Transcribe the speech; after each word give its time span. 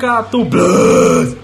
Catu 0.00 0.46
Blues! 0.46 1.36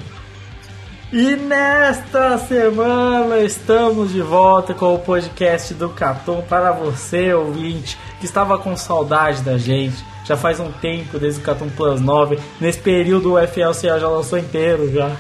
E 1.13 1.37
nesta 1.37 2.39
semana 2.39 3.41
estamos 3.41 4.11
de 4.13 4.23
volta 4.23 4.73
com 4.73 4.95
o 4.95 4.99
podcast 4.99 5.75
do 5.75 5.91
Catum 5.91 6.41
para 6.41 6.73
você, 6.73 7.35
ouvinte, 7.35 7.99
que 8.19 8.25
estava 8.25 8.59
com 8.59 8.75
saudade 8.75 9.43
da 9.43 9.59
gente. 9.59 10.03
Já 10.25 10.39
faz 10.39 10.59
um 10.59 10.73
tempo 10.73 11.19
desde 11.19 11.39
o 11.41 11.43
Catum 11.43 11.69
Plus 11.69 12.01
9. 12.01 12.39
Nesse 12.59 12.79
período 12.79 13.35
o 13.35 13.47
FLCA 13.47 14.01
já 14.01 14.09
lançou 14.09 14.39
inteiro 14.39 14.91
já. 14.91 15.15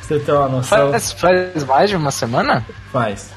Você 0.00 0.18
tem 0.18 0.34
uma 0.34 0.48
noção? 0.48 0.90
Faz, 0.90 1.12
faz 1.12 1.64
mais 1.64 1.90
de 1.90 1.96
uma 1.96 2.10
semana? 2.10 2.66
Faz. 2.90 3.30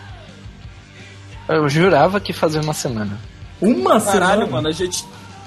Eu 1.49 1.67
jurava 1.67 2.21
que 2.21 2.31
fazia 2.31 2.61
uma 2.61 2.73
semana. 2.73 3.19
Uma 3.59 3.99
Caralho, 3.99 4.45
semana? 4.45 4.47
mano, 4.47 4.67
a 4.69 4.71
gente 4.71 5.05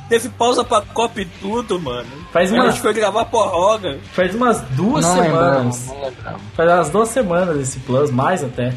teve 0.09 0.29
pausa 0.31 0.65
pra 0.65 0.81
Copa 0.83 1.21
e 1.21 1.25
tudo, 1.25 1.79
mano. 1.81 2.09
Faz 2.33 2.53
a 2.53 2.55
uma- 2.57 2.71
gente 2.71 2.81
foi 2.81 2.93
gravar 2.93 3.25
porroga. 3.27 3.99
Faz 4.13 4.35
umas 4.35 4.61
duas 4.71 5.05
não 5.05 5.15
semanas. 5.15 5.89
lembrava, 5.89 6.31
não. 6.33 6.39
Faz 6.55 6.71
umas 6.73 6.91
duas 6.91 7.09
semanas 7.09 7.57
esse 7.59 7.79
Plus, 7.81 8.11
mais 8.11 8.43
até. 8.45 8.73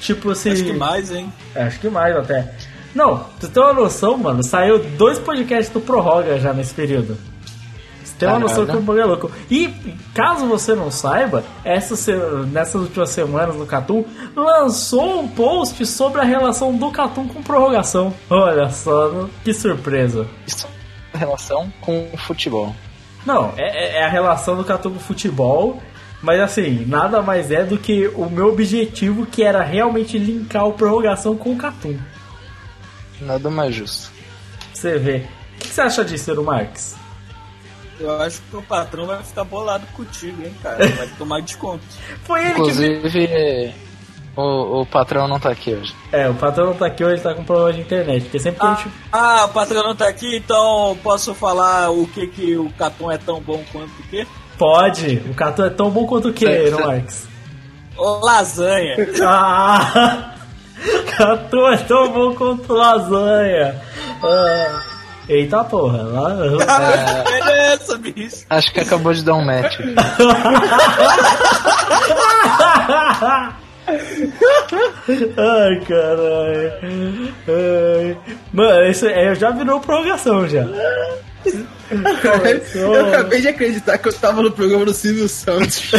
Tipo 0.00 0.30
assim. 0.30 0.52
Acho 0.52 0.64
que 0.64 0.72
mais, 0.72 1.10
hein? 1.10 1.32
É, 1.54 1.62
Acho 1.64 1.80
que 1.80 1.88
mais 1.88 2.16
até. 2.16 2.52
Não, 2.94 3.24
tu 3.40 3.48
tem 3.48 3.62
uma 3.62 3.72
noção, 3.72 4.16
mano. 4.18 4.42
Saiu 4.44 4.78
dois 4.78 5.18
podcasts 5.18 5.72
do 5.72 5.80
Prorroga 5.80 6.38
já 6.38 6.52
nesse 6.52 6.72
período. 6.74 7.16
Tem 8.18 8.28
uma 8.28 8.38
noção 8.38 8.64
que 8.64 8.76
o 8.76 8.80
bagulho 8.80 9.00
é 9.02 9.04
louco. 9.04 9.30
E 9.50 9.68
caso 10.14 10.46
você 10.46 10.74
não 10.74 10.90
saiba, 10.90 11.42
essa 11.64 11.96
se- 11.96 12.14
nessas 12.50 12.80
últimas 12.82 13.10
semanas 13.10 13.56
no 13.56 13.66
Catum 13.66 14.04
lançou 14.36 15.20
um 15.20 15.28
post 15.28 15.84
sobre 15.86 16.20
a 16.20 16.24
relação 16.24 16.74
do 16.76 16.90
Catum 16.90 17.26
com 17.26 17.42
prorrogação. 17.42 18.14
Olha 18.30 18.68
só, 18.70 19.28
que 19.42 19.52
surpresa. 19.52 20.26
Isso 20.46 20.66
é 21.12 21.18
relação 21.18 21.72
com 21.80 22.08
o 22.12 22.16
futebol. 22.16 22.74
Não, 23.26 23.52
é, 23.56 23.98
é 23.98 24.04
a 24.04 24.08
relação 24.08 24.56
do 24.56 24.64
Catum 24.64 24.90
com 24.90 24.96
o 24.96 25.00
futebol. 25.00 25.82
Mas 26.22 26.40
assim, 26.40 26.86
nada 26.86 27.20
mais 27.20 27.50
é 27.50 27.64
do 27.64 27.76
que 27.76 28.06
o 28.14 28.30
meu 28.30 28.48
objetivo 28.48 29.26
que 29.26 29.42
era 29.42 29.62
realmente 29.62 30.16
linkar 30.16 30.66
o 30.66 30.72
prorrogação 30.72 31.36
com 31.36 31.52
o 31.52 31.56
Catum. 31.56 31.98
Nada 33.20 33.50
mais 33.50 33.74
justo. 33.74 34.10
Você 34.72 34.98
ver. 34.98 35.28
O 35.56 35.58
que 35.60 35.68
você 35.68 35.80
acha 35.82 36.04
disso, 36.04 36.42
Marques? 36.42 36.96
Eu 38.04 38.20
acho 38.20 38.42
que 38.42 38.56
o 38.56 38.62
patrão 38.62 39.06
vai 39.06 39.22
ficar 39.22 39.44
bolado 39.44 39.86
contigo, 39.88 40.42
hein, 40.44 40.54
cara. 40.62 40.86
Vai 40.94 41.06
tomar 41.18 41.40
desconto. 41.40 41.82
Foi 42.24 42.40
ele 42.40 42.54
que. 42.54 42.60
Inclusive, 42.60 43.74
o, 44.36 44.80
o 44.80 44.86
patrão 44.86 45.26
não 45.26 45.40
tá 45.40 45.50
aqui 45.50 45.72
hoje. 45.72 45.94
É, 46.12 46.28
o 46.28 46.34
patrão 46.34 46.66
não 46.66 46.74
tá 46.74 46.86
aqui 46.86 47.04
hoje, 47.04 47.22
tá 47.22 47.34
com 47.34 47.44
problema 47.44 47.72
de 47.72 47.80
internet. 47.80 48.24
Porque 48.24 48.38
sempre 48.38 48.60
que 48.60 48.66
a 48.66 48.74
gente. 48.74 48.88
Ah, 49.12 49.44
o 49.46 49.48
patrão 49.48 49.82
não 49.82 49.96
tá 49.96 50.08
aqui, 50.08 50.36
então 50.36 50.98
posso 51.02 51.34
falar 51.34 51.90
o 51.90 52.06
que 52.08 52.26
que 52.26 52.56
o 52.56 52.70
Catum 52.72 53.10
é 53.10 53.16
tão 53.16 53.40
bom 53.40 53.64
quanto 53.72 53.90
o 53.90 54.02
quê? 54.10 54.26
Pode! 54.58 55.22
O 55.30 55.34
Catum 55.34 55.64
é 55.64 55.70
tão 55.70 55.90
bom 55.90 56.06
quanto 56.06 56.28
o 56.28 56.32
que, 56.32 56.70
Marques? 56.70 57.26
Ô, 57.96 58.18
lasanha. 58.24 58.96
Ah! 59.22 60.34
Catum 61.16 61.68
é 61.68 61.76
tão 61.78 62.12
bom 62.12 62.34
quanto 62.34 62.72
lasanha! 62.72 63.80
Ah. 64.22 64.93
Eita 65.28 65.64
porra! 65.64 66.02
Lá... 66.02 66.34
Beleza, 67.24 67.98
bicho. 67.98 68.44
Acho 68.50 68.72
que 68.72 68.80
acabou 68.80 69.12
de 69.12 69.24
dar 69.24 69.34
um 69.34 69.44
match. 69.44 69.78
Ai, 75.36 75.80
caralho. 75.86 76.72
Ai. 77.48 78.16
Mano, 78.52 78.90
isso 78.90 79.06
é, 79.06 79.34
já 79.34 79.50
virou 79.50 79.80
prorrogação 79.80 80.46
já. 80.48 80.66
Eu 82.74 83.06
acabei 83.08 83.40
de 83.40 83.48
acreditar 83.48 83.98
que 83.98 84.08
eu 84.08 84.12
tava 84.12 84.42
no 84.42 84.50
programa 84.50 84.86
do 84.86 84.94
Silvio 84.94 85.28
Santos. 85.28 85.90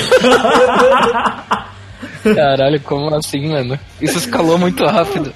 Caralho, 2.36 2.80
como 2.82 3.16
assim, 3.16 3.48
mano? 3.50 3.80
Isso 4.02 4.18
escalou 4.18 4.58
muito 4.58 4.84
rápido. 4.84 5.32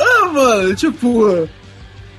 ah, 0.00 0.26
mano, 0.32 0.74
tipo. 0.74 1.48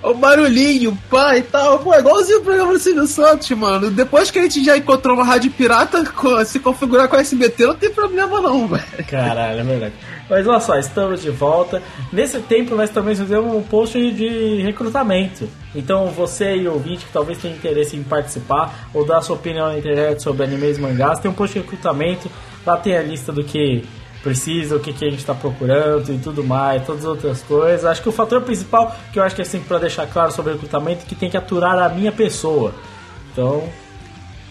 O 0.04 0.14
barulhinho, 0.14 0.98
pá 1.10 1.38
e 1.38 1.42
tal. 1.42 1.80
Pô, 1.80 1.94
é 1.94 2.00
igualzinho 2.00 2.40
o 2.40 2.44
programa 2.44 2.74
do 2.74 2.80
Silvio 2.80 3.08
Santos, 3.08 3.50
mano. 3.52 3.90
Depois 3.90 4.30
que 4.30 4.40
a 4.40 4.44
gente 4.44 4.64
já 4.64 4.78
encontrou 4.78 5.16
uma 5.16 5.26
rádio 5.26 5.52
pirata, 5.52 6.04
se 6.46 6.60
configurar 6.60 7.08
com 7.08 7.16
a 7.16 7.20
SBT, 7.20 7.66
não 7.66 7.76
tem 7.76 7.90
problema 7.90 8.40
não, 8.40 8.68
velho. 8.68 8.84
Caralho, 9.10 9.60
é 9.60 9.64
verdade. 9.64 9.94
Mas 10.30 10.46
olha 10.46 10.60
só, 10.60 10.78
estamos 10.78 11.22
de 11.22 11.30
volta. 11.30 11.82
Nesse 12.12 12.40
tempo 12.40 12.76
nós 12.76 12.90
também 12.90 13.16
fizemos 13.16 13.54
um 13.54 13.62
post 13.62 14.12
de 14.12 14.62
recrutamento. 14.62 15.50
Então 15.74 16.08
você 16.08 16.56
e 16.56 16.68
ouvinte 16.68 17.06
que 17.06 17.12
talvez 17.12 17.38
tenha 17.40 17.56
interesse 17.56 17.96
em 17.96 18.04
participar 18.04 18.90
ou 18.94 19.06
dar 19.06 19.22
sua 19.22 19.36
opinião 19.36 19.68
na 19.68 19.78
internet 19.78 20.22
sobre 20.22 20.44
animes 20.44 20.78
e 20.78 20.82
mangás, 20.82 21.20
tem 21.20 21.32
um 21.32 21.34
post 21.34 21.54
de 21.54 21.66
recrutamento. 21.66 22.30
Lá 22.66 22.78
tem 22.78 22.98
a 22.98 23.02
lista 23.02 23.32
do 23.32 23.44
que 23.44 23.86
precisa, 24.24 24.76
o 24.76 24.80
que, 24.80 24.94
que 24.94 25.06
a 25.06 25.10
gente 25.10 25.20
está 25.20 25.34
procurando 25.34 26.14
e 26.14 26.18
tudo 26.18 26.44
mais, 26.44 26.86
todas 26.86 27.06
as 27.06 27.10
outras 27.10 27.42
coisas. 27.44 27.86
Acho 27.86 28.02
que 28.02 28.10
o 28.10 28.12
fator 28.12 28.42
principal 28.42 28.96
que 29.12 29.20
eu 29.20 29.24
acho 29.24 29.36
que 29.36 29.42
é 29.42 29.46
sempre 29.46 29.68
para 29.68 29.80
deixar 29.80 30.08
claro 30.08 30.32
sobre 30.32 30.54
recrutamento 30.54 31.04
é 31.04 31.08
que 31.08 31.16
tem 31.16 31.30
que 31.30 31.38
aturar 31.38 31.78
a 31.80 31.90
minha 31.90 32.12
pessoa. 32.12 32.74
Então, 33.32 33.64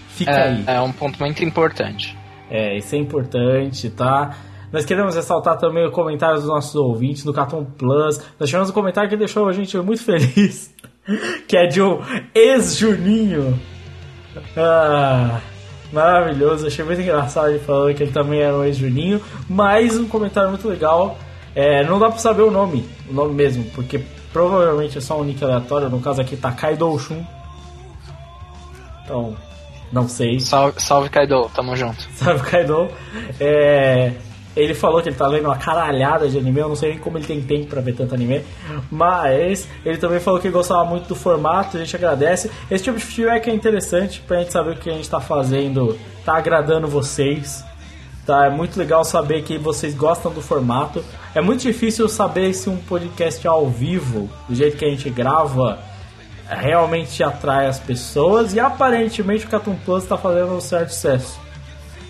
fica 0.09 0.33
aí. 0.33 0.65
É, 0.67 0.77
é 0.77 0.81
um 0.81 0.93
ponto 0.93 1.19
muito 1.19 1.45
importante. 1.45 2.17
É, 2.51 2.77
isso 2.77 2.95
é 2.95 2.99
importante, 2.99 3.91
tá? 3.91 4.37
Nós 4.73 4.85
queremos 4.85 5.15
ressaltar 5.15 5.59
também 5.59 5.87
o 5.87 5.91
comentário 5.91 6.37
dos 6.37 6.47
nossos 6.47 6.75
ouvintes 6.75 7.25
no 7.25 7.33
Cartoon 7.33 7.65
Plus. 7.65 8.21
Nós 8.39 8.49
tivemos 8.49 8.71
um 8.71 8.73
comentário 8.73 9.09
que 9.09 9.17
deixou 9.17 9.49
a 9.49 9.53
gente 9.53 9.77
muito 9.79 10.03
feliz, 10.03 10.75
que 11.47 11.57
é 11.57 11.67
de 11.67 11.81
um 11.81 12.01
ex-Juninho. 12.35 13.59
Ah, 14.57 15.41
maravilhoso, 15.93 16.67
achei 16.67 16.85
muito 16.85 17.01
engraçado 17.01 17.51
ele 17.51 17.59
falando 17.59 17.95
que 17.95 18.03
ele 18.03 18.13
também 18.13 18.41
era 18.41 18.57
um 18.57 18.65
ex-Juninho. 18.65 19.21
Mas 19.49 19.97
um 19.97 20.09
comentário 20.09 20.51
muito 20.51 20.69
legal. 20.69 21.19
É, 21.55 21.85
não 21.85 21.99
dá 21.99 22.09
pra 22.11 22.19
saber 22.19 22.43
o 22.43 22.51
nome, 22.51 22.87
o 23.09 23.15
nome 23.15 23.35
mesmo, 23.35 23.65
porque 23.75 24.01
provavelmente 24.33 24.99
é 24.99 25.01
só 25.01 25.19
um 25.19 25.25
nick 25.25 25.43
aleatório. 25.43 25.89
No 25.89 26.01
caso 26.01 26.21
aqui 26.21 26.37
tá 26.37 26.53
Kaido 26.53 26.99
Shun. 26.99 27.25
Então, 29.05 29.35
não 29.93 30.09
sei. 30.09 30.39
Salve, 30.41 30.81
salve 30.81 31.09
Kaido, 31.09 31.51
tamo 31.55 31.75
junto. 31.77 32.07
o 32.21 32.43
Kaido. 32.43 32.89
É, 33.41 34.13
ele 34.57 34.75
falou 34.75 35.03
que 35.03 35.11
ele 35.11 35.17
tá 35.17 35.29
lendo 35.29 35.45
uma 35.45 35.57
caralhada 35.57 36.29
de 36.29 36.39
anime, 36.39 36.61
eu 36.61 36.69
não 36.69 36.77
sei 36.77 36.91
nem 36.91 36.99
como 36.99 37.19
ele 37.19 37.27
tem 37.27 37.43
tempo 37.43 37.67
pra 37.67 37.81
ver 37.81 37.95
tanto 37.95 38.15
anime, 38.15 38.43
mas 38.91 39.69
ele 39.85 39.99
também 39.99 40.19
falou 40.19 40.41
que 40.41 40.49
gostava 40.49 40.85
muito 40.85 41.07
do 41.07 41.15
formato, 41.15 41.77
a 41.77 41.81
gente 41.81 41.95
agradece. 41.95 42.51
Esse 42.71 42.85
tipo 42.85 42.99
de 42.99 43.05
feedback 43.05 43.49
é 43.51 43.55
interessante 43.55 44.21
pra 44.21 44.39
gente 44.39 44.53
saber 44.53 44.71
o 44.71 44.77
que 44.77 44.89
a 44.89 44.95
gente 44.95 45.09
tá 45.09 45.21
fazendo, 45.21 45.99
tá 46.25 46.37
agradando 46.37 46.89
vocês. 46.89 47.65
Tá, 48.25 48.47
é 48.47 48.51
muito 48.51 48.77
legal 48.77 49.05
saber 49.05 49.43
que 49.43 49.57
vocês 49.57 49.95
gostam 49.95 50.33
do 50.33 50.43
formato. 50.43 51.05
É 51.33 51.41
muito 51.41 51.63
difícil 51.63 52.09
saber 52.09 52.53
se 52.55 52.69
um 52.69 52.77
podcast 52.77 53.47
ao 53.47 53.69
vivo, 53.69 54.29
do 54.49 54.55
jeito 54.55 54.77
que 54.77 54.85
a 54.85 54.89
gente 54.89 55.09
grava, 55.11 55.79
realmente 56.49 57.23
atrai 57.23 57.67
as 57.67 57.79
pessoas 57.79 58.53
e 58.55 58.61
aparentemente 58.61 59.47
o 59.47 59.49
Catum 59.49 59.77
Plus 59.85 60.03
está 60.03 60.17
fazendo 60.17 60.53
um 60.55 60.61
certo 60.61 60.91
sucesso, 60.91 61.39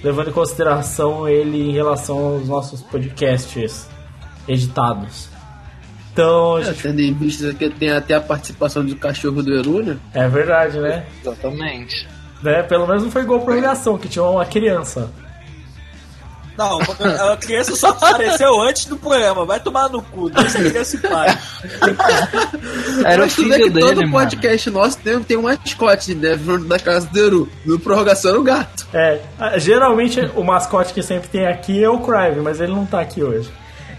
levando 0.06 0.29
em 0.29 0.32
consideração 0.32 1.29
ele 1.29 1.70
em 1.70 1.73
relação 1.73 2.17
aos 2.35 2.47
nossos 2.49 2.81
podcasts 2.81 3.88
editados. 4.47 5.29
Então, 6.12 6.56
a 6.56 6.61
É, 6.61 6.64
gente... 6.64 6.82
tendo 6.82 7.00
em 7.00 7.12
vista 7.12 7.53
que 7.53 7.69
tem 7.69 7.91
até 7.91 8.14
a 8.14 8.20
participação 8.20 8.85
do 8.85 8.94
cachorro 8.97 9.43
do 9.43 9.53
Eru, 9.53 9.82
né? 9.82 9.99
é 10.14 10.29
verdade, 10.29 10.79
né? 10.79 11.05
Exatamente. 11.20 12.08
né? 12.43 12.62
Pelo 12.62 12.87
menos 12.87 13.03
não 13.03 13.11
foi 13.11 13.23
igual 13.23 13.41
prorrogação, 13.41 13.99
que 13.99 14.08
tinha 14.08 14.23
uma 14.25 14.44
criança. 14.47 15.11
Não, 16.56 16.79
a 17.32 17.37
criança 17.37 17.76
só 17.76 17.88
apareceu 17.88 18.61
antes 18.62 18.87
do 18.87 18.97
programa. 18.97 19.44
Vai 19.44 19.61
tomar 19.61 19.88
no 19.91 20.00
cu, 20.03 20.31
deixa 20.31 20.58
a 20.58 20.64
criança 20.64 20.97
em 20.97 21.00
paz. 21.00 21.38
Era 23.05 23.23
o 23.23 23.26
Mas 23.26 23.37
vê 23.37 23.43
filho 23.43 23.55
que 23.55 23.70
todo 23.70 23.73
dele, 23.75 24.06
mano. 24.06 24.12
podcast 24.12 24.70
nosso 24.70 24.99
tem, 24.99 25.23
tem 25.23 25.37
um 25.37 25.43
mascote, 25.43 26.14
né? 26.14 26.38
Da 26.67 26.79
casa 26.79 27.06
do 27.08 27.19
Eru. 27.19 27.49
No 27.64 27.79
prorrogação 27.79 28.31
era 28.31 28.41
o 28.41 28.43
gato. 28.43 28.87
É, 28.93 29.20
geralmente 29.58 30.20
o 30.35 30.43
mascote 30.43 30.94
que 30.94 31.03
sempre 31.03 31.29
tem 31.29 31.47
aqui 31.47 31.82
é 31.82 31.88
o 31.88 31.99
Crive, 31.99 32.41
mas 32.41 32.61
ele 32.61 32.73
não 32.73 32.87
tá 32.87 33.00
aqui 33.00 33.23
hoje. 33.23 33.50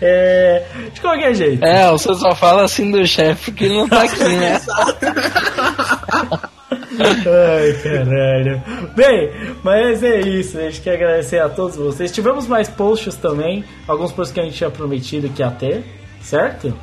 É, 0.01 0.63
de 0.93 1.01
qualquer 1.01 1.33
jeito. 1.33 1.63
É, 1.63 1.89
você 1.91 2.13
só 2.15 2.35
fala 2.35 2.63
assim 2.63 2.91
do 2.91 3.05
chefe 3.05 3.51
porque 3.51 3.65
ele 3.65 3.77
não 3.77 3.87
tá 3.89 4.03
aqui, 4.03 4.23
né? 4.23 4.61
Ai, 6.99 7.73
caralho. 7.83 8.61
Bem, 8.95 9.31
mas 9.63 10.03
é 10.03 10.19
isso. 10.21 10.57
A 10.57 10.63
gente 10.63 10.81
quer 10.81 10.95
agradecer 10.95 11.39
a 11.39 11.49
todos 11.49 11.75
vocês. 11.75 12.11
Tivemos 12.11 12.47
mais 12.47 12.69
posts 12.69 13.15
também. 13.15 13.63
Alguns 13.87 14.11
posts 14.11 14.33
que 14.33 14.39
a 14.39 14.43
gente 14.43 14.55
tinha 14.55 14.69
prometido 14.69 15.29
que 15.29 15.41
ia 15.41 15.51
ter, 15.51 15.83
certo? 16.21 16.73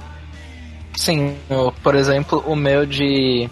Sim, 0.96 1.36
por 1.82 1.96
exemplo, 1.96 2.42
o 2.46 2.54
meu 2.54 2.86
de 2.86 3.50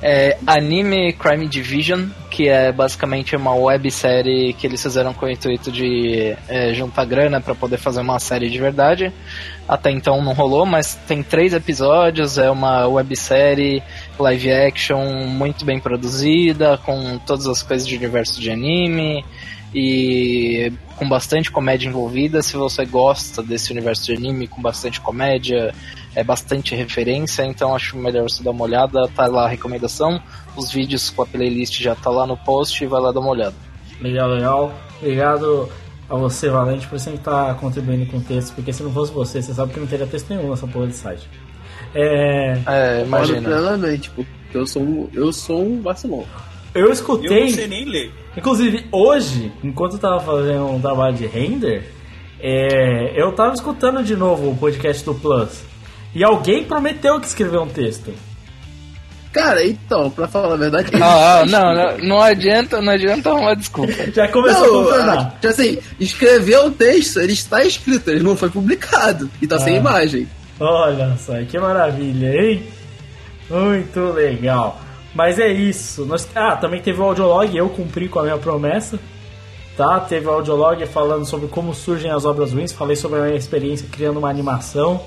é, 0.00 0.38
Anime 0.46 1.12
Crime 1.12 1.46
Division, 1.46 2.06
que 2.30 2.48
é 2.48 2.72
basicamente 2.72 3.34
uma 3.36 3.54
websérie 3.54 4.52
que 4.52 4.66
eles 4.66 4.82
fizeram 4.82 5.12
com 5.12 5.26
o 5.26 5.30
intuito 5.30 5.72
de 5.72 6.36
é, 6.48 6.72
juntar 6.72 7.04
grana 7.04 7.40
para 7.40 7.54
poder 7.54 7.78
fazer 7.78 8.00
uma 8.00 8.18
série 8.18 8.48
de 8.48 8.58
verdade. 8.58 9.12
Até 9.68 9.90
então 9.90 10.22
não 10.22 10.32
rolou, 10.32 10.64
mas 10.64 10.94
tem 11.06 11.22
três 11.22 11.52
episódios, 11.52 12.38
é 12.38 12.50
uma 12.50 12.86
websérie 12.86 13.82
live 14.22 14.52
action 14.52 15.26
muito 15.26 15.64
bem 15.64 15.80
produzida, 15.80 16.78
com 16.78 17.18
todas 17.18 17.46
as 17.46 17.62
coisas 17.62 17.86
de 17.86 17.96
universo 17.96 18.40
de 18.40 18.50
anime 18.50 19.24
e 19.74 20.72
com 20.96 21.08
bastante 21.08 21.50
comédia 21.50 21.88
envolvida. 21.88 22.42
Se 22.42 22.56
você 22.56 22.84
gosta 22.84 23.42
desse 23.42 23.72
universo 23.72 24.06
de 24.06 24.14
anime 24.14 24.48
com 24.48 24.60
bastante 24.60 25.00
comédia, 25.00 25.74
é 26.14 26.24
bastante 26.24 26.74
referência, 26.74 27.44
então 27.44 27.74
acho 27.74 27.96
melhor 27.96 28.28
você 28.28 28.42
dar 28.42 28.50
uma 28.50 28.64
olhada. 28.64 29.08
Tá 29.08 29.26
lá 29.26 29.44
a 29.44 29.48
recomendação, 29.48 30.20
os 30.56 30.72
vídeos 30.72 31.10
com 31.10 31.22
a 31.22 31.26
playlist 31.26 31.80
já 31.80 31.94
tá 31.94 32.10
lá 32.10 32.26
no 32.26 32.36
post, 32.36 32.84
vai 32.86 33.00
lá 33.00 33.12
dar 33.12 33.20
uma 33.20 33.30
olhada. 33.30 33.54
Legal, 34.00 34.28
legal. 34.30 34.72
Obrigado 35.00 35.68
a 36.08 36.16
você, 36.16 36.48
Valente, 36.48 36.86
por 36.86 36.98
sempre 36.98 37.18
estar 37.18 37.54
contribuindo 37.56 38.06
com 38.10 38.16
o 38.16 38.20
texto, 38.20 38.54
porque 38.54 38.72
se 38.72 38.82
não 38.82 38.92
fosse 38.92 39.12
você, 39.12 39.42
você 39.42 39.52
sabe 39.52 39.74
que 39.74 39.80
não 39.80 39.86
teria 39.86 40.06
texto 40.06 40.30
nenhum 40.30 40.50
nessa 40.50 40.66
porra 40.66 40.86
de 40.86 40.94
site. 40.94 41.28
É, 42.00 42.58
É, 42.66 43.02
imagina. 43.04 43.42
plenamente, 43.48 44.10
porque 44.10 44.30
eu 44.54 44.66
sou 44.66 44.82
um, 44.82 45.08
eu 45.12 45.32
sou 45.32 45.62
um 45.64 45.80
vacilão. 45.82 46.24
eu 46.74 46.82
Eu 46.82 46.86
não 46.86 46.92
escutei, 46.92 47.48
sei 47.50 47.66
nem 47.66 47.84
ler. 47.84 48.12
inclusive 48.36 48.86
hoje, 48.92 49.50
enquanto 49.64 49.94
eu 49.94 49.98
tava 49.98 50.20
fazendo 50.20 50.66
um 50.66 50.80
trabalho 50.80 51.16
de 51.16 51.26
render, 51.26 51.90
é, 52.40 53.20
eu 53.20 53.32
tava 53.32 53.52
escutando 53.54 54.02
de 54.04 54.14
novo 54.14 54.50
o 54.50 54.56
podcast 54.56 55.04
do 55.04 55.14
Plus. 55.14 55.62
E 56.14 56.22
alguém 56.22 56.64
prometeu 56.64 57.18
que 57.20 57.26
escreveu 57.26 57.62
um 57.62 57.68
texto. 57.68 58.12
Cara, 59.32 59.64
então, 59.64 60.08
pra 60.10 60.26
falar 60.26 60.54
a 60.54 60.56
verdade. 60.56 60.90
Ah, 61.02 61.40
ah, 61.42 61.46
não, 61.46 61.74
não, 61.74 61.98
não 61.98 62.20
adianta, 62.20 62.80
não 62.80 62.92
adianta 62.92 63.34
uma 63.34 63.54
desculpa. 63.54 63.92
Já 64.14 64.26
começou 64.28 64.64
a 64.64 64.66
Não, 64.66 64.84
confirmar. 64.84 65.18
ah, 65.18 65.24
tipo 65.32 65.46
assim, 65.48 65.78
escreveu 66.00 66.66
o 66.66 66.70
texto, 66.70 67.20
ele 67.20 67.34
está 67.34 67.62
escrito, 67.62 68.08
ele 68.10 68.22
não 68.22 68.34
foi 68.36 68.48
publicado. 68.48 69.28
E 69.42 69.46
tá 69.46 69.58
sem 69.58 69.74
Ah. 69.74 69.80
imagem. 69.80 70.26
Olha 70.60 71.16
só, 71.16 71.34
que 71.44 71.58
maravilha, 71.58 72.34
hein? 72.34 72.62
Muito 73.48 74.00
legal. 74.12 74.78
Mas 75.14 75.38
é 75.38 75.48
isso. 75.48 76.04
Nós... 76.04 76.28
Ah, 76.34 76.56
também 76.56 76.80
teve 76.80 77.00
o 77.00 77.04
audiolog, 77.04 77.56
eu 77.56 77.68
cumpri 77.68 78.08
com 78.08 78.18
a 78.18 78.22
minha 78.22 78.38
promessa. 78.38 78.98
Tá? 79.76 80.00
Teve 80.00 80.26
o 80.26 80.30
audiolog 80.30 80.84
falando 80.86 81.24
sobre 81.24 81.46
como 81.48 81.72
surgem 81.72 82.10
as 82.10 82.24
obras 82.24 82.52
ruins. 82.52 82.72
Falei 82.72 82.96
sobre 82.96 83.20
a 83.20 83.22
minha 83.22 83.36
experiência 83.36 83.88
criando 83.90 84.18
uma 84.18 84.28
animação. 84.28 85.00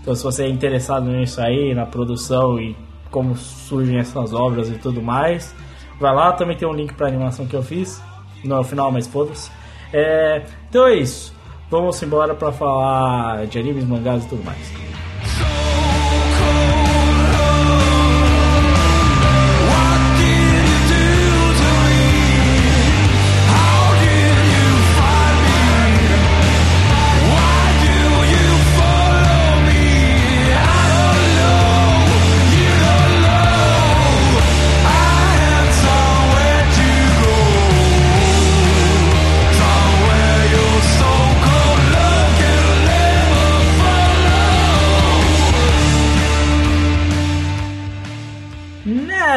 Então, 0.00 0.14
se 0.14 0.22
você 0.22 0.44
é 0.44 0.48
interessado 0.48 1.06
nisso 1.06 1.40
aí, 1.40 1.74
na 1.74 1.86
produção 1.86 2.60
e 2.60 2.76
como 3.10 3.36
surgem 3.36 3.98
essas 3.98 4.32
obras 4.34 4.68
e 4.68 4.74
tudo 4.74 5.00
mais, 5.00 5.54
vai 6.00 6.14
lá. 6.14 6.32
Também 6.32 6.56
tem 6.56 6.68
um 6.68 6.74
link 6.74 6.94
pra 6.94 7.06
animação 7.06 7.46
que 7.46 7.54
eu 7.54 7.62
fiz. 7.62 8.02
No 8.44 8.62
final, 8.64 8.90
mas 8.90 9.06
foda-se. 9.06 9.50
É... 9.92 10.42
Então 10.68 10.86
é 10.86 10.96
isso. 10.96 11.32
Vamos 11.70 12.00
embora 12.02 12.34
pra 12.34 12.52
falar 12.52 13.46
de 13.46 13.58
animes, 13.58 13.84
mangás 13.84 14.24
e 14.24 14.28
tudo 14.28 14.44
mais. 14.44 14.85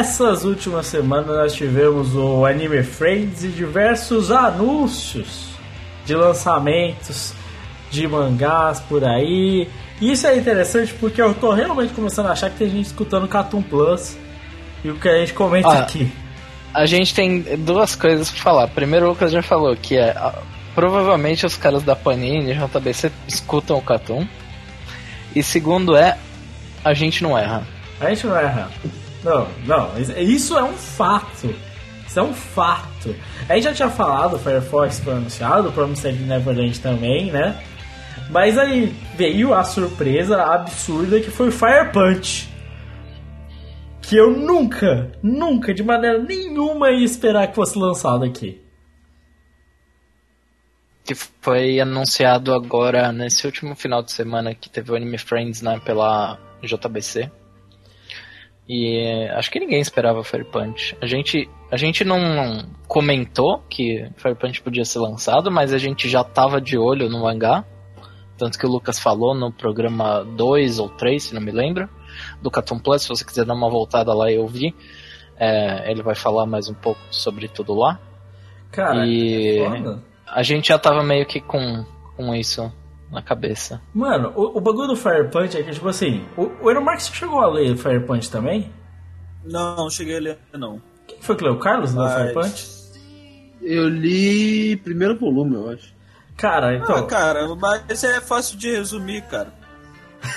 Nessas 0.09 0.43
últimas 0.43 0.87
semanas 0.87 1.27
nós 1.27 1.53
tivemos 1.53 2.15
o 2.15 2.43
Anime 2.43 2.81
Friends 2.81 3.43
e 3.43 3.49
diversos 3.49 4.31
anúncios 4.31 5.49
de 6.03 6.15
lançamentos 6.15 7.31
de 7.91 8.07
mangás 8.07 8.79
por 8.79 9.05
aí. 9.05 9.69
E 10.01 10.11
isso 10.11 10.25
é 10.25 10.35
interessante 10.35 10.95
porque 10.95 11.21
eu 11.21 11.31
tô 11.35 11.53
realmente 11.53 11.93
começando 11.93 12.25
a 12.25 12.31
achar 12.31 12.49
que 12.49 12.57
tem 12.57 12.71
gente 12.71 12.87
escutando 12.87 13.27
Cartoon 13.27 13.61
Plus 13.61 14.17
e 14.83 14.89
o 14.89 14.95
que 14.95 15.07
a 15.07 15.19
gente 15.19 15.31
comenta 15.33 15.67
Ah. 15.69 15.79
aqui. 15.81 16.11
A 16.73 16.87
gente 16.87 17.13
tem 17.13 17.41
duas 17.59 17.93
coisas 17.95 18.31
pra 18.31 18.41
falar. 18.41 18.67
Primeiro, 18.69 19.05
o 19.05 19.09
Lucas 19.09 19.31
já 19.31 19.43
falou 19.43 19.75
que 19.75 19.95
é. 19.95 20.15
Provavelmente 20.73 21.45
os 21.45 21.55
caras 21.55 21.83
da 21.83 21.95
Panini 21.95 22.51
e 22.51 22.55
JBC 22.55 23.11
escutam 23.27 23.77
o 23.77 23.81
Catum. 23.83 24.27
E 25.35 25.43
segundo 25.43 25.95
é. 25.95 26.17
A 26.83 26.95
gente 26.95 27.21
não 27.21 27.37
erra. 27.37 27.61
A 28.01 28.09
gente 28.09 28.25
não 28.25 28.35
erra. 28.35 28.71
Não, 29.23 29.47
não, 29.65 29.99
isso- 29.99 30.13
isso 30.19 30.57
é 30.57 30.63
um 30.63 30.73
fato. 30.73 31.53
Isso 32.07 32.19
é 32.19 32.23
um 32.23 32.33
fato. 32.33 33.15
A 33.47 33.53
gente 33.55 33.63
já 33.65 33.73
tinha 33.73 33.89
falado, 33.89 34.35
o 34.35 34.39
Firefox 34.39 34.99
foi 34.99 35.13
anunciado, 35.13 35.69
o 35.69 35.71
Promised 35.71 36.19
Neverland 36.21 36.79
também, 36.79 37.31
né? 37.31 37.61
Mas 38.31 38.57
aí 38.57 38.87
veio 39.15 39.53
a 39.53 39.63
surpresa 39.63 40.41
absurda 40.43 41.19
que 41.19 41.29
foi 41.29 41.49
o 41.49 41.51
Fire 41.51 41.91
Punch. 41.91 42.47
Que 44.01 44.15
eu 44.17 44.31
nunca, 44.35 45.11
nunca, 45.21 45.71
de 45.73 45.83
maneira 45.83 46.17
nenhuma 46.17 46.89
ia 46.89 47.03
esperar 47.05 47.47
que 47.47 47.55
fosse 47.55 47.77
lançado 47.77 48.25
aqui. 48.25 48.59
Que 51.03 51.13
foi 51.15 51.79
anunciado 51.79 52.53
agora 52.53 53.11
nesse 53.11 53.45
último 53.45 53.75
final 53.75 54.01
de 54.03 54.11
semana 54.11 54.53
que 54.55 54.69
teve 54.69 54.91
o 54.91 54.95
Anime 54.95 55.17
Friends 55.17 55.61
né, 55.61 55.79
pela 55.83 56.39
JBC. 56.63 57.31
E 58.71 58.97
eh, 58.99 59.31
acho 59.35 59.49
que 59.49 59.59
ninguém 59.59 59.81
esperava 59.81 60.23
Fire 60.23 60.43
Punch. 60.45 60.95
A 61.01 61.07
gente, 61.07 61.49
a 61.71 61.75
gente 61.75 62.05
não 62.05 62.69
comentou 62.87 63.63
que 63.67 64.07
Fire 64.15 64.35
Punch 64.35 64.61
podia 64.61 64.85
ser 64.85 64.99
lançado, 64.99 65.49
mas 65.49 65.73
a 65.73 65.79
gente 65.79 66.07
já 66.07 66.23
tava 66.23 66.61
de 66.61 66.77
olho 66.77 67.09
no 67.09 67.23
mangá. 67.23 67.65
Tanto 68.37 68.59
que 68.59 68.65
o 68.65 68.69
Lucas 68.69 68.99
falou 68.99 69.33
no 69.33 69.51
programa 69.51 70.23
2 70.23 70.77
ou 70.79 70.87
3, 70.87 71.21
se 71.23 71.33
não 71.33 71.41
me 71.41 71.51
lembro, 71.51 71.89
do 72.41 72.51
Cartoon 72.51 72.77
Plus. 72.79 73.01
Se 73.01 73.09
você 73.09 73.25
quiser 73.25 73.43
dar 73.43 73.55
uma 73.55 73.69
voltada 73.69 74.13
lá 74.13 74.31
e 74.31 74.37
ouvir, 74.37 74.73
eh, 75.37 75.89
ele 75.91 76.03
vai 76.03 76.13
falar 76.15 76.45
mais 76.45 76.69
um 76.69 76.73
pouco 76.75 77.01
sobre 77.09 77.47
tudo 77.47 77.73
lá. 77.73 77.99
Cara, 78.71 79.05
E- 79.05 79.59
é. 79.61 79.95
A 80.27 80.43
gente 80.43 80.67
já 80.67 80.77
tava 80.77 81.01
meio 81.03 81.25
que 81.25 81.41
com, 81.41 81.83
com 82.15 82.35
isso 82.35 82.71
na 83.11 83.21
cabeça. 83.21 83.81
Mano, 83.93 84.31
o, 84.35 84.57
o 84.57 84.61
bagulho 84.61 84.89
do 84.89 84.95
Fire 84.95 85.29
Punch 85.29 85.57
é 85.57 85.63
que, 85.63 85.71
tipo 85.71 85.87
assim, 85.87 86.25
o, 86.37 86.49
o 86.61 86.67
Aeromarx 86.67 87.09
chegou 87.13 87.41
a 87.41 87.47
ler 87.47 87.75
Fire 87.77 87.99
Punch 88.05 88.29
também? 88.29 88.71
Não, 89.43 89.75
não 89.75 89.89
cheguei 89.89 90.17
a 90.17 90.21
ler, 90.21 90.39
não. 90.53 90.81
Quem 91.07 91.17
foi 91.21 91.35
que 91.35 91.43
leu? 91.43 91.53
O 91.53 91.59
Carlos 91.59 91.93
Mas- 91.93 92.13
Fire 92.13 92.33
Punch? 92.33 92.79
Eu 93.61 93.89
li 93.89 94.77
primeiro 94.77 95.17
volume, 95.19 95.55
eu 95.55 95.69
acho. 95.69 95.93
Cara, 96.37 96.75
então. 96.75 96.95
Ah, 96.95 97.03
cara, 97.05 97.53
mas 97.55 98.03
é 98.03 98.21
fácil 98.21 98.57
de 98.57 98.71
resumir, 98.71 99.21
cara. 99.23 99.53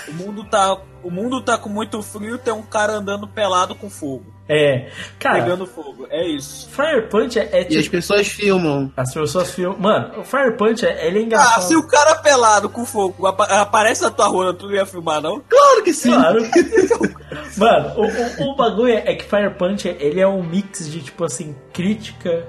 O 0.08 0.12
mundo 0.14 0.44
tá, 0.44 0.76
o 1.04 1.10
mundo 1.10 1.40
tá 1.40 1.56
com 1.56 1.68
muito 1.68 2.02
frio, 2.02 2.38
tem 2.38 2.52
um 2.52 2.62
cara 2.62 2.94
andando 2.94 3.28
pelado 3.28 3.74
com 3.76 3.88
fogo. 3.88 4.31
É. 4.48 4.90
Cara, 5.18 5.40
pegando 5.42 5.66
fogo. 5.66 6.06
É 6.10 6.26
isso. 6.28 6.68
Fire 6.70 7.02
Punch 7.08 7.38
é, 7.38 7.48
é 7.52 7.62
E 7.72 7.76
as 7.78 7.84
tipo. 7.84 7.96
pessoas 7.96 8.26
filmam. 8.28 8.92
As 8.96 9.14
pessoas 9.14 9.50
filmam. 9.52 9.78
Mano, 9.78 10.20
o 10.20 10.24
Fire 10.24 10.52
Punch 10.56 10.84
é, 10.84 11.06
ele 11.06 11.18
é 11.18 11.22
Ah, 11.22 11.24
engraçado. 11.24 11.62
se 11.62 11.76
o 11.76 11.86
cara 11.86 12.16
pelado 12.16 12.68
com 12.68 12.84
fogo 12.84 13.26
apa- 13.26 13.44
aparece 13.44 14.02
na 14.02 14.10
tua 14.10 14.26
rua, 14.26 14.52
tu 14.52 14.66
não 14.66 14.74
ia 14.74 14.84
filmar, 14.84 15.20
não? 15.22 15.40
Claro 15.48 15.82
que 15.84 15.94
sim. 15.94 16.10
Claro. 16.12 16.42
Mano, 17.56 17.94
o, 17.96 18.42
o- 18.44 18.50
o 18.52 18.56
bagulho 18.56 18.92
é 18.94 19.14
que 19.14 19.24
Fire 19.24 19.50
Punch 19.50 19.88
ele 19.88 20.20
é 20.20 20.26
um 20.26 20.42
mix 20.42 20.90
de 20.90 21.00
tipo 21.02 21.24
assim, 21.24 21.54
crítica 21.72 22.46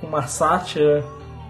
com 0.00 0.06
uma 0.06 0.26
sátira, 0.26 1.04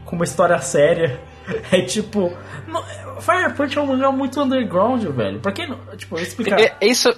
com 0.05 0.17
uma 0.17 0.25
história 0.25 0.59
séria. 0.61 1.19
É 1.71 1.83
tipo. 1.83 2.33
não- 2.67 2.83
Fire 3.21 3.53
Punch 3.55 3.77
é 3.77 3.81
um 3.81 3.87
mangá 3.87 4.11
muito 4.11 4.41
underground, 4.41 5.05
velho. 5.05 5.41
Pra 5.41 5.53
quem 5.53 5.69
não. 5.69 5.79
Tipo, 5.97 6.19
explicar. 6.19 6.59
É- 6.59 6.75
Isso 6.81 7.15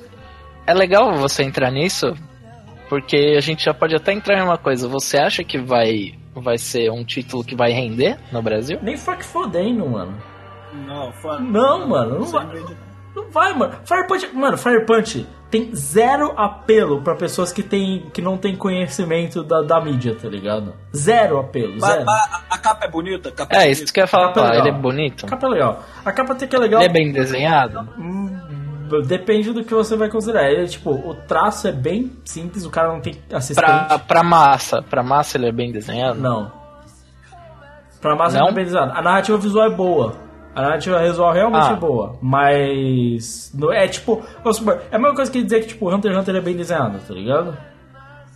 é 0.67 0.75
legal 0.75 1.15
você 1.17 1.45
entrar 1.45 1.71
nisso, 1.71 2.13
porque 2.89 3.35
a 3.37 3.41
gente 3.41 3.65
já 3.65 3.75
pode 3.75 3.95
até 3.95 4.13
entrar 4.13 4.39
em 4.39 4.43
uma 4.43 4.59
coisa. 4.59 4.89
Você 4.89 5.19
acha 5.19 5.43
que 5.45 5.59
vai 5.59 6.15
vai 6.35 6.59
ser 6.59 6.91
um 6.91 7.03
título 7.05 7.43
que 7.43 7.55
vai 7.57 7.73
render 7.73 8.19
no 8.31 8.43
Brasil? 8.43 8.79
Nem 8.83 8.97
fuck 8.97 9.25
fodendo, 9.25 9.89
mano. 9.89 10.15
Não, 10.87 11.11
fã. 11.13 11.39
Não, 11.41 11.89
mano, 11.89 12.19
não 12.21 12.27
vai. 12.27 12.47
Não 13.15 13.31
vai, 13.31 13.55
mano. 13.55 13.75
Fire 13.87 14.07
Punch, 14.07 14.29
mano, 14.35 14.59
Fire 14.59 14.85
Punch 14.85 15.27
tem 15.51 15.75
zero 15.75 16.35
apelo 16.37 17.01
pra 17.01 17.15
pessoas 17.15 17.51
que, 17.53 17.63
tem, 17.63 18.11
que 18.13 18.21
não 18.21 18.37
tem 18.37 18.55
conhecimento 18.55 19.43
da, 19.43 19.63
da 19.63 19.81
mídia, 19.81 20.15
tá 20.15 20.29
ligado? 20.29 20.75
Zero 20.95 21.39
apelo, 21.39 21.81
zero. 21.81 22.05
a- 22.11 22.43
a 22.51 22.59
capa 22.59 22.85
é 22.85 22.91
bonita? 22.91 23.31
A 23.31 23.33
capa 23.33 23.55
É, 23.55 23.59
bonita? 23.61 23.73
isso 23.85 23.93
que 23.93 24.01
eu 24.01 24.03
ia 24.03 24.07
falar. 24.09 24.27
Capa 24.35 24.41
é 24.41 24.43
legal. 24.51 24.67
ele 24.67 24.69
é 24.69 24.79
bonito. 24.79 25.25
A 25.25 25.29
capa 25.31 25.47
é 25.47 25.51
legal. 25.51 25.85
A 26.05 26.13
capa 26.13 26.33
até 26.35 26.47
que 26.47 26.55
é 26.57 26.59
legal. 26.59 26.81
Ele 26.83 26.91
é 26.91 26.93
bem 26.93 27.11
desenhado. 27.13 27.89
Depende 29.07 29.53
do 29.53 29.65
que 29.65 29.73
você 29.75 29.97
vai 29.97 30.09
considerar. 30.09 30.51
Ele, 30.51 30.67
tipo, 30.69 30.91
o 30.91 31.15
traço 31.15 31.69
é 31.69 31.73
bem 31.73 32.13
simples, 32.25 32.65
o 32.65 32.71
cara 32.71 32.89
não 32.93 33.01
tem 33.01 33.15
assistente. 33.33 33.65
Pra, 33.65 33.99
pra 33.99 34.23
massa, 34.23 34.83
pra 34.83 35.03
massa 35.03 35.37
ele 35.37 35.49
é 35.49 35.53
bem 35.53 35.73
desenhado. 35.73 36.19
Não. 36.21 36.51
Pra 38.01 38.15
massa 38.15 38.37
Não? 38.39 38.45
não 38.47 38.53
é 38.53 38.55
bem 38.55 38.65
desenhado. 38.65 38.93
A 38.93 39.03
narrativa 39.03 39.39
visual 39.39 39.67
é 39.67 39.71
boa. 39.71 40.15
A 40.55 40.63
narrativa 40.63 40.99
visual 41.03 41.33
realmente 41.33 41.69
Ah. 41.69 41.73
é 41.73 41.77
boa. 41.77 42.17
Mas. 42.23 43.53
É 43.73 43.89
tipo. 43.89 44.23
É 44.91 44.97
a 44.97 44.99
mesma 44.99 45.15
coisa 45.15 45.31
que 45.31 45.43
dizer 45.43 45.61
que 45.61 45.69
tipo, 45.69 45.93
Hunter 45.95 46.13
x 46.13 46.21
Hunter 46.21 46.37
é 46.37 46.41
bem 46.41 46.57
desenhado, 46.57 46.99
tá 47.07 47.13
ligado? 47.13 47.57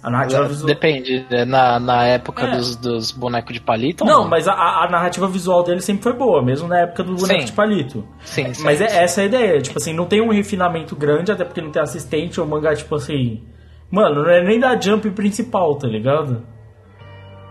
A 0.02 0.08
narrativa 0.10 0.44
visual. 0.48 0.66
Depende, 0.66 1.26
é 1.30 1.44
na, 1.44 1.78
na 1.78 2.04
época 2.06 2.44
É. 2.46 2.56
dos, 2.56 2.74
dos 2.76 3.12
bonecos 3.12 3.52
de 3.52 3.60
palito. 3.60 4.02
Não, 4.04 4.26
mas 4.26 4.48
a, 4.48 4.54
a 4.54 4.88
narrativa 4.90 5.28
visual 5.28 5.62
dele 5.62 5.80
sempre 5.82 6.02
foi 6.04 6.14
boa, 6.14 6.42
mesmo 6.42 6.66
na 6.68 6.78
época 6.80 7.02
do 7.04 7.14
boneco 7.14 7.40
Sim. 7.40 7.46
de 7.46 7.52
palito. 7.52 8.08
Sim, 8.24 8.54
sim. 8.54 8.64
Mas 8.64 8.80
é 8.80 9.02
essa 9.02 9.20
a 9.20 9.24
ideia, 9.24 9.60
tipo 9.60 9.76
assim, 9.78 9.92
não 9.92 10.06
tem 10.06 10.22
um 10.22 10.30
refinamento 10.30 10.96
grande, 10.96 11.30
até 11.30 11.44
porque 11.44 11.60
não 11.60 11.70
tem 11.70 11.82
assistente, 11.82 12.40
ou 12.40 12.46
mangá, 12.46 12.74
tipo 12.74 12.94
assim. 12.94 13.42
Mano, 13.90 14.22
não 14.22 14.30
é 14.30 14.42
nem 14.42 14.58
da 14.58 14.80
Jump 14.80 15.10
principal, 15.10 15.76
tá 15.76 15.86
ligado? 15.86 16.46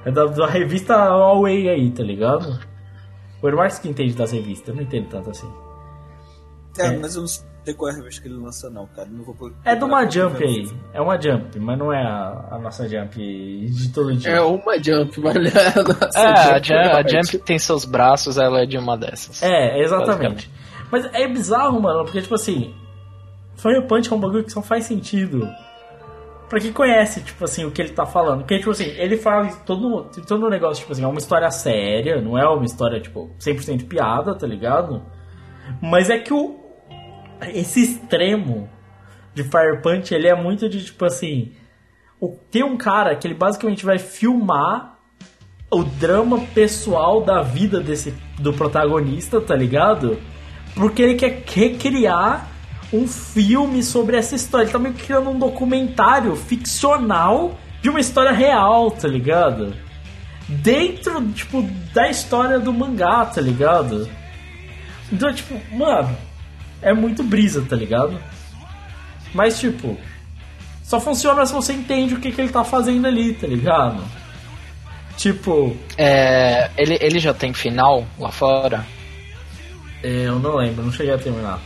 É 0.06 0.12
da, 0.12 0.26
da 0.26 0.48
revista 0.48 0.96
Away 0.96 1.70
aí, 1.70 1.92
tá 1.92 2.02
ligado? 2.02 2.60
O 3.44 3.48
Ermarx 3.48 3.78
que 3.78 3.90
entende 3.90 4.14
das 4.14 4.32
revistas, 4.32 4.70
eu 4.70 4.76
não 4.76 4.82
entendo 4.82 5.08
tanto 5.08 5.30
assim. 5.30 5.50
Cara, 6.76 6.94
É. 6.94 6.98
mas 6.98 7.16
eu 7.16 7.26
qual 7.74 7.90
é 7.90 7.94
a 7.94 7.98
revista 7.98 8.22
que 8.22 8.28
ele 8.28 8.38
lança, 8.38 8.70
não, 8.70 8.88
cara. 8.88 9.08
Não 9.12 9.24
vou 9.24 9.52
É 9.64 9.76
de 9.76 9.84
uma 9.84 10.10
Jump 10.10 10.44
aí, 10.44 10.70
é 10.94 11.02
uma 11.02 11.22
Jump, 11.22 11.60
mas 11.60 11.78
não 11.78 11.94
é 11.94 12.02
a, 12.02 12.48
a 12.52 12.60
nossa 12.60 12.88
Jump 12.88 13.16
de 13.16 13.90
todo 13.94 14.16
dia. 14.16 14.32
É 14.32 14.42
uma 14.42 14.82
jump, 14.82 15.20
mas 15.20 15.36
não 15.36 15.44
é 15.44 15.68
a 15.68 15.84
nossa 15.84 16.20
É, 16.20 16.26
a 16.26 16.62
jump, 16.62 16.74
a 16.74 16.84
realmente. 16.84 17.32
Jump 17.32 17.38
tem 17.46 17.60
seus 17.60 17.86
braços, 17.86 18.38
ela 18.38 18.62
é 18.62 18.66
de 18.66 18.78
uma 18.78 18.98
dessas. 18.98 19.44
É, 19.44 19.80
exatamente. 19.82 20.50
Mas 20.92 21.06
é 21.14 21.28
bizarro, 21.28 21.80
mano, 21.82 22.04
porque, 22.04 22.22
tipo 22.22 22.36
assim, 22.36 22.74
Fire 23.56 23.86
Punch 23.88 24.12
é 24.12 24.16
um 24.16 24.20
bagulho 24.20 24.44
que 24.44 24.52
só 24.52 24.62
faz 24.62 24.86
sentido. 24.86 25.48
Pra 26.48 26.60
quem 26.60 26.74
conhece, 26.74 27.22
tipo 27.22 27.44
assim, 27.44 27.64
o 27.66 27.72
que 27.72 27.80
ele 27.80 27.92
tá 27.92 28.08
falando. 28.08 28.40
Porque, 28.40 28.58
tipo 28.58 28.72
assim, 28.72 28.86
ele 28.86 29.18
faz 29.18 29.56
todo, 29.66 30.10
todo 30.26 30.48
um 30.48 30.50
negócio, 30.50 30.82
tipo 30.82 30.94
assim, 30.94 31.04
é 31.04 31.08
uma 31.08 31.20
história 31.20 31.52
séria, 31.52 32.20
não 32.22 32.38
é 32.38 32.48
uma 32.48 32.66
história, 32.66 33.00
tipo, 33.00 33.30
100% 33.40 33.88
piada, 33.88 34.34
tá 34.34 34.48
ligado? 34.48 35.04
Mas 35.82 36.10
é 36.10 36.18
que 36.18 36.34
o. 36.34 36.59
Esse 37.48 37.82
extremo 37.82 38.70
de 39.34 39.44
Fire 39.44 39.82
Punch, 39.82 40.14
ele 40.14 40.28
é 40.28 40.36
muito 40.36 40.68
de, 40.68 40.84
tipo 40.84 41.06
assim. 41.06 41.54
O, 42.20 42.36
tem 42.52 42.64
um 42.64 42.78
cara 42.78 43.16
que 43.16 43.26
ele 43.28 43.34
basicamente 43.34 43.86
vai 43.86 43.98
filmar 43.98 45.00
o 45.72 45.84
drama 45.84 46.40
pessoal 46.54 47.22
da 47.22 47.42
vida 47.42 47.80
desse 47.80 48.14
do 48.40 48.52
protagonista, 48.54 49.40
tá 49.40 49.56
ligado? 49.56 50.20
Porque 50.76 51.02
ele 51.02 51.16
quer 51.16 51.44
recriar 51.46 52.48
um 52.92 53.08
filme 53.08 53.84
sobre 53.84 54.18
essa 54.18 54.36
história. 54.36 54.66
Ele 54.66 54.72
tá 54.72 54.80
meio 54.80 54.96
que 54.96 55.04
criando 55.06 55.30
um 55.30 55.38
documentário 55.38 56.36
ficcional 56.36 57.58
de 57.82 57.90
uma 57.90 58.00
história 58.00 58.32
real, 58.32 58.92
tá 58.92 59.08
ligado? 59.08 59.74
Dentro, 60.48 61.24
tipo, 61.32 61.62
da 61.94 62.10
história 62.10 62.60
do 62.60 62.74
mangá, 62.74 63.26
tá 63.26 63.40
ligado? 63.40 64.10
Então, 65.12 65.32
tipo, 65.34 65.56
mano, 65.76 66.16
é 66.82 66.94
muito 66.94 67.24
brisa, 67.24 67.64
tá 67.68 67.76
ligado? 67.76 68.18
Mas, 69.34 69.60
tipo, 69.60 69.98
só 70.84 71.00
funciona 71.00 71.46
se 71.46 71.54
você 71.54 71.74
entende 71.74 72.16
o 72.16 72.20
que, 72.20 72.32
que 72.32 72.42
ele 72.42 72.52
tá 72.52 72.64
fazendo 72.64 73.06
ali, 73.08 73.34
tá 73.34 73.46
ligado? 73.48 74.04
Tipo, 75.18 75.76
É, 75.98 76.70
ele, 76.78 76.98
ele 77.02 77.20
já 77.20 77.34
tem 77.34 77.54
final 77.54 78.06
lá 78.18 78.32
fora? 78.32 78.86
é, 80.02 80.28
eu 80.28 80.40
não 80.40 80.56
lembro, 80.56 80.84
não 80.84 80.92
cheguei 80.92 81.14
a 81.14 81.18
terminar. 81.18 81.60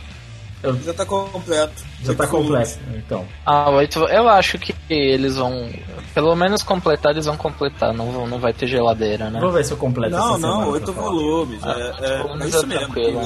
Já 0.82 0.94
tá 0.94 1.04
completo. 1.04 1.84
Já 2.02 2.14
tá 2.14 2.26
completo, 2.26 2.78
então. 2.96 3.26
Ah, 3.44 3.68
oito. 3.68 3.98
Eu 4.04 4.26
acho 4.30 4.58
que 4.58 4.74
eles 4.88 5.36
vão. 5.36 5.68
Pelo 6.14 6.34
menos 6.34 6.62
completar, 6.62 7.12
eles 7.12 7.26
vão 7.26 7.36
completar. 7.36 7.92
Não, 7.92 8.10
vão- 8.10 8.26
não 8.26 8.38
vai 8.38 8.54
ter 8.54 8.66
geladeira, 8.66 9.28
né? 9.28 9.40
Vou 9.40 9.52
ver 9.52 9.62
se 9.62 9.72
eu 9.72 9.76
completo 9.76 10.16
Não, 10.16 10.30
essa 10.36 10.38
não, 10.38 10.70
oito 10.70 10.90
volumes. 10.90 11.60
Ah, 11.62 11.74
é, 11.78 11.82
é, 11.82 12.10
é 12.14 12.44
é 12.44 12.48
isso 12.48 12.66
mesmo 12.66 12.78
tranquilo. 12.94 13.20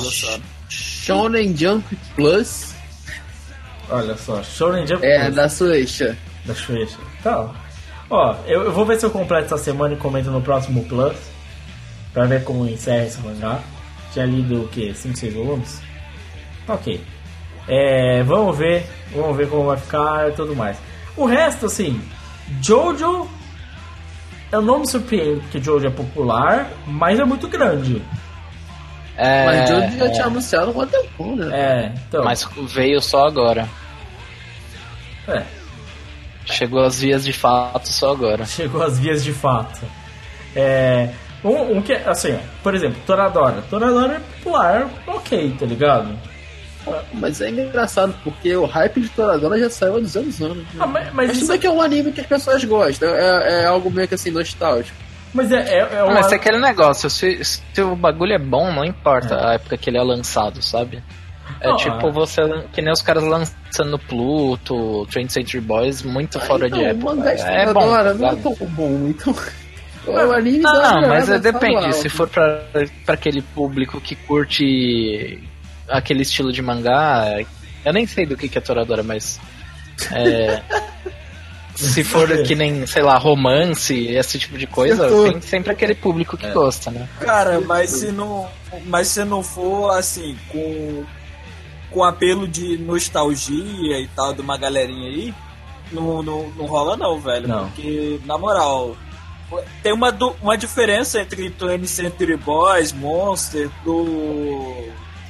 Shonen 1.08 1.56
Jump 1.56 1.98
Plus 2.14 2.74
Olha 3.90 4.16
só, 4.16 4.42
Shonen 4.42 4.86
Jump 4.86 5.04
é 5.04 5.24
Plus, 5.24 5.34
da 5.34 5.48
Suecia. 5.48 6.18
da 6.44 6.54
Shueisha. 6.54 6.98
Então, 7.18 7.54
ó, 8.10 8.34
eu, 8.46 8.64
eu 8.64 8.72
vou 8.72 8.84
ver 8.84 9.00
se 9.00 9.06
eu 9.06 9.10
completo 9.10 9.46
essa 9.46 9.56
semana 9.56 9.94
e 9.94 9.96
comento 9.96 10.30
no 10.30 10.42
próximo 10.42 10.84
Plus. 10.84 11.16
Pra 12.12 12.26
ver 12.26 12.44
como 12.44 12.66
encerra 12.68 13.06
esse 13.06 13.18
mangá. 13.20 13.60
Tinha 14.12 14.26
lido 14.26 14.62
o 14.62 14.68
que? 14.68 14.92
5, 14.92 15.16
6 15.16 15.34
volumes? 15.34 15.80
Ok. 16.68 17.00
É, 17.66 18.22
vamos 18.22 18.56
ver, 18.56 18.86
vamos 19.14 19.36
ver 19.36 19.48
como 19.48 19.64
vai 19.66 19.76
ficar 19.76 20.28
e 20.28 20.32
tudo 20.32 20.54
mais. 20.54 20.76
O 21.16 21.24
resto, 21.26 21.66
assim, 21.66 22.00
Jojo. 22.62 23.28
Eu 24.50 24.62
não 24.62 24.80
me 24.80 24.88
surpreendo 24.88 25.40
porque 25.42 25.62
Jojo 25.62 25.86
é 25.86 25.90
popular, 25.90 26.70
mas 26.86 27.18
é 27.18 27.24
muito 27.24 27.48
grande. 27.48 28.02
É, 29.18 29.44
Mas 29.46 29.68
Jojo 29.68 29.98
já 29.98 30.04
é, 30.04 30.10
tinha 30.10 30.26
anunciado 30.26 30.78
um 30.80 30.86
tempão, 30.86 31.34
né? 31.36 31.50
É, 31.52 31.92
então. 32.08 32.24
Mas 32.24 32.48
veio 32.68 33.02
só 33.02 33.26
agora. 33.26 33.68
É, 35.26 35.42
Chegou 36.46 36.82
às 36.82 37.00
vias 37.00 37.24
de 37.24 37.32
fato 37.32 37.88
só 37.88 38.12
agora. 38.12 38.46
chegou 38.46 38.82
às 38.82 38.98
vias 38.98 39.22
de 39.22 39.32
fato. 39.32 39.80
É, 40.56 41.10
um, 41.44 41.76
um 41.78 41.82
que, 41.82 41.92
assim, 41.92 42.38
por 42.62 42.74
exemplo, 42.74 42.96
Toradora. 43.06 43.62
Toradora 43.68 44.14
é 44.14 44.20
popular, 44.20 44.88
ok, 45.06 45.56
tá 45.58 45.66
ligado? 45.66 46.16
Mas 47.12 47.40
é 47.42 47.50
engraçado, 47.50 48.14
porque 48.24 48.56
o 48.56 48.64
hype 48.64 49.00
de 49.02 49.08
Toradora 49.10 49.58
já 49.58 49.68
saiu 49.68 49.96
há 49.96 50.00
200 50.00 50.40
anos. 50.40 50.56
né? 50.56 50.64
Ah, 50.78 50.86
mas, 50.86 51.12
mas 51.12 51.28
Mas 51.28 51.36
isso 51.36 51.48
bem 51.48 51.58
que 51.58 51.66
é 51.66 51.70
um 51.70 51.82
anime 51.82 52.12
que 52.12 52.20
as 52.22 52.26
pessoas 52.26 52.64
gostam. 52.64 53.08
É, 53.10 53.62
é 53.62 53.66
algo 53.66 53.90
meio 53.90 54.08
que 54.08 54.14
assim, 54.14 54.30
nostálgico. 54.30 54.96
Mas 55.34 55.50
é, 55.52 55.56
é, 55.56 55.78
é 55.78 55.98
Ah, 56.00 56.04
uma- 56.04 56.14
Mas 56.14 56.26
tem 56.28 56.36
aquele 56.38 56.58
negócio, 56.58 57.08
se, 57.10 57.42
se 57.44 57.62
o 57.82 57.94
bagulho 57.96 58.32
é 58.32 58.38
bom, 58.38 58.72
não 58.72 58.84
importa 58.84 59.48
a 59.48 59.54
época 59.54 59.76
que 59.76 59.90
ele 59.90 59.98
é 59.98 60.02
lançado, 60.02 60.62
sabe? 60.62 61.02
É 61.60 61.68
Não, 61.68 61.76
tipo 61.76 62.08
é. 62.08 62.12
você, 62.12 62.42
que 62.72 62.80
nem 62.82 62.92
os 62.92 63.02
caras 63.02 63.24
lançando 63.24 63.98
Pluto, 63.98 65.06
Trend 65.10 65.30
Century 65.32 65.60
Boys, 65.60 66.02
muito 66.02 66.38
fora 66.40 66.68
de 66.70 66.76
então, 66.78 66.88
época. 66.90 67.12
O 67.12 67.16
mangá 67.16 67.34
de 67.34 67.40
É 67.42 67.66
bom. 67.66 67.80
Toradora 67.80 68.14
não 68.14 68.28
é 68.28 68.36
tão 68.36 68.54
bom, 68.68 69.06
então. 69.08 69.34
O 70.06 70.32
anime 70.32 70.60
Não, 70.60 70.72
dá 70.72 70.78
uma 70.92 71.00
não, 71.02 71.08
mas 71.08 71.28
é, 71.28 71.38
depende. 71.38 71.92
Se 71.94 72.08
for 72.08 72.26
pra, 72.30 72.62
pra 73.04 73.12
aquele 73.14 73.42
público 73.42 74.00
que 74.00 74.14
curte 74.14 75.42
aquele 75.86 76.22
estilo 76.22 76.50
de 76.50 76.62
mangá, 76.62 77.26
eu 77.84 77.92
nem 77.92 78.06
sei 78.06 78.24
do 78.24 78.34
que, 78.34 78.48
que 78.48 78.56
é 78.56 78.60
Toradora, 78.60 79.02
mas. 79.02 79.38
É, 80.12 80.62
se 81.86 82.02
for 82.04 82.28
que 82.42 82.54
nem, 82.54 82.86
sei 82.86 83.02
lá, 83.02 83.16
romance, 83.18 83.94
esse 84.08 84.38
tipo 84.38 84.58
de 84.58 84.66
coisa, 84.66 85.08
tô- 85.08 85.30
tem 85.30 85.40
sempre 85.40 85.72
aquele 85.72 85.94
público 85.94 86.36
que 86.36 86.48
gosta, 86.50 86.90
né? 86.90 87.08
Cara, 87.20 87.60
mas 87.60 87.90
se 87.90 88.10
não, 88.12 88.48
mas 88.86 89.08
se 89.08 89.24
não 89.24 89.42
for 89.42 89.90
assim 89.90 90.36
com 90.48 91.04
com 91.90 92.04
apelo 92.04 92.46
de 92.46 92.76
nostalgia 92.76 93.98
e 93.98 94.06
tal 94.08 94.34
de 94.34 94.42
uma 94.42 94.58
galerinha 94.58 95.08
aí, 95.08 95.34
não, 95.90 96.22
não, 96.22 96.50
não 96.50 96.66
rola 96.66 96.96
não, 96.96 97.18
velho. 97.18 97.48
Não. 97.48 97.64
Porque 97.70 98.20
na 98.26 98.36
moral 98.36 98.94
tem 99.82 99.92
uma, 99.94 100.14
uma 100.42 100.58
diferença 100.58 101.18
entre 101.20 101.48
20 101.48 101.86
Century 101.86 102.36
Boys, 102.36 102.92
Monster, 102.92 103.70
do, 103.84 104.84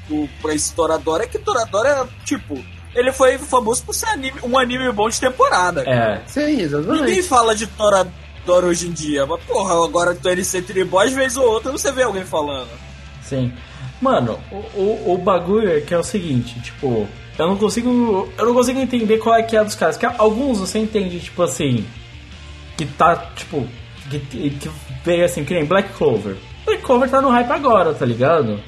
do 0.09 0.28
pra 0.43 0.52
esse 0.55 0.75
Toradora, 0.75 1.23
é 1.23 1.26
que 1.28 1.38
Toradora 1.38 1.88
é 1.88 2.25
tipo 2.25 2.59
ele 2.95 3.12
foi 3.12 3.38
famoso 3.38 3.85
por 3.85 3.95
ser 3.95 4.09
anime, 4.09 4.38
um 4.42 4.59
anime 4.59 4.90
bom 4.92 5.09
de 5.09 5.21
temporada. 5.21 5.83
É. 5.87 6.21
Sim, 6.26 6.61
exatamente. 6.61 7.02
Ninguém 7.02 7.23
fala 7.23 7.54
de 7.54 7.66
Toradora 7.66 8.66
hoje 8.66 8.88
em 8.88 8.92
dia, 8.92 9.26
mas 9.26 9.42
porra, 9.45 9.85
agora 9.85 10.14
tu 10.14 10.28
NC 10.28 10.85
Boys, 10.85 11.12
vez 11.12 11.37
ou 11.37 11.47
outra, 11.47 11.71
você 11.71 11.92
vê 11.92 12.02
alguém 12.02 12.25
falando. 12.25 12.71
Sim. 13.23 13.52
Mano, 14.00 14.38
o, 14.50 14.57
o, 14.57 15.14
o 15.14 15.18
bagulho 15.18 15.76
é 15.76 15.80
que 15.80 15.92
é 15.92 15.99
o 15.99 16.04
seguinte, 16.04 16.61
tipo, 16.61 17.09
eu 17.38 17.47
não 17.47 17.57
consigo. 17.57 18.28
Eu 18.37 18.47
não 18.47 18.54
consigo 18.54 18.80
entender 18.80 19.18
qual 19.18 19.37
é 19.37 19.42
que 19.42 19.57
é 19.57 19.62
dos 19.62 19.76
caras. 19.76 19.97
Porque 19.97 20.14
alguns 20.21 20.59
você 20.59 20.80
entende, 20.80 21.21
tipo 21.21 21.42
assim. 21.42 21.87
Que 22.76 22.85
tá, 22.85 23.14
tipo. 23.37 23.66
Que, 24.11 24.18
que 24.18 24.71
veio 25.04 25.25
assim, 25.25 25.45
que 25.45 25.54
nem 25.54 25.64
Black 25.64 25.92
Clover. 25.92 26.37
Black 26.64 26.83
Clover 26.83 27.09
tá 27.09 27.21
no 27.21 27.30
hype 27.30 27.50
agora, 27.50 27.95
tá 27.95 28.04
ligado? 28.04 28.61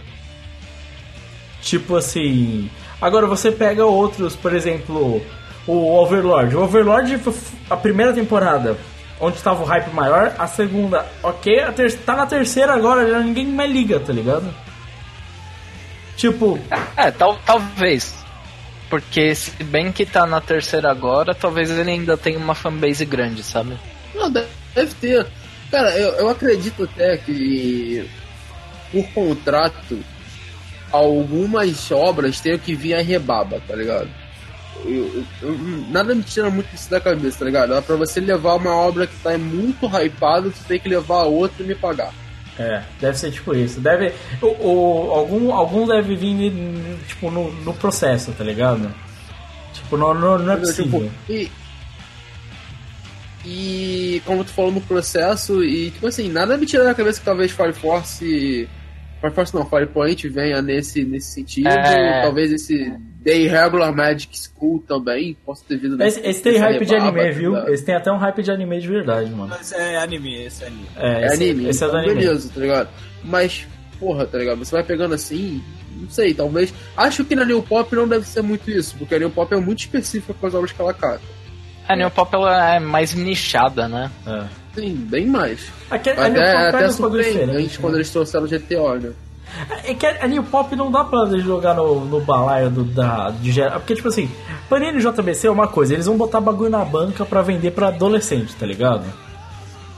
Tipo 1.60 1.96
assim. 1.96 2.70
Agora 3.00 3.26
você 3.26 3.50
pega 3.50 3.84
outros, 3.84 4.36
por 4.36 4.54
exemplo, 4.54 5.22
o 5.66 5.94
Overlord. 5.94 6.56
O 6.56 6.62
Overlord, 6.62 7.20
a 7.68 7.76
primeira 7.76 8.12
temporada, 8.12 8.76
onde 9.18 9.36
estava 9.36 9.62
o 9.62 9.66
hype 9.66 9.92
maior, 9.92 10.34
a 10.38 10.46
segunda, 10.46 11.06
ok, 11.22 11.60
a 11.60 11.72
ter 11.72 11.92
tá 11.98 12.16
na 12.16 12.26
terceira 12.26 12.74
agora, 12.74 13.08
já 13.08 13.20
ninguém 13.20 13.46
mais 13.46 13.70
liga, 13.70 14.00
tá 14.00 14.12
ligado? 14.12 14.52
Tipo. 16.16 16.58
É, 16.96 17.10
tal, 17.10 17.38
talvez. 17.46 18.14
Porque 18.90 19.34
se 19.34 19.62
bem 19.62 19.92
que 19.92 20.04
tá 20.04 20.26
na 20.26 20.40
terceira 20.40 20.90
agora, 20.90 21.34
talvez 21.34 21.70
ele 21.70 21.90
ainda 21.90 22.16
tenha 22.16 22.38
uma 22.38 22.54
fanbase 22.54 23.04
grande, 23.04 23.42
sabe? 23.42 23.78
Não, 24.14 24.30
deve 24.30 24.94
ter. 25.00 25.26
Cara, 25.70 25.96
eu, 25.96 26.10
eu 26.14 26.28
acredito 26.28 26.82
até 26.82 27.16
que 27.16 28.10
por 28.90 29.06
contrato 29.12 29.98
algumas 30.92 31.90
obras 31.90 32.40
tenham 32.40 32.58
que 32.58 32.74
vir 32.74 32.94
a 32.94 33.02
rebaba, 33.02 33.60
tá 33.66 33.74
ligado? 33.74 34.08
Eu, 34.84 35.24
eu, 35.42 35.58
nada 35.90 36.14
me 36.14 36.22
tira 36.22 36.48
muito 36.48 36.74
isso 36.74 36.90
da 36.90 37.00
cabeça, 37.00 37.40
tá 37.40 37.44
ligado? 37.44 37.74
É 37.74 37.80
pra 37.80 37.96
você 37.96 38.18
levar 38.18 38.54
uma 38.54 38.74
obra 38.74 39.06
que 39.06 39.16
tá 39.16 39.36
muito 39.36 39.86
hypada, 39.86 40.50
tu 40.50 40.64
tem 40.66 40.80
que 40.80 40.88
levar 40.88 41.22
a 41.22 41.24
outra 41.24 41.62
e 41.62 41.66
me 41.66 41.74
pagar. 41.74 42.12
É, 42.58 42.82
deve 43.00 43.18
ser 43.18 43.30
tipo 43.30 43.54
isso. 43.54 43.80
Deve. 43.80 44.12
O, 44.40 44.46
o, 44.46 45.10
algum, 45.12 45.52
algum 45.52 45.86
deve 45.86 46.14
vir 46.14 46.52
tipo, 47.06 47.30
no, 47.30 47.50
no 47.62 47.74
processo, 47.74 48.32
tá 48.32 48.44
ligado? 48.44 48.92
Tipo, 49.72 49.96
não, 49.96 50.14
não, 50.14 50.38
não 50.38 50.52
é 50.52 50.56
tipo, 50.56 50.66
possível. 50.66 51.10
Tipo, 51.26 51.32
e, 51.32 51.50
e 53.44 54.22
como 54.26 54.44
tu 54.44 54.52
falou 54.52 54.72
no 54.72 54.80
processo, 54.80 55.64
e 55.64 55.90
tipo 55.90 56.06
assim, 56.06 56.28
nada 56.28 56.58
me 56.58 56.66
tira 56.66 56.84
da 56.84 56.94
cabeça 56.94 57.18
que 57.18 57.24
talvez 57.24 57.50
Fire 57.50 57.72
Force. 57.72 58.68
Fire 59.20 59.32
Force 59.34 59.54
não, 59.54 59.66
Fire 59.66 59.86
Point 59.86 60.28
venha 60.28 60.62
nesse, 60.62 61.04
nesse 61.04 61.32
sentido. 61.32 61.68
É... 61.68 62.22
Talvez 62.22 62.50
esse 62.52 62.92
The 63.22 63.36
Irregular 63.36 63.94
Magic 63.94 64.34
School 64.38 64.82
também 64.88 65.36
possa 65.44 65.62
ter 65.68 65.76
vindo 65.76 66.02
Esse, 66.02 66.20
esse 66.20 66.42
tem 66.42 66.56
hype 66.56 66.86
de 66.86 66.94
anime, 66.94 67.22
tá 67.22 67.30
viu? 67.30 67.68
Esse 67.68 67.84
tem 67.84 67.94
até 67.94 68.10
um 68.10 68.16
hype 68.16 68.42
de 68.42 68.50
anime 68.50 68.80
de 68.80 68.88
verdade, 68.88 69.30
mano. 69.30 69.48
Mas 69.50 69.72
é 69.72 69.98
anime, 69.98 70.44
esse 70.44 70.64
é 70.64 70.66
anime. 70.68 70.86
É, 70.96 71.26
esse, 71.26 71.32
é 71.32 71.34
anime, 71.34 71.68
esse 71.68 71.84
é 71.84 71.86
então, 71.86 72.00
do 72.00 72.04
anime. 72.04 72.20
beleza, 72.22 72.50
tá 72.54 72.60
ligado? 72.60 72.88
Mas, 73.22 73.68
porra, 73.98 74.26
tá 74.26 74.38
ligado? 74.38 74.58
Você 74.58 74.72
vai 74.72 74.82
pegando 74.82 75.14
assim, 75.14 75.62
não 75.94 76.08
sei, 76.08 76.32
talvez. 76.32 76.72
Acho 76.96 77.22
que 77.22 77.36
na 77.36 77.44
New 77.44 77.62
Pop 77.62 77.94
não 77.94 78.08
deve 78.08 78.26
ser 78.26 78.40
muito 78.40 78.70
isso, 78.70 78.96
porque 78.96 79.16
a 79.16 79.18
New 79.18 79.30
Pop 79.30 79.52
é 79.52 79.58
muito 79.58 79.80
específica 79.80 80.32
com 80.32 80.46
as 80.46 80.54
obras 80.54 80.72
que 80.72 80.80
ela 80.80 80.94
cata. 80.94 81.20
A 81.86 81.94
New 81.94 82.10
Pop 82.10 82.34
ela 82.34 82.76
é 82.76 82.80
mais 82.80 83.12
nichada, 83.14 83.86
né? 83.86 84.10
É. 84.26 84.59
Sim, 84.74 84.94
bem 84.94 85.26
mais. 85.26 85.70
Aqui, 85.90 86.10
até, 86.10 86.22
a 86.22 86.28
New 86.28 86.42
Pop 86.42 86.76
até 86.76 86.84
é 86.84 86.88
surpreendente 86.90 87.78
quando 87.78 87.94
eles 87.96 88.10
trouxeram 88.10 88.44
o 88.44 88.48
GTO, 88.48 88.94
né? 89.00 89.12
É 89.84 89.94
que 89.94 90.06
a 90.06 90.28
New 90.28 90.44
Pop 90.44 90.74
não 90.76 90.92
dá 90.92 91.02
pra 91.02 91.26
jogar 91.38 91.74
no, 91.74 92.04
no 92.04 92.20
balaio 92.20 92.70
do, 92.70 92.84
da, 92.84 93.30
de 93.30 93.52
Porque, 93.74 93.96
tipo 93.96 94.08
assim, 94.08 94.30
Panini 94.68 94.98
e 94.98 95.00
JBC 95.00 95.48
é 95.48 95.50
uma 95.50 95.66
coisa, 95.66 95.92
eles 95.92 96.06
vão 96.06 96.16
botar 96.16 96.40
bagulho 96.40 96.70
na 96.70 96.84
banca 96.84 97.24
pra 97.24 97.42
vender 97.42 97.72
pra 97.72 97.88
adolescente, 97.88 98.54
tá 98.54 98.64
ligado? 98.64 99.04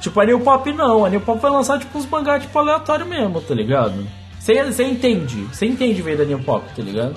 Tipo, 0.00 0.20
a 0.20 0.24
New 0.24 0.40
Pop 0.40 0.72
não, 0.72 1.04
a 1.04 1.10
New 1.10 1.20
Pop 1.20 1.40
vai 1.40 1.50
lançar 1.50 1.78
tipo 1.78 1.96
uns 1.98 2.06
mangá 2.06 2.40
tipo 2.40 2.58
aleatório 2.58 3.06
mesmo, 3.06 3.40
tá 3.40 3.54
ligado? 3.54 4.06
Você 4.40 4.82
entende, 4.82 5.44
você 5.52 5.66
entende 5.66 6.02
ver 6.02 6.16
da 6.16 6.24
New 6.24 6.40
Pop, 6.40 6.64
tá 6.74 6.82
ligado? 6.82 7.14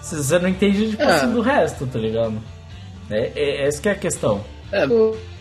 Você 0.00 0.38
não 0.38 0.48
entende 0.48 0.90
tipo, 0.90 1.02
é. 1.02 1.06
assim, 1.06 1.32
do 1.32 1.40
resto, 1.40 1.86
tá 1.86 1.98
ligado? 1.98 2.34
É, 3.10 3.32
é, 3.34 3.66
essa 3.66 3.80
que 3.80 3.88
é 3.88 3.92
a 3.92 3.96
questão. 3.96 4.44
É, 4.70 4.86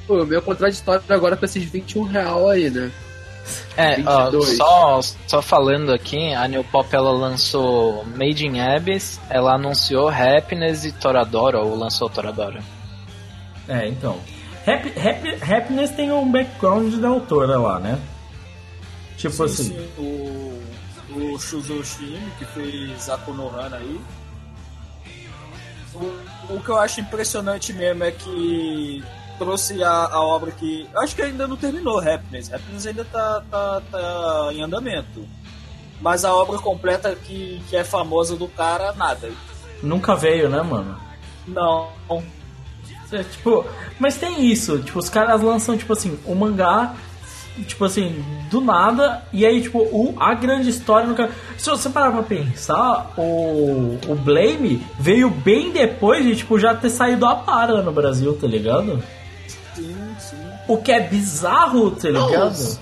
o 0.07 0.25
meu 0.25 0.41
contraditório 0.41 1.03
agora 1.09 1.37
com 1.37 1.45
esses 1.45 1.63
21 1.63 2.03
real 2.03 2.49
aí, 2.49 2.69
né? 2.69 2.91
É, 3.75 3.97
ó, 4.05 4.31
só, 4.41 5.01
só 5.27 5.41
falando 5.41 5.91
aqui, 5.91 6.33
a 6.33 6.47
New 6.47 6.63
Pop 6.63 6.87
ela 6.95 7.11
lançou 7.11 8.05
Made 8.05 8.45
in 8.45 8.59
Abyss, 8.59 9.19
ela 9.29 9.55
anunciou 9.55 10.09
Happiness 10.09 10.85
e 10.85 10.91
Toradora, 10.91 11.59
ou 11.59 11.75
lançou 11.75 12.09
Toradora. 12.09 12.61
É, 13.67 13.87
então. 13.87 14.19
Happy, 14.65 14.93
Happy, 14.97 15.53
Happiness 15.53 15.91
tem 15.91 16.11
um 16.11 16.31
background 16.31 16.93
da 16.95 17.09
autora 17.09 17.57
lá, 17.57 17.79
né? 17.79 17.99
Tipo 19.17 19.35
sim, 19.35 19.43
assim. 19.43 19.63
Sim, 19.63 19.89
o, 19.97 20.61
o 21.15 21.39
Shuzo 21.39 21.83
Shimi, 21.83 22.31
que 22.39 22.45
fez 22.45 23.09
Akunohana 23.09 23.77
aí. 23.77 23.99
O, 25.93 26.55
o 26.55 26.63
que 26.63 26.69
eu 26.69 26.77
acho 26.77 27.01
impressionante 27.01 27.73
mesmo 27.73 28.03
é 28.03 28.11
que 28.11 29.03
trouxe 29.37 29.83
a, 29.83 29.89
a 29.89 30.21
obra 30.21 30.51
que. 30.51 30.87
Acho 30.95 31.15
que 31.15 31.21
ainda 31.21 31.47
não 31.47 31.57
terminou 31.57 31.99
Happiness. 31.99 32.51
Happiness 32.53 32.85
ainda 32.85 33.05
tá, 33.05 33.43
tá, 33.49 33.81
tá 33.91 34.49
em 34.53 34.61
andamento. 34.61 35.27
Mas 36.01 36.25
a 36.25 36.33
obra 36.33 36.57
completa 36.59 37.15
que, 37.15 37.61
que 37.69 37.77
é 37.77 37.83
famosa 37.83 38.35
do 38.35 38.47
cara, 38.47 38.91
nada. 38.93 39.31
Nunca 39.81 40.15
veio, 40.15 40.49
né, 40.49 40.61
mano? 40.61 40.97
Não. 41.47 41.89
É, 43.11 43.23
tipo, 43.23 43.63
mas 43.99 44.17
tem 44.17 44.43
isso, 44.45 44.79
tipo, 44.79 44.97
os 44.97 45.07
caras 45.07 45.41
lançam, 45.41 45.77
tipo 45.77 45.93
assim, 45.93 46.17
o 46.25 46.31
um 46.31 46.35
mangá, 46.35 46.95
tipo 47.67 47.85
assim, 47.85 48.23
do 48.49 48.59
nada, 48.59 49.23
e 49.31 49.45
aí, 49.45 49.61
tipo, 49.61 49.79
o, 49.79 50.15
a 50.19 50.33
grande 50.33 50.69
história 50.69 51.07
no 51.07 51.15
Se 51.57 51.69
você 51.69 51.89
parar 51.89 52.11
pra 52.11 52.23
pensar, 52.23 53.13
o, 53.15 53.99
o 54.07 54.15
Blame 54.15 54.85
veio 54.99 55.29
bem 55.29 55.71
depois 55.71 56.25
de, 56.25 56.35
tipo, 56.37 56.57
já 56.57 56.73
ter 56.73 56.89
saído 56.89 57.25
a 57.25 57.35
para 57.35 57.83
no 57.83 57.91
Brasil, 57.91 58.35
tá 58.35 58.47
ligado? 58.47 59.01
O 60.67 60.77
que 60.77 60.91
é 60.91 60.99
bizarro, 61.01 61.91
tá 61.91 62.07
ligado? 62.09 62.79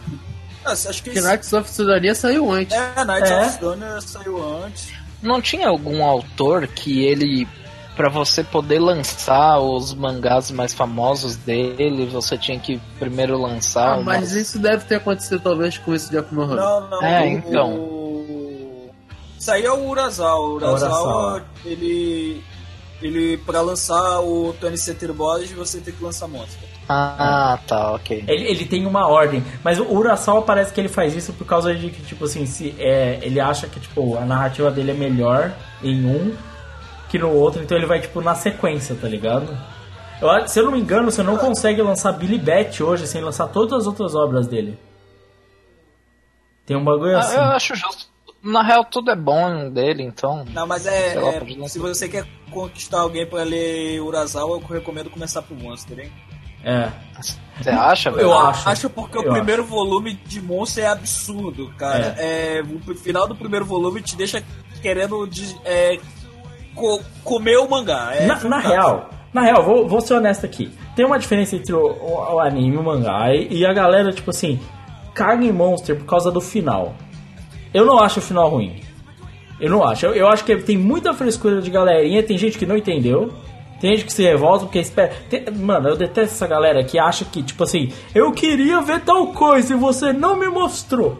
Nossa. 0.63 0.89
acho 0.89 1.03
que 1.03 1.09
Porque 1.09 1.21
Knights 1.21 1.51
of 1.53 1.69
Sidonia 1.69 2.15
saiu 2.15 2.51
antes. 2.51 2.75
É, 2.75 3.05
Knights 3.05 3.31
é. 3.31 3.41
of 3.41 3.51
Sidonia 3.51 4.01
saiu 4.01 4.63
antes. 4.65 4.93
Não 5.21 5.41
tinha 5.41 5.67
algum 5.67 6.03
autor 6.03 6.67
que 6.67 7.03
ele 7.03 7.47
para 7.95 8.09
você 8.09 8.43
poder 8.43 8.79
lançar 8.79 9.59
os 9.59 9.93
mangás 9.93 10.49
mais 10.49 10.73
famosos 10.73 11.35
dele, 11.35 12.05
você 12.05 12.37
tinha 12.37 12.57
que 12.59 12.81
primeiro 12.97 13.37
lançar. 13.37 13.89
Ah, 13.89 13.95
uma... 13.97 14.03
mas 14.03 14.31
isso 14.31 14.57
deve 14.57 14.85
ter 14.85 14.95
acontecido 14.95 15.39
talvez 15.39 15.77
com 15.77 15.93
esse 15.93 16.09
de 16.09 16.17
Akuno 16.17 16.47
Não, 16.47 16.89
não. 16.89 17.03
É, 17.03 17.21
o, 17.21 17.27
então. 17.27 18.91
Isso 19.37 19.51
aí 19.51 19.65
é 19.65 19.71
o 19.71 19.87
Urasawa. 19.87 20.39
O 20.39 20.53
Urasawa, 20.55 21.45
ele. 21.65 22.43
Ele, 23.01 23.35
pra 23.37 23.61
lançar 23.61 24.19
o 24.19 24.53
Tony 24.61 24.77
Center 24.77 25.11
Boys, 25.11 25.51
você 25.51 25.79
tem 25.79 25.91
que 25.91 26.03
lançar 26.03 26.27
Monster. 26.27 26.69
Ah, 26.93 27.60
tá, 27.65 27.93
ok. 27.93 28.25
Ele, 28.27 28.43
ele 28.45 28.65
tem 28.65 28.86
uma 28.86 29.08
ordem, 29.08 29.43
mas 29.63 29.80
o 29.80 29.86
Urasawa 29.86 30.41
parece 30.41 30.73
que 30.73 30.82
ele 30.82 30.89
faz 30.89 31.15
isso 31.15 31.32
por 31.32 31.45
causa 31.45 31.73
de 31.73 31.89
que, 31.89 32.04
tipo 32.04 32.25
assim, 32.25 32.45
se, 32.45 32.75
é, 32.77 33.19
ele 33.21 33.39
acha 33.39 33.67
que 33.67 33.80
tipo, 33.80 34.17
a 34.17 34.25
narrativa 34.25 34.69
dele 34.69 34.91
é 34.91 34.93
melhor 34.93 35.54
em 35.82 36.06
um 36.06 36.36
que 37.08 37.17
no 37.17 37.32
outro, 37.32 37.63
então 37.63 37.77
ele 37.77 37.86
vai 37.86 38.01
tipo 38.01 38.21
na 38.21 38.36
sequência, 38.36 38.95
tá 38.95 39.08
ligado? 39.08 39.58
Eu, 40.21 40.47
se 40.47 40.60
eu 40.60 40.65
não 40.65 40.71
me 40.71 40.80
engano, 40.80 41.10
você 41.10 41.23
não 41.23 41.38
consegue 41.38 41.82
lançar 41.82 42.12
Billy 42.12 42.38
Bat 42.38 42.84
hoje 42.84 43.08
sem 43.08 43.21
lançar 43.21 43.47
todas 43.47 43.80
as 43.80 43.88
outras 43.88 44.13
obras 44.13 44.47
dele. 44.47 44.77
Tem 46.65 46.75
um 46.75 46.84
bagulho 46.84 47.15
ah, 47.15 47.19
assim. 47.19 47.36
Eu 47.36 47.43
acho 47.43 47.75
justo. 47.75 48.12
Na 48.43 48.63
real, 48.63 48.84
tudo 48.84 49.12
é 49.12 49.15
bom 49.15 49.69
dele, 49.69 50.04
então. 50.04 50.43
Não, 50.49 50.65
mas 50.65 50.86
é. 50.86 51.13
Lá, 51.19 51.34
é 51.36 51.67
se 51.67 51.80
você 51.80 52.10
quer 52.10 52.25
conquistar 52.49 53.01
alguém 53.01 53.25
pra 53.25 53.43
ler 53.43 54.01
Urasawa, 54.01 54.58
eu 54.58 54.67
recomendo 54.67 55.10
começar 55.10 55.41
por 55.41 55.56
Monster, 55.56 55.99
hein? 55.99 56.12
É. 56.63 56.89
Você 57.62 57.69
acha, 57.69 58.10
velho? 58.10 58.24
Eu 58.24 58.38
acho. 58.38 58.69
Acho 58.69 58.89
porque 58.89 59.17
eu 59.17 59.21
o 59.21 59.32
primeiro 59.32 59.62
acho. 59.62 59.71
volume 59.71 60.13
de 60.26 60.41
Monster 60.41 60.84
é 60.84 60.88
absurdo, 60.88 61.71
cara. 61.78 62.15
É. 62.17 62.60
é. 62.60 62.63
o 62.63 62.95
final 62.95 63.28
do 63.28 63.36
primeiro 63.36 63.65
volume 63.65 64.02
te 64.02 64.15
deixa 64.15 64.43
querendo 64.82 65.28
de, 65.28 65.56
é, 65.63 66.00
co 66.74 67.02
comer 67.24 67.58
o 67.58 67.69
mangá. 67.69 68.12
É 68.13 68.26
na, 68.26 68.43
na, 68.43 68.58
real, 68.60 69.10
na 69.34 69.41
real, 69.41 69.63
vou, 69.63 69.88
vou 69.88 70.02
ser 70.02 70.15
honesto 70.15 70.45
aqui. 70.45 70.71
Tem 70.95 71.06
uma 71.06 71.19
diferença 71.19 71.56
entre 71.56 71.74
o, 71.74 71.86
o, 71.86 72.36
o 72.36 72.39
anime 72.39 72.76
e 72.76 72.80
o 72.80 72.84
mangá. 72.84 73.34
E, 73.34 73.60
e, 73.60 73.65
a 73.65 73.74
galera, 73.74 74.12
tipo 74.12 74.32
assim, 74.32 74.60
caga 75.13 75.45
em 75.45 75.52
Monster 75.52 75.95
por 75.95 76.06
causa 76.06 76.32
do 76.32 76.41
final. 76.41 76.95
Eu 77.74 77.86
não 77.86 78.00
acho 78.00 78.19
o 78.19 78.24
final 78.24 78.50
ruim. 78.50 78.82
Eu 79.60 79.69
não 79.69 79.84
acho. 79.84 80.08
Eu, 80.08 80.13
eu 80.13 80.28
acho 80.28 80.43
que 80.43 80.56
tem 80.58 80.78
muita 80.78 81.13
frescura 81.13 81.62
de 81.62 81.69
galerinha. 81.69 82.24
Tem 82.24 82.38
gente 82.38 82.58
que 82.58 82.65
não 82.65 82.76
entendeu. 82.76 83.32
Tem 83.81 83.95
gente 83.95 84.05
que 84.05 84.13
se 84.13 84.21
revolta 84.21 84.65
porque 84.65 84.79
espera. 84.79 85.11
Tem, 85.27 85.43
mano, 85.51 85.89
eu 85.89 85.97
detesto 85.97 86.35
essa 86.35 86.47
galera 86.47 86.83
que 86.83 86.99
acha 86.99 87.25
que, 87.25 87.41
tipo 87.41 87.63
assim, 87.63 87.91
eu 88.13 88.31
queria 88.31 88.79
ver 88.79 89.01
tal 89.01 89.27
coisa 89.33 89.73
e 89.73 89.77
você 89.77 90.13
não 90.13 90.37
me 90.37 90.47
mostrou. 90.47 91.17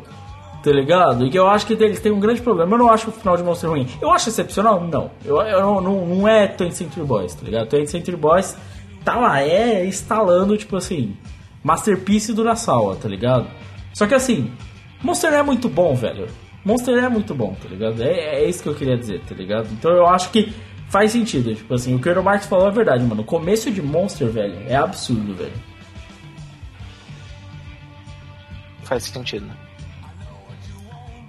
Tá 0.64 0.72
ligado? 0.72 1.26
E 1.26 1.32
que 1.32 1.40
eu 1.40 1.48
acho 1.48 1.66
que 1.66 1.74
eles 1.74 2.00
têm 2.00 2.12
um 2.12 2.20
grande 2.20 2.40
problema. 2.40 2.76
Eu 2.76 2.78
não 2.78 2.92
acho 2.92 3.10
o 3.10 3.12
final 3.12 3.36
de 3.36 3.42
Monster 3.42 3.68
ruim. 3.68 3.88
Eu 4.00 4.12
acho 4.12 4.30
excepcional? 4.30 4.80
Não. 4.80 5.10
Eu, 5.26 5.42
eu 5.42 5.60
não, 5.60 5.82
não, 5.82 6.06
não 6.06 6.28
é 6.28 6.46
20 6.46 6.72
Century 6.72 7.04
Boys, 7.04 7.34
tá 7.34 7.44
ligado? 7.44 7.76
20 7.76 7.88
Century 7.88 8.16
Boys 8.16 8.56
tá 9.04 9.16
lá, 9.16 9.42
é 9.42 9.84
instalando, 9.86 10.56
tipo 10.56 10.76
assim, 10.76 11.18
Masterpiece 11.64 12.34
do 12.34 12.44
Nassau, 12.44 12.96
tá 12.96 13.10
ligado? 13.10 13.48
Só 13.92 14.06
que 14.06 14.14
assim, 14.14 14.52
Monster 15.02 15.34
é 15.34 15.42
muito 15.42 15.68
bom, 15.68 15.96
velho. 15.96 16.28
Monster 16.64 17.04
é 17.04 17.10
muito 17.10 17.34
bom, 17.34 17.56
tá 17.60 17.68
ligado? 17.68 18.02
É, 18.04 18.44
é 18.44 18.48
isso 18.48 18.62
que 18.62 18.70
eu 18.70 18.76
queria 18.76 18.96
dizer, 18.96 19.22
tá 19.22 19.34
ligado? 19.34 19.68
Então 19.72 19.92
eu 19.92 20.06
acho 20.06 20.30
que 20.30 20.54
faz 20.92 21.14
sentido. 21.14 21.56
Tipo 21.56 21.74
assim, 21.74 21.96
o 21.96 22.00
que 22.00 22.10
o 22.10 22.24
Marx 22.24 22.46
falou 22.46 22.68
é 22.68 22.72
verdade, 22.72 23.04
mano. 23.04 23.22
O 23.22 23.26
começo 23.26 23.72
de 23.72 23.82
Monster, 23.82 24.30
velho, 24.30 24.62
é 24.68 24.76
absurdo, 24.76 25.34
velho. 25.34 25.54
Faz 28.84 29.06
sentido. 29.06 29.50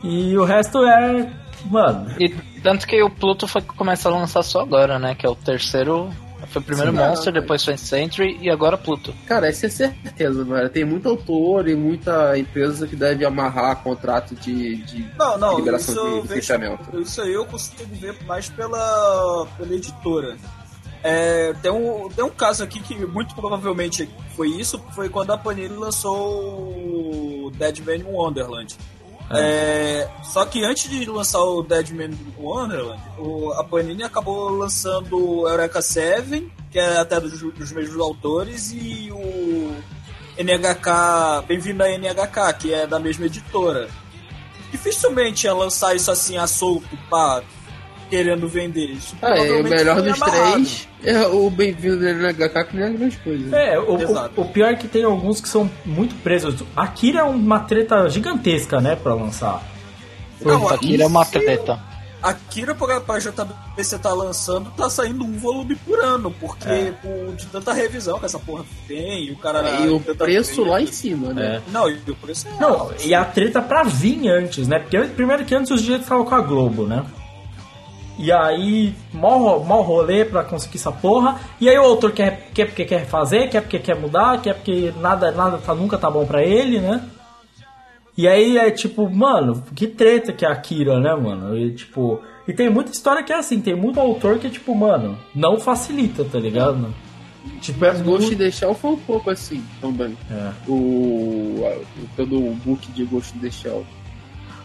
E 0.03 0.37
o 0.37 0.44
resto 0.44 0.85
é. 0.85 1.33
Mano. 1.70 2.11
E 2.18 2.29
tanto 2.61 2.88
que 2.88 3.01
o 3.01 3.09
Pluto 3.09 3.46
foi 3.46 3.62
começar 3.62 4.11
a 4.11 4.16
lançar 4.16 4.42
só 4.42 4.62
agora, 4.62 4.98
né? 4.98 5.14
Que 5.14 5.25
é 5.25 5.29
o 5.29 5.37
terceiro 5.37 6.11
foi 6.52 6.62
primeiro 6.62 6.92
Sim, 6.92 6.98
Monster, 6.98 7.32
depois 7.32 7.64
foi 7.64 7.76
Century 7.76 8.38
e 8.40 8.50
agora 8.50 8.76
Pluto. 8.76 9.14
Cara, 9.26 9.48
essa 9.48 9.66
é 9.66 9.68
certeza, 9.70 10.44
velho. 10.44 10.68
Tem 10.68 10.84
muito 10.84 11.08
autor 11.08 11.68
e 11.68 11.74
muita 11.74 12.38
empresa 12.38 12.86
que 12.86 12.94
deve 12.94 13.24
amarrar 13.24 13.82
contrato 13.82 14.34
de, 14.34 14.76
de 14.76 15.08
não, 15.18 15.38
não, 15.38 15.56
liberação 15.56 16.20
de, 16.20 16.22
de 16.22 16.28
fechamento. 16.28 17.00
Isso 17.00 17.22
aí 17.22 17.32
eu 17.32 17.44
consigo 17.46 17.94
ver 17.94 18.14
mais 18.24 18.48
pela, 18.48 19.46
pela 19.56 19.74
editora. 19.74 20.36
É, 21.02 21.52
tem, 21.60 21.70
um, 21.70 22.08
tem 22.08 22.24
um 22.24 22.30
caso 22.30 22.62
aqui 22.62 22.80
que 22.80 22.94
muito 23.06 23.34
provavelmente 23.34 24.08
foi 24.36 24.48
isso, 24.48 24.78
foi 24.94 25.08
quando 25.08 25.32
a 25.32 25.38
Panini 25.38 25.74
lançou 25.74 27.46
o 27.46 27.50
Dead 27.56 27.80
Man 27.80 28.08
Wonderland. 28.08 28.76
É. 29.38 30.08
só 30.22 30.44
que 30.44 30.64
antes 30.64 30.88
de 30.90 31.04
lançar 31.06 31.40
o 31.40 31.62
Deadman 31.62 32.10
Wonderland, 32.38 33.02
o, 33.18 33.52
a 33.52 33.64
Panini 33.64 34.02
acabou 34.02 34.48
lançando 34.50 35.16
o 35.16 35.48
Eureka 35.48 35.80
7, 35.80 36.52
que 36.70 36.78
é 36.78 36.98
até 36.98 37.20
dos, 37.20 37.40
dos 37.40 37.72
mesmos 37.72 38.00
autores, 38.00 38.72
e 38.72 39.10
o 39.12 39.74
NHK, 40.38 41.46
Bem-vindo 41.46 41.82
a 41.82 41.88
NHK, 41.88 42.52
que 42.58 42.74
é 42.74 42.86
da 42.86 42.98
mesma 42.98 43.26
editora. 43.26 43.88
Dificilmente 44.70 45.46
ia 45.46 45.54
lançar 45.54 45.94
isso 45.94 46.10
assim 46.10 46.36
a 46.36 46.46
solto, 46.46 46.96
pá, 47.10 47.42
querendo 48.12 48.46
vender. 48.46 48.90
Isso 48.90 49.16
ah, 49.22 49.31
é, 49.31 49.53
o 49.53 49.64
melhor 49.64 50.03
dos 50.03 50.20
três 50.20 50.88
é 51.03 51.27
o 51.27 51.48
bem-vindo 51.48 51.96
na 51.96 52.31
HK 52.31 52.64
que 52.68 52.77
não 52.77 52.87
é 52.87 52.90
grande 52.90 53.16
coisa. 53.16 53.57
É, 53.57 53.79
o, 53.79 53.94
o, 53.94 54.42
o, 54.42 54.44
pior 54.44 54.70
é 54.70 54.77
que 54.77 54.87
tem 54.87 55.03
alguns 55.03 55.40
que 55.40 55.48
são 55.48 55.70
muito 55.83 56.14
presos. 56.16 56.62
Akira 56.77 57.20
é 57.20 57.22
uma 57.22 57.61
treta 57.61 58.07
gigantesca, 58.11 58.83
né, 58.83 58.96
pra 58.96 59.14
lançar. 59.14 59.66
Não, 60.42 60.68
Akira 60.68 61.05
é 61.05 61.07
uma 61.07 61.25
treta. 61.25 61.81
Akira 62.22 62.75
pra, 62.75 63.01
pra 63.01 63.18
JBC 63.18 63.98
tá 63.98 64.12
lançando, 64.12 64.70
tá 64.72 64.90
saindo 64.90 65.25
um 65.25 65.38
volume 65.38 65.75
por 65.77 65.98
ano, 65.98 66.31
porque 66.38 66.68
é. 66.68 66.92
por, 66.92 67.35
de 67.35 67.46
tanta 67.46 67.72
revisão 67.72 68.18
que 68.18 68.27
essa 68.27 68.38
porra 68.38 68.62
tem, 68.87 69.33
o 69.33 69.37
cara. 69.37 69.66
É, 69.66 69.87
e 69.87 69.88
o 69.88 69.98
preço 70.01 70.62
lá 70.64 70.83
em 70.83 70.87
cima, 70.87 71.33
né? 71.33 71.62
É. 71.66 71.70
Não, 71.70 71.88
e 71.88 71.94
o 71.94 72.14
preço 72.16 72.46
é 72.46 72.61
Não, 72.61 72.75
alto. 72.75 73.07
e 73.07 73.14
a 73.14 73.25
treta 73.25 73.62
pra 73.62 73.83
vir 73.83 74.29
antes, 74.29 74.68
né? 74.68 74.79
Porque 74.79 74.98
primeiro 74.98 75.46
que 75.46 75.55
antes 75.55 75.70
os 75.70 75.81
direitos 75.81 76.05
estavam 76.05 76.27
com 76.27 76.35
a 76.35 76.40
Globo, 76.42 76.87
né? 76.87 77.03
E 78.22 78.30
aí, 78.30 78.94
mal, 79.12 79.64
mal 79.64 79.82
rolê 79.82 80.24
pra 80.24 80.44
conseguir 80.44 80.76
essa 80.76 80.92
porra. 80.92 81.40
E 81.61 81.68
aí 81.68 81.76
o 81.76 81.82
autor 81.82 82.12
quer, 82.12 82.50
quer 82.54 82.66
porque 82.66 82.85
quer 82.85 83.04
fazer, 83.04 83.50
quer 83.50 83.62
porque 83.62 83.80
quer 83.80 83.96
mudar, 83.96 84.40
quer 84.40 84.54
porque 84.54 84.94
nada, 85.00 85.32
nada 85.32 85.58
tá, 85.58 85.74
nunca 85.74 85.98
tá 85.98 86.08
bom 86.08 86.24
pra 86.24 86.40
ele, 86.40 86.78
né? 86.78 87.04
E 88.16 88.28
aí 88.28 88.58
é 88.58 88.70
tipo, 88.70 89.11
mano, 89.11 89.64
que 89.74 89.88
treta 89.88 90.32
que 90.32 90.44
é 90.44 90.48
a 90.48 90.52
Akira, 90.52 91.00
né, 91.00 91.12
mano? 91.16 91.58
E 91.58 91.74
tipo. 91.74 92.22
E 92.46 92.52
tem 92.52 92.70
muita 92.70 92.92
história 92.92 93.24
que 93.24 93.32
é 93.32 93.38
assim, 93.38 93.61
tem 93.61 93.74
muito 93.74 93.98
autor 93.98 94.38
que, 94.38 94.48
tipo, 94.48 94.72
mano, 94.72 95.18
não 95.35 95.58
facilita, 95.58 96.24
tá 96.24 96.38
ligado? 96.38 96.94
Tipo, 97.61 97.85
é 97.85 97.90
Ghost 97.90 98.26
muito... 98.28 98.35
in 98.35 98.37
the 98.37 98.50
Shell 98.52 98.74
foi 98.74 98.92
um 98.92 98.96
pouco 98.98 99.30
assim 99.30 99.64
também. 99.80 100.16
É. 100.30 100.52
O, 100.68 100.74
o, 100.74 101.85
todo 102.16 102.37
o 102.37 102.54
book 102.64 102.87
de 102.92 103.04
Ghost 103.04 103.37
in 103.37 103.40
the 103.40 103.50
Shell. 103.50 103.85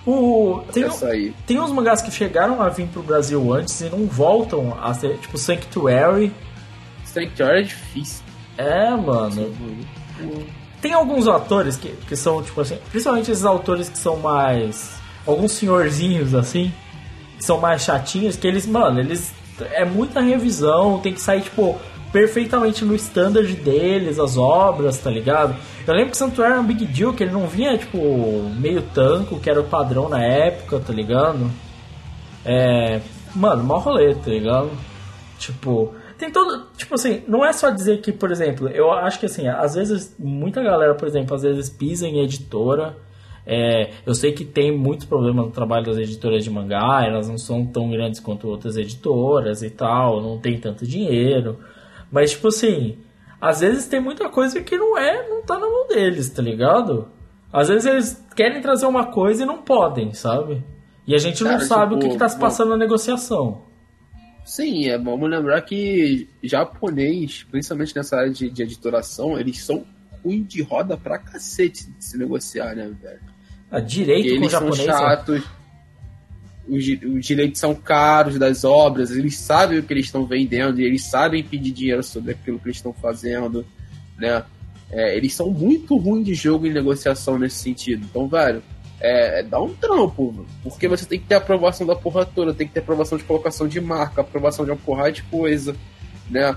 O, 0.08 0.64
tem, 0.72 1.34
tem 1.46 1.60
uns 1.60 1.70
mangás 1.70 2.02
que 2.02 2.10
chegaram 2.10 2.62
a 2.62 2.70
vir 2.70 2.88
pro 2.88 3.04
Brasil 3.04 3.54
antes 3.54 3.82
e 3.82 3.90
não 3.90 4.06
voltam 4.06 4.74
a 4.82 4.94
ser, 4.94 5.18
tipo 5.18 5.38
Sanctuary. 5.38 6.32
Sanctuary 7.04 7.60
é 7.60 7.64
difícil. 7.64 8.24
É, 8.58 8.90
mano. 8.92 9.54
Tem 10.80 10.94
alguns 10.94 11.28
autores 11.28 11.76
que, 11.76 11.90
que 12.08 12.16
são, 12.16 12.42
tipo 12.42 12.62
assim, 12.62 12.78
principalmente 12.90 13.30
esses 13.30 13.44
autores 13.44 13.90
que 13.90 13.98
são 13.98 14.16
mais. 14.16 14.96
Alguns 15.26 15.52
senhorzinhos 15.52 16.34
assim, 16.34 16.72
que 17.38 17.44
são 17.44 17.60
mais 17.60 17.82
chatinhos, 17.82 18.38
que 18.38 18.48
eles, 18.48 18.66
mano, 18.66 19.02
eles. 19.02 19.34
É 19.60 19.84
muita 19.84 20.22
revisão, 20.22 21.00
tem 21.00 21.14
que 21.14 21.20
sair, 21.20 21.42
tipo, 21.42 21.78
perfeitamente 22.18 22.84
no 22.84 22.96
standard 22.96 23.54
deles, 23.58 24.18
as 24.18 24.38
obras, 24.38 24.98
tá 24.98 25.08
ligado? 25.08 25.56
Eu 25.86 25.94
lembro 25.94 26.10
que 26.10 26.18
Santuário 26.18 26.54
era 26.54 26.62
um 26.62 26.66
big 26.66 26.84
deal, 26.88 27.14
que 27.14 27.24
ele 27.24 27.32
não 27.32 27.46
vinha, 27.46 27.78
tipo, 27.78 28.00
meio 28.60 28.82
tanco, 28.82 29.40
que 29.40 29.48
era 29.48 29.62
o 29.62 29.66
padrão 29.66 30.10
na 30.10 30.24
época, 30.24 30.80
tá 30.80 30.92
ligado? 30.92 31.48
É. 32.44 33.02
Mano, 33.36 33.64
mó 33.64 33.78
rolê, 33.78 34.16
tá 34.16 34.32
ligado? 34.32 34.72
Tipo. 35.38 35.94
Tem 36.18 36.32
todo. 36.32 36.66
Tipo 36.76 36.96
assim, 36.96 37.22
não 37.28 37.46
é 37.46 37.54
só 37.54 37.70
dizer 37.70 38.02
que, 38.02 38.12
por 38.12 38.32
exemplo, 38.32 38.68
eu 38.68 38.92
acho 38.92 39.20
que 39.20 39.28
assim, 39.28 39.48
às 39.48 39.76
vezes, 39.76 40.16
muita 40.18 40.64
galera, 40.64 40.96
por 40.96 41.08
exemplo, 41.08 41.36
às 41.36 41.44
vezes 41.44 41.70
pisa 41.70 42.08
em 42.08 42.20
editora. 42.24 42.98
É, 43.46 43.92
eu 44.08 44.16
sei 44.16 44.32
que 44.32 44.44
tem 44.44 44.76
muitos 44.76 45.06
problemas 45.06 45.46
no 45.46 45.52
trabalho 45.52 45.86
das 45.86 45.98
editoras 45.98 46.44
de 46.44 46.50
mangá, 46.50 47.06
elas 47.06 47.30
não 47.30 47.38
são 47.38 47.64
tão 47.64 47.92
grandes 47.92 48.20
quanto 48.20 48.48
outras 48.48 48.76
editoras 48.76 49.62
e 49.62 49.70
tal, 49.70 50.20
não 50.20 50.40
tem 50.40 50.60
tanto 50.60 50.84
dinheiro. 50.84 51.60
Mas, 52.12 52.32
tipo 52.32 52.48
assim, 52.48 52.98
às 53.40 53.60
vezes 53.60 53.88
tem 53.88 54.00
muita 54.00 54.30
coisa 54.30 54.62
que 54.62 54.78
não 54.78 54.98
é, 54.98 55.28
não 55.30 55.42
tá 55.44 55.56
na 55.60 55.68
mão 55.68 55.88
deles, 55.88 56.30
tá 56.30 56.42
ligado? 56.42 57.08
Às 57.52 57.68
vezes 57.68 57.86
eles 57.86 58.26
querem 58.36 58.62
trazer 58.62 58.86
uma 58.86 59.08
coisa 59.08 59.44
e 59.44 59.46
não 59.46 59.62
podem, 59.62 60.14
sabe? 60.14 60.64
E 61.06 61.16
a 61.16 61.18
gente 61.18 61.44
Cara, 61.44 61.58
não 61.58 61.66
sabe 61.66 61.96
tipo, 61.96 61.96
o 61.96 62.00
que, 62.00 62.14
que 62.14 62.20
tá 62.20 62.28
se 62.28 62.38
passando 62.38 62.70
na 62.70 62.78
negociação. 62.78 63.62
Sim, 64.46 64.88
é, 64.88 64.98
vamos 64.98 65.30
lembrar 65.30 65.62
que 65.62 66.30
japonês, 66.44 67.46
principalmente 67.50 67.96
nessa 67.96 68.18
área 68.18 68.32
de, 68.32 68.50
de 68.50 68.64
editoração, 68.64 69.40
eles 69.40 69.64
são 69.64 69.86
ruim 70.24 70.44
de 70.44 70.62
roda 70.62 70.98
pra 70.98 71.18
cacete 71.18 71.90
de 71.90 72.04
se 72.04 72.18
negociar, 72.18 72.76
né, 72.76 72.94
velho? 73.02 73.20
A 73.70 73.78
ah, 73.78 73.80
direito 73.80 74.24
Porque 74.24 74.36
com 74.36 74.42
eles 74.42 74.52
japonês. 74.52 74.78
São 74.78 74.96
é 74.96 74.98
chatos, 74.98 75.44
os, 76.68 76.86
os 77.04 77.26
direitos 77.26 77.60
são 77.60 77.74
caros 77.74 78.38
das 78.38 78.64
obras, 78.64 79.12
eles 79.12 79.38
sabem 79.38 79.80
o 79.80 79.84
que 79.84 79.94
eles 79.94 80.06
estão 80.06 80.26
vendendo 80.26 80.80
e 80.80 80.86
eles 80.86 81.06
sabem 81.06 81.44
pedir 81.44 81.72
dinheiro 81.72 82.04
sobre 82.04 82.32
aquilo 82.32 82.60
que 82.60 82.68
eles 82.68 82.78
estão 82.78 82.94
fazendo, 82.94 83.66
né? 84.18 84.44
É, 84.90 85.18
eles 85.18 85.34
são 85.34 85.50
muito 85.50 85.98
ruins 85.98 86.26
de 86.26 86.34
jogo 86.34 86.66
em 86.66 86.74
negociação 86.74 87.38
nesse 87.38 87.58
sentido. 87.58 88.06
Então, 88.10 88.28
velho, 88.28 88.64
é, 89.00 89.44
dá 89.44 89.62
um 89.62 89.74
trampo, 89.74 90.46
porque 90.64 90.88
você 90.88 91.06
tem 91.06 91.20
que 91.20 91.28
ter 91.28 91.36
aprovação 91.36 91.86
da 91.86 91.96
porra 91.96 92.26
toda, 92.26 92.54
tem 92.54 92.68
que 92.68 92.74
ter 92.74 92.80
aprovação 92.80 93.18
de 93.18 93.24
colocação 93.24 93.68
de 93.68 93.80
marca, 93.82 94.22
aprovação 94.22 94.66
de 94.66 94.72
uma 94.72 94.78
porrada 94.78 95.12
de 95.12 95.24
coisa, 95.24 95.76
né? 96.30 96.56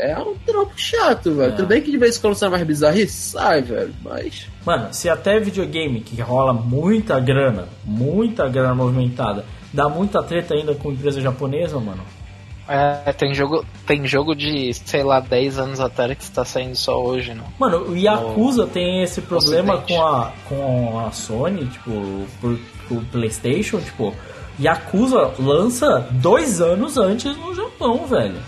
É 0.00 0.18
um 0.18 0.34
trampo 0.46 0.72
chato, 0.76 1.34
velho. 1.34 1.52
É. 1.52 1.56
Tudo 1.56 1.68
bem 1.68 1.82
que 1.82 1.90
de 1.90 1.98
vez 1.98 2.16
em 2.16 2.20
quando 2.20 2.34
sai 2.34 2.48
mais 2.48 2.62
bizarrice, 2.62 3.30
sai, 3.30 3.60
velho, 3.62 3.94
mas. 4.02 4.46
Mano, 4.64 4.88
se 4.92 5.08
até 5.08 5.38
videogame 5.38 6.00
que 6.00 6.20
rola 6.20 6.52
muita 6.52 7.20
grana, 7.20 7.68
muita 7.84 8.48
grana 8.48 8.74
movimentada, 8.74 9.44
dá 9.72 9.88
muita 9.88 10.22
treta 10.22 10.54
ainda 10.54 10.74
com 10.74 10.92
empresa 10.92 11.20
japonesa, 11.20 11.78
mano. 11.78 12.02
É, 12.72 13.12
tem 13.12 13.34
jogo, 13.34 13.64
tem 13.84 14.06
jogo 14.06 14.32
de, 14.32 14.72
sei 14.72 15.02
lá, 15.02 15.18
10 15.18 15.58
anos 15.58 15.80
atrás 15.80 16.16
que 16.16 16.22
está 16.22 16.44
saindo 16.44 16.76
só 16.76 17.02
hoje, 17.02 17.34
não? 17.34 17.44
Mano, 17.58 17.90
o 17.90 17.96
Yakuza 17.96 18.62
no... 18.62 18.68
tem 18.68 19.02
esse 19.02 19.20
problema 19.22 19.78
com 19.78 20.00
a, 20.00 20.32
com 20.48 21.00
a 21.00 21.10
Sony, 21.10 21.66
tipo, 21.66 22.26
por, 22.40 22.56
por 22.88 23.04
PlayStation, 23.06 23.80
tipo, 23.80 24.14
Yakuza 24.60 25.32
lança 25.40 26.06
dois 26.12 26.60
anos 26.60 26.96
antes 26.96 27.36
no 27.36 27.52
Japão, 27.52 28.06
velho. 28.06 28.38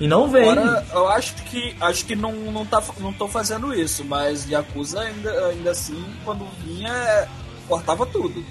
E 0.00 0.08
não 0.08 0.28
vem. 0.28 0.48
Agora, 0.48 0.86
eu 0.94 1.08
acho 1.08 1.34
que 1.44 1.76
acho 1.78 2.06
que 2.06 2.16
não, 2.16 2.32
não, 2.32 2.64
tá, 2.64 2.82
não 2.98 3.12
tô 3.12 3.28
fazendo 3.28 3.74
isso, 3.74 4.02
mas 4.02 4.48
Yakuza 4.48 5.02
ainda, 5.02 5.30
ainda 5.48 5.70
assim, 5.72 6.02
quando 6.24 6.46
vinha, 6.64 7.28
cortava 7.68 8.06
tudo. 8.06 8.42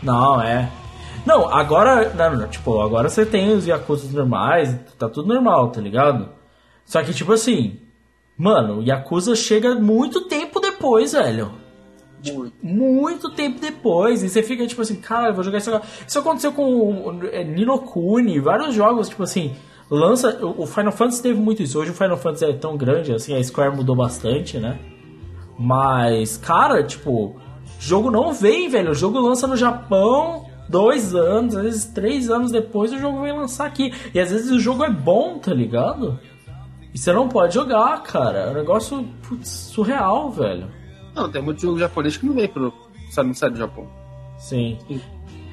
Não, 0.00 0.40
é. 0.40 0.70
Não, 1.26 1.52
agora, 1.52 2.10
não, 2.14 2.46
tipo, 2.46 2.80
agora 2.80 3.08
você 3.08 3.26
tem 3.26 3.52
os 3.52 3.66
Yakuza 3.66 4.16
normais, 4.16 4.78
tá 4.96 5.08
tudo 5.08 5.34
normal, 5.34 5.70
tá 5.70 5.80
ligado? 5.80 6.28
Só 6.84 7.02
que, 7.02 7.12
tipo 7.12 7.32
assim, 7.32 7.80
mano, 8.38 8.78
o 8.78 8.82
Yakuza 8.84 9.34
chega 9.34 9.74
muito 9.74 10.28
tempo 10.28 10.60
depois, 10.60 11.12
velho. 11.12 11.60
Muito. 12.24 12.54
muito 12.64 13.30
tempo 13.30 13.60
depois. 13.60 14.22
E 14.22 14.28
você 14.28 14.44
fica 14.44 14.64
tipo 14.64 14.82
assim, 14.82 15.00
cara, 15.00 15.30
eu 15.30 15.34
vou 15.34 15.42
jogar 15.42 15.58
isso 15.58 15.70
agora. 15.70 15.84
Isso 16.06 16.18
aconteceu 16.20 16.52
com 16.52 17.18
é, 17.32 17.42
Nino 17.42 17.80
Kuni, 17.80 18.38
vários 18.38 18.72
jogos, 18.72 19.08
tipo 19.08 19.24
assim 19.24 19.56
lança. 19.92 20.38
O 20.44 20.66
Final 20.66 20.92
Fantasy 20.92 21.22
teve 21.22 21.38
muito 21.38 21.62
isso. 21.62 21.78
Hoje 21.78 21.90
o 21.90 21.94
Final 21.94 22.16
Fantasy 22.16 22.44
é 22.46 22.52
tão 22.54 22.76
grande, 22.76 23.12
assim, 23.12 23.36
a 23.36 23.44
Square 23.44 23.76
mudou 23.76 23.94
bastante, 23.94 24.58
né? 24.58 24.78
Mas, 25.58 26.36
cara, 26.36 26.82
tipo, 26.82 27.36
jogo 27.78 28.10
não 28.10 28.32
vem, 28.32 28.68
velho. 28.68 28.90
O 28.90 28.94
jogo 28.94 29.20
lança 29.20 29.46
no 29.46 29.56
Japão 29.56 30.46
dois 30.68 31.14
anos, 31.14 31.54
às 31.54 31.62
vezes 31.62 31.84
três 31.84 32.30
anos 32.30 32.50
depois 32.50 32.92
o 32.92 32.98
jogo 32.98 33.20
vem 33.20 33.36
lançar 33.36 33.66
aqui. 33.66 33.92
E 34.14 34.18
às 34.18 34.30
vezes 34.30 34.50
o 34.50 34.58
jogo 34.58 34.82
é 34.82 34.90
bom, 34.90 35.38
tá 35.38 35.52
ligado? 35.52 36.18
E 36.94 36.98
você 36.98 37.12
não 37.12 37.28
pode 37.28 37.54
jogar, 37.54 38.02
cara. 38.02 38.38
É 38.38 38.50
um 38.50 38.54
negócio 38.54 39.06
putz, 39.28 39.48
surreal, 39.48 40.30
velho. 40.30 40.68
Não, 41.14 41.30
tem 41.30 41.42
muito 41.42 41.60
jogo 41.60 41.78
japonês 41.78 42.16
que 42.16 42.24
não 42.26 42.34
vem 42.34 42.48
pro. 42.48 42.72
Sabe, 43.10 43.28
não 43.28 43.34
sai 43.34 43.50
do 43.50 43.58
Japão. 43.58 43.86
Sim. 44.38 44.78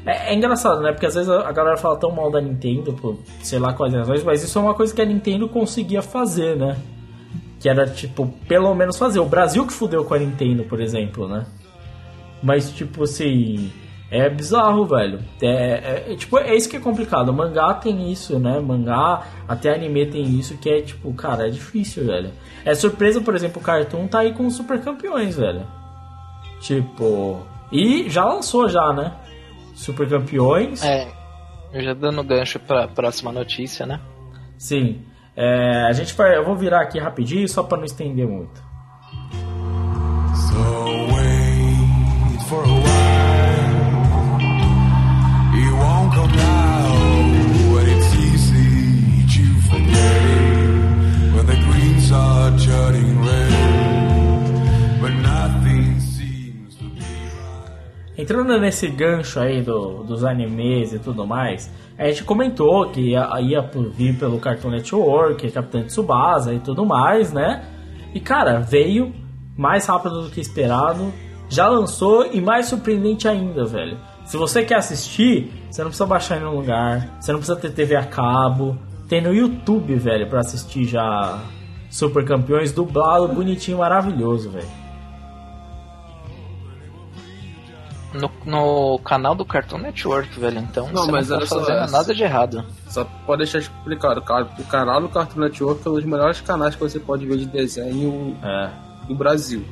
É, 0.06 0.32
é 0.32 0.34
engraçado, 0.34 0.82
né? 0.82 0.92
Porque 0.92 1.06
às 1.06 1.16
vezes 1.16 1.30
a 1.30 1.52
galera 1.52 1.78
fala 1.78 1.98
tão 1.98 2.12
mal 2.12 2.32
da 2.32 2.42
Nintendo, 2.42 2.94
por 2.94 3.20
sei 3.42 3.60
lá 3.60 3.74
quais 3.74 3.94
razões, 3.94 4.24
mas 4.24 4.44
isso 4.44 4.58
é 4.58 4.62
uma 4.62 4.74
coisa 4.74 4.94
que 4.94 5.02
a 5.02 5.06
Nintendo 5.06 5.48
conseguia 5.48 6.02
fazer, 6.02 6.56
né? 6.56 6.78
Que 7.60 7.68
era, 7.68 7.86
tipo, 7.88 8.28
pelo 8.48 8.74
menos 8.74 8.98
fazer. 8.98 9.20
O 9.20 9.26
Brasil 9.26 9.66
que 9.68 9.74
fudeu 9.74 10.06
com 10.06 10.14
a 10.14 10.20
Nintendo, 10.20 10.64
por 10.64 10.80
exemplo, 10.80 11.28
né? 11.28 11.46
Mas, 12.42 12.72
tipo 12.72 13.04
assim. 13.04 13.72
É 14.12 14.28
bizarro, 14.28 14.88
velho. 14.88 15.20
É, 15.40 15.48
é, 15.48 16.06
é, 16.10 16.16
tipo, 16.16 16.40
é 16.40 16.56
isso 16.56 16.68
que 16.68 16.78
é 16.78 16.80
complicado. 16.80 17.32
Mangá 17.32 17.76
tem 17.76 18.12
isso, 18.12 18.40
né? 18.40 18.60
Mangá, 18.60 19.24
até 19.48 19.72
anime 19.72 20.04
tem 20.08 20.24
isso, 20.24 20.58
que 20.58 20.68
é 20.68 20.82
tipo, 20.82 21.14
cara, 21.14 21.46
é 21.46 21.50
difícil, 21.52 22.06
velho. 22.06 22.32
É 22.66 22.74
surpresa, 22.74 23.22
por 23.22 23.36
exemplo, 23.36 23.62
o 23.62 23.64
Cartoon 23.64 24.08
tá 24.08 24.20
aí 24.20 24.34
com 24.34 24.48
os 24.48 24.56
super 24.56 24.82
campeões, 24.82 25.36
velho. 25.36 25.62
Tipo. 26.60 27.46
E 27.72 28.10
já 28.10 28.26
lançou 28.26 28.68
já, 28.68 28.92
né? 28.94 29.14
Super 29.80 30.10
campeões. 30.10 30.84
É. 30.84 31.08
Já 31.74 31.94
dando 31.94 32.22
gancho 32.22 32.60
pra 32.60 32.88
próxima 32.88 33.32
notícia, 33.32 33.86
né? 33.86 34.02
Sim. 34.58 35.06
É, 35.38 35.86
a 35.88 35.94
gente 35.94 36.14
vai. 36.16 36.36
Eu 36.36 36.44
vou 36.44 36.56
virar 36.56 36.82
aqui 36.82 37.00
rapidinho 37.00 37.48
só 37.48 37.64
pra 37.64 37.78
não 37.78 37.86
estender 37.86 38.28
muito. 38.28 38.62
Entrando 58.20 58.60
nesse 58.60 58.90
gancho 58.90 59.40
aí 59.40 59.62
do, 59.62 60.04
dos 60.04 60.26
animes 60.26 60.92
e 60.92 61.00
tudo 61.00 61.26
mais, 61.26 61.72
a 61.98 62.06
gente 62.08 62.26
comentou 62.26 62.90
que 62.90 63.12
ia, 63.12 63.30
ia 63.40 63.62
vir 63.96 64.20
pelo 64.20 64.38
Cartoon 64.42 64.72
Network, 64.72 65.50
Capitão 65.50 65.86
Tsubasa 65.86 66.54
e 66.54 66.60
tudo 66.60 66.86
mais, 66.86 67.32
né? 67.32 67.64
E 68.14 68.20
cara, 68.20 68.60
veio 68.60 69.14
mais 69.56 69.86
rápido 69.86 70.24
do 70.24 70.30
que 70.30 70.42
esperado, 70.42 71.14
já 71.48 71.70
lançou 71.70 72.26
e 72.26 72.42
mais 72.42 72.66
surpreendente 72.66 73.26
ainda, 73.26 73.64
velho. 73.64 73.98
Se 74.26 74.36
você 74.36 74.66
quer 74.66 74.80
assistir, 74.80 75.54
você 75.72 75.82
não 75.82 75.88
precisa 75.88 76.06
baixar 76.06 76.42
em 76.42 76.44
um 76.44 76.58
lugar, 76.58 77.18
você 77.22 77.32
não 77.32 77.40
precisa 77.40 77.58
ter 77.58 77.72
TV 77.72 77.96
a 77.96 78.04
cabo, 78.04 78.78
tem 79.08 79.22
no 79.22 79.34
YouTube, 79.34 79.96
velho, 79.96 80.28
para 80.28 80.42
assistir 80.42 80.84
já 80.84 81.42
Super 81.90 82.26
Campeões 82.26 82.74
dublado, 82.74 83.30
bonitinho, 83.30 83.78
maravilhoso, 83.78 84.50
velho. 84.50 84.89
No, 88.14 88.32
no, 88.46 89.00
canal 89.00 89.36
do 89.36 89.46
Cartoon 89.46 89.78
Network, 89.78 90.40
velho, 90.40 90.60
então 90.60 90.90
não, 90.92 91.08
mas 91.08 91.30
não 91.30 91.40
tá 91.40 91.46
fazendo 91.46 91.88
só, 91.88 91.92
nada 91.92 92.14
de 92.14 92.24
errado. 92.24 92.66
Só 92.88 93.04
pode 93.26 93.44
deixar 93.44 93.60
explicado, 93.60 94.22
cara, 94.22 94.48
o 94.58 94.64
canal 94.64 95.02
do 95.02 95.10
Cartoon 95.10 95.42
Network 95.42 95.86
é 95.86 95.90
um 95.90 95.94
dos 95.94 96.06
melhores 96.06 96.42
canais 96.42 96.74
que 96.74 96.82
você 96.82 97.00
pode 97.00 97.26
ver 97.26 97.38
de 97.38 97.46
desenho 97.46 98.36
é. 98.44 98.70
do 99.08 99.14
Brasil. 99.14 99.64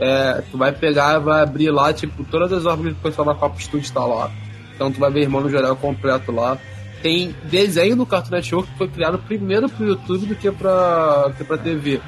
É, 0.00 0.42
tu 0.50 0.56
vai 0.56 0.72
pegar, 0.72 1.18
vai 1.18 1.42
abrir 1.42 1.70
lá, 1.70 1.92
tipo, 1.92 2.24
todas 2.24 2.52
as 2.52 2.64
obras 2.64 2.94
que 2.94 2.98
o 2.98 3.02
pessoal 3.02 3.26
da 3.26 3.34
Copa 3.34 3.60
Studio 3.60 3.84
está 3.84 4.04
lá. 4.04 4.30
Então 4.74 4.90
tu 4.90 4.98
vai 4.98 5.10
ver 5.10 5.20
Irmão 5.20 5.42
no 5.42 5.50
Geral 5.50 5.76
completo 5.76 6.32
lá 6.32 6.58
tem 7.04 7.34
desenho 7.44 7.96
do 7.96 8.06
Cartoon 8.06 8.30
Network 8.30 8.72
que 8.72 8.78
foi 8.78 8.88
criado 8.88 9.18
primeiro 9.18 9.68
pro 9.68 9.86
YouTube 9.86 10.24
do 10.24 10.34
que 10.34 10.50
pra, 10.50 11.30
que 11.36 11.44
pra 11.44 11.58
TV. 11.58 12.00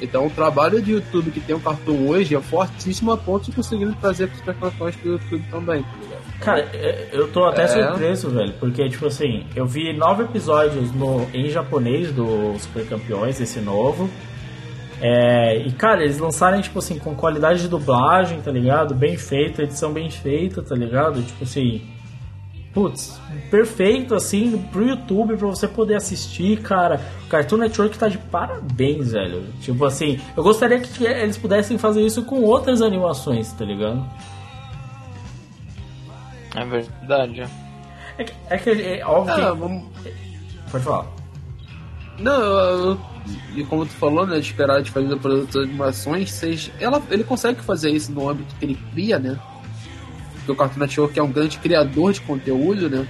Então 0.00 0.26
o 0.26 0.30
trabalho 0.30 0.80
de 0.82 0.92
YouTube 0.92 1.30
que 1.30 1.40
tem 1.40 1.56
o 1.56 1.60
Cartoon 1.60 2.08
hoje 2.08 2.34
é 2.34 2.40
fortíssimo 2.40 3.12
a 3.12 3.16
ponto 3.16 3.46
de 3.46 3.56
conseguir 3.56 3.92
trazer 4.00 4.30
os 4.32 4.40
personagens 4.40 4.96
pro 4.96 5.12
YouTube 5.12 5.44
também, 5.50 5.82
tá 5.82 5.88
ligado? 6.02 6.38
Cara, 6.40 6.60
é, 6.74 7.08
eu 7.12 7.28
tô 7.28 7.44
até 7.44 7.62
é. 7.62 7.68
surpreso, 7.68 8.30
velho, 8.30 8.52
porque, 8.60 8.88
tipo 8.88 9.06
assim, 9.06 9.46
eu 9.54 9.66
vi 9.66 9.92
nove 9.92 10.24
episódios 10.24 10.92
no, 10.92 11.26
em 11.32 11.48
japonês 11.48 12.12
do 12.12 12.58
Super 12.58 12.86
Campeões, 12.86 13.40
esse 13.40 13.60
novo. 13.60 14.08
É, 15.00 15.58
e, 15.58 15.72
cara, 15.72 16.02
eles 16.02 16.18
lançaram, 16.18 16.60
tipo 16.60 16.78
assim, 16.78 16.98
com 16.98 17.14
qualidade 17.14 17.62
de 17.62 17.68
dublagem, 17.68 18.40
tá 18.40 18.50
ligado? 18.50 18.94
Bem 18.94 19.16
feita, 19.16 19.62
edição 19.62 19.92
bem 19.92 20.10
feita, 20.10 20.62
tá 20.62 20.74
ligado? 20.74 21.22
Tipo 21.22 21.44
assim, 21.44 21.82
putz, 22.76 23.18
perfeito 23.50 24.14
assim 24.14 24.58
pro 24.70 24.86
YouTube 24.86 25.34
pra 25.38 25.46
você 25.46 25.66
poder 25.66 25.94
assistir, 25.94 26.60
cara. 26.60 27.00
O 27.24 27.28
Cartoon 27.30 27.56
Network 27.56 27.96
tá 27.96 28.06
de 28.06 28.18
parabéns, 28.18 29.12
velho. 29.12 29.46
Tipo 29.62 29.86
assim, 29.86 30.20
eu 30.36 30.42
gostaria 30.42 30.78
que 30.78 31.02
eles 31.02 31.38
pudessem 31.38 31.78
fazer 31.78 32.04
isso 32.04 32.22
com 32.22 32.42
outras 32.42 32.82
animações, 32.82 33.50
tá 33.54 33.64
ligado? 33.64 34.06
É 36.54 36.64
verdade. 36.66 37.44
É 38.18 38.24
que 38.24 38.34
é, 38.50 38.58
que, 38.58 38.70
é 38.70 39.06
óbvio 39.06 39.32
ah, 39.32 39.52
que... 39.52 39.58
vamos... 39.58 39.84
Pode 40.70 40.84
falar. 40.84 41.06
Não, 42.18 42.42
eu, 42.42 43.00
e 43.54 43.64
como 43.64 43.86
tu 43.86 43.92
falou, 43.92 44.26
né, 44.26 44.38
de 44.38 44.50
esperar 44.50 44.82
de 44.82 44.90
fazer 44.90 45.16
produtos 45.16 45.52
de 45.54 45.70
animações, 45.70 46.30
seja, 46.30 46.70
ela, 46.78 47.02
ele 47.10 47.24
consegue 47.24 47.62
fazer 47.62 47.90
isso 47.90 48.12
no 48.12 48.28
âmbito 48.28 48.54
que 48.56 48.66
ele 48.66 48.78
cria, 48.92 49.18
né? 49.18 49.38
Porque 50.46 50.52
o 50.52 50.56
Cartoon 50.56 50.80
Network 50.80 51.18
é 51.18 51.22
um 51.22 51.32
grande 51.32 51.58
criador 51.58 52.12
de 52.12 52.20
conteúdo, 52.20 52.88
né? 52.88 53.06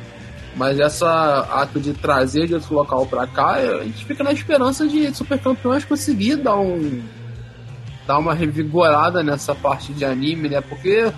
Mas 0.56 0.80
essa 0.80 1.40
ato 1.52 1.78
de 1.78 1.92
trazer 1.92 2.46
de 2.46 2.54
outro 2.54 2.74
local 2.74 3.06
para 3.06 3.26
cá, 3.26 3.56
a 3.56 3.84
gente 3.84 4.06
fica 4.06 4.24
na 4.24 4.32
esperança 4.32 4.88
de 4.88 5.14
Super 5.14 5.38
Campeões 5.38 5.84
conseguir 5.84 6.36
dar 6.36 6.56
um 6.56 7.02
dar 8.06 8.18
uma 8.18 8.32
revigorada 8.32 9.22
nessa 9.22 9.54
parte 9.54 9.92
de 9.92 10.04
anime, 10.04 10.48
né? 10.48 10.62
Porque 10.62 11.12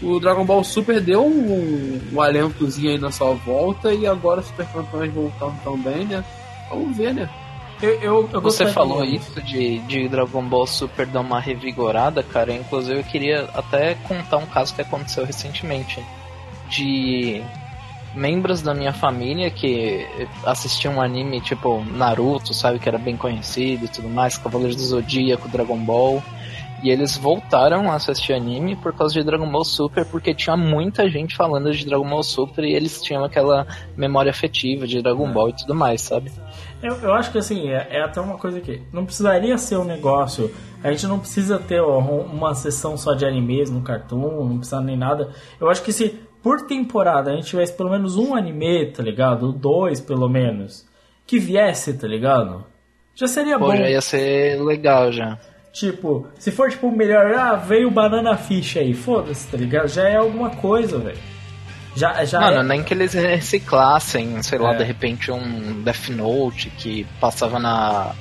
o 0.00 0.20
Dragon 0.20 0.44
Ball 0.44 0.62
Super 0.62 1.00
deu 1.00 1.26
um, 1.26 2.00
um 2.12 2.20
alentozinho 2.20 2.90
aí 2.90 2.98
na 2.98 3.10
sua 3.10 3.32
volta 3.34 3.92
e 3.92 4.06
agora 4.06 4.42
Super 4.42 4.66
Campeões 4.66 5.12
voltando 5.12 5.58
também, 5.64 6.04
né? 6.04 6.22
Vamos 6.70 6.96
ver, 6.96 7.14
né? 7.14 7.28
Eu, 7.82 8.00
eu, 8.00 8.30
eu 8.32 8.40
Você 8.40 8.66
falou 8.66 9.04
isso 9.04 9.40
de, 9.42 9.78
de 9.80 10.08
Dragon 10.08 10.42
Ball 10.42 10.66
Super 10.66 11.06
dar 11.06 11.20
uma 11.20 11.40
revigorada, 11.40 12.22
cara. 12.22 12.52
Inclusive 12.52 13.00
eu 13.00 13.04
queria 13.04 13.48
até 13.54 13.94
contar 13.94 14.38
um 14.38 14.46
caso 14.46 14.74
que 14.74 14.80
aconteceu 14.80 15.24
recentemente. 15.24 16.02
De 16.68 17.42
membros 18.14 18.62
da 18.62 18.72
minha 18.72 18.92
família 18.92 19.50
que 19.50 20.06
assistiam 20.44 20.94
um 20.94 21.00
anime 21.00 21.40
tipo 21.40 21.84
Naruto, 21.84 22.54
sabe, 22.54 22.78
que 22.78 22.88
era 22.88 22.98
bem 22.98 23.16
conhecido 23.16 23.84
e 23.84 23.88
tudo 23.88 24.08
mais, 24.08 24.38
Cavaleiros 24.38 24.76
do 24.76 24.82
Zodíaco, 24.82 25.48
Dragon 25.48 25.78
Ball. 25.78 26.22
E 26.82 26.90
eles 26.90 27.16
voltaram 27.16 27.90
a 27.90 27.94
assistir 27.94 28.34
anime 28.34 28.76
por 28.76 28.92
causa 28.92 29.14
de 29.14 29.24
Dragon 29.24 29.50
Ball 29.50 29.64
Super, 29.64 30.04
porque 30.04 30.34
tinha 30.34 30.54
muita 30.54 31.08
gente 31.08 31.34
falando 31.34 31.72
de 31.72 31.84
Dragon 31.84 32.06
Ball 32.06 32.22
Super 32.22 32.62
e 32.62 32.74
eles 32.74 33.02
tinham 33.02 33.24
aquela 33.24 33.66
memória 33.96 34.30
afetiva 34.30 34.86
de 34.86 35.00
Dragon 35.00 35.28
é. 35.28 35.32
Ball 35.32 35.48
e 35.48 35.52
tudo 35.54 35.74
mais, 35.74 36.02
sabe? 36.02 36.30
Eu, 36.84 36.96
eu 36.96 37.14
acho 37.14 37.32
que 37.32 37.38
assim, 37.38 37.70
é, 37.70 37.86
é, 37.92 38.02
até 38.02 38.20
uma 38.20 38.36
coisa 38.36 38.60
que 38.60 38.82
não 38.92 39.06
precisaria 39.06 39.56
ser 39.56 39.78
um 39.78 39.84
negócio. 39.84 40.54
A 40.82 40.90
gente 40.90 41.06
não 41.06 41.18
precisa 41.18 41.58
ter 41.58 41.80
ó, 41.80 41.98
uma 41.98 42.54
sessão 42.54 42.94
só 42.98 43.14
de 43.14 43.24
animes 43.24 43.70
no 43.70 43.80
Cartoon, 43.80 44.44
não 44.44 44.58
precisa 44.58 44.82
nem 44.82 44.94
nada. 44.94 45.30
Eu 45.58 45.70
acho 45.70 45.82
que 45.82 45.94
se 45.94 46.10
por 46.42 46.66
temporada 46.66 47.30
a 47.30 47.36
gente 47.36 47.46
tivesse 47.46 47.72
pelo 47.72 47.88
menos 47.88 48.18
um 48.18 48.34
anime, 48.34 48.92
tá 48.92 49.02
ligado? 49.02 49.50
Dois 49.50 49.98
pelo 49.98 50.28
menos, 50.28 50.86
que 51.26 51.38
viesse, 51.38 51.94
tá 51.94 52.06
ligado? 52.06 52.66
Já 53.14 53.26
seria 53.26 53.58
Pô, 53.58 53.68
bom. 53.68 53.76
Já 53.76 53.88
ia 53.88 54.02
ser 54.02 54.62
legal 54.62 55.10
já. 55.10 55.38
Tipo, 55.72 56.28
se 56.38 56.52
for 56.52 56.70
tipo 56.70 56.90
melhor, 56.94 57.32
ah, 57.34 57.56
veio 57.56 57.90
Banana 57.90 58.36
Fish 58.36 58.76
aí, 58.76 58.92
foda-se, 58.92 59.48
tá 59.50 59.56
ligado? 59.56 59.88
Já 59.88 60.06
é 60.06 60.16
alguma 60.16 60.50
coisa, 60.50 60.98
velho. 60.98 61.18
Já, 61.96 62.24
já 62.24 62.40
Mano, 62.40 62.58
é... 62.58 62.62
nem 62.62 62.82
que 62.82 62.92
eles 62.92 63.12
reciclassem, 63.12 64.42
sei 64.42 64.58
lá, 64.58 64.74
é. 64.74 64.78
de 64.78 64.84
repente 64.84 65.30
um 65.30 65.82
Death 65.82 66.08
Note 66.08 66.70
que 66.70 67.06
passava 67.20 67.58
na. 67.58 68.12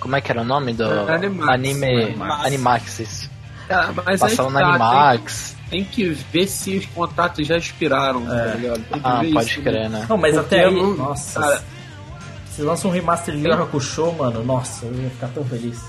Como 0.00 0.14
é 0.16 0.20
que 0.20 0.30
era 0.30 0.42
o 0.42 0.44
nome 0.44 0.72
do 0.72 0.84
é, 0.84 1.14
Animax, 1.14 1.48
anime? 1.48 2.04
Animax, 2.04 2.46
Animax 2.46 2.98
isso. 3.00 3.30
Ah, 3.70 3.92
mas 4.04 4.20
Passava 4.20 4.50
no 4.50 4.58
tá, 4.58 4.66
Animax. 4.66 5.56
Tem, 5.68 5.84
tem, 5.84 5.84
que 5.84 6.08
ver 6.08 6.46
se 6.46 6.76
os 6.76 6.86
contratos 6.86 7.46
já 7.46 7.56
expiraram, 7.56 8.32
é. 8.32 8.48
tá 8.48 8.54
ligado? 8.54 8.84
ah, 9.02 9.20
pode 9.32 9.50
isso, 9.50 9.62
crer, 9.62 9.90
né? 9.90 10.06
Não, 10.08 10.16
mas 10.16 10.34
Porque 10.34 10.54
até 10.54 10.64
aí, 10.66 10.74
não... 10.74 10.94
nossa. 10.94 11.40
Cara, 11.40 11.62
se 12.50 12.62
lança 12.62 12.88
um 12.88 12.90
remaster 12.90 13.36
de 13.36 13.80
Show, 13.80 14.14
mano, 14.14 14.42
nossa, 14.42 14.86
eu 14.86 14.94
ia 14.94 15.10
ficar 15.10 15.28
tão 15.28 15.44
feliz. 15.44 15.80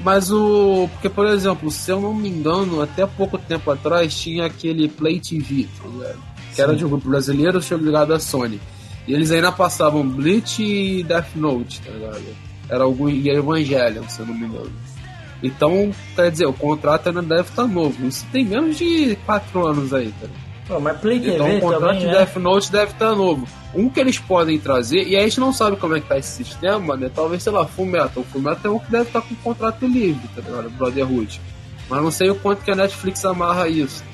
Mas 0.00 0.30
o. 0.30 0.88
Porque, 0.92 1.08
por 1.08 1.26
exemplo, 1.26 1.70
se 1.70 1.90
eu 1.90 2.00
não 2.00 2.14
me 2.14 2.28
engano, 2.28 2.80
até 2.80 3.06
pouco 3.06 3.36
tempo 3.36 3.70
atrás 3.70 4.14
tinha 4.14 4.46
aquele 4.46 4.88
Play 4.88 5.20
TV, 5.20 5.66
tá 5.80 5.88
ligado? 5.88 6.18
Que 6.54 6.62
era 6.62 6.76
de 6.76 6.84
um 6.84 6.88
grupo 6.88 7.08
brasileiro, 7.08 7.60
tinha 7.60 7.78
ligado 7.78 8.14
à 8.14 8.20
Sony. 8.20 8.60
E 9.06 9.12
eles 9.12 9.30
ainda 9.30 9.50
passavam 9.50 10.06
Bleach 10.06 10.62
e 10.62 11.02
Death 11.02 11.34
Note, 11.34 11.80
tá 11.80 11.90
ligado? 11.90 12.22
Era 12.68 12.84
algum. 12.84 13.08
E 13.08 13.28
Evangelion, 13.28 14.06
se 14.08 14.20
eu 14.20 14.26
não 14.26 14.34
me 14.34 14.46
engano. 14.46 14.72
Então, 15.42 15.90
quer 16.14 16.30
dizer, 16.30 16.46
o 16.46 16.52
contrato 16.52 17.08
ainda 17.08 17.22
deve 17.22 17.48
estar 17.48 17.66
novo. 17.66 18.06
Isso 18.06 18.26
tem 18.32 18.44
menos 18.44 18.76
de 18.76 19.16
4 19.24 19.66
anos 19.66 19.94
aí, 19.94 20.12
cara. 20.20 20.32
Pô, 20.68 20.78
mas 20.78 20.98
Play 21.00 21.18
TV 21.18 21.34
Então 21.34 21.56
o 21.56 21.60
contrato 21.60 21.80
também, 21.80 21.98
de 22.00 22.06
né? 22.06 22.12
Death 22.12 22.36
Note 22.36 22.70
deve 22.70 22.92
estar 22.92 23.14
novo. 23.14 23.48
Um 23.74 23.88
que 23.88 23.98
eles 24.00 24.18
podem 24.18 24.58
trazer, 24.58 25.02
e 25.08 25.16
a 25.16 25.20
gente 25.22 25.40
não 25.40 25.52
sabe 25.52 25.76
como 25.76 25.96
é 25.96 26.00
que 26.00 26.06
tá 26.08 26.18
esse 26.18 26.44
sistema, 26.44 26.96
né? 26.96 27.10
Talvez, 27.14 27.42
sei 27.42 27.52
lá, 27.52 27.66
Fullmetal. 27.66 28.22
Fullmetal 28.24 28.72
é 28.72 28.74
um 28.76 28.78
que 28.78 28.90
deve 28.90 29.04
estar 29.04 29.22
com 29.22 29.34
contrato 29.36 29.86
livre, 29.86 30.28
tá 30.36 30.42
ligado? 30.42 30.70
Brotherhood. 30.70 31.40
Mas 31.88 32.02
não 32.02 32.10
sei 32.10 32.28
o 32.30 32.34
quanto 32.34 32.62
que 32.62 32.70
a 32.70 32.74
Netflix 32.74 33.24
amarra 33.24 33.66
isso. 33.66 34.04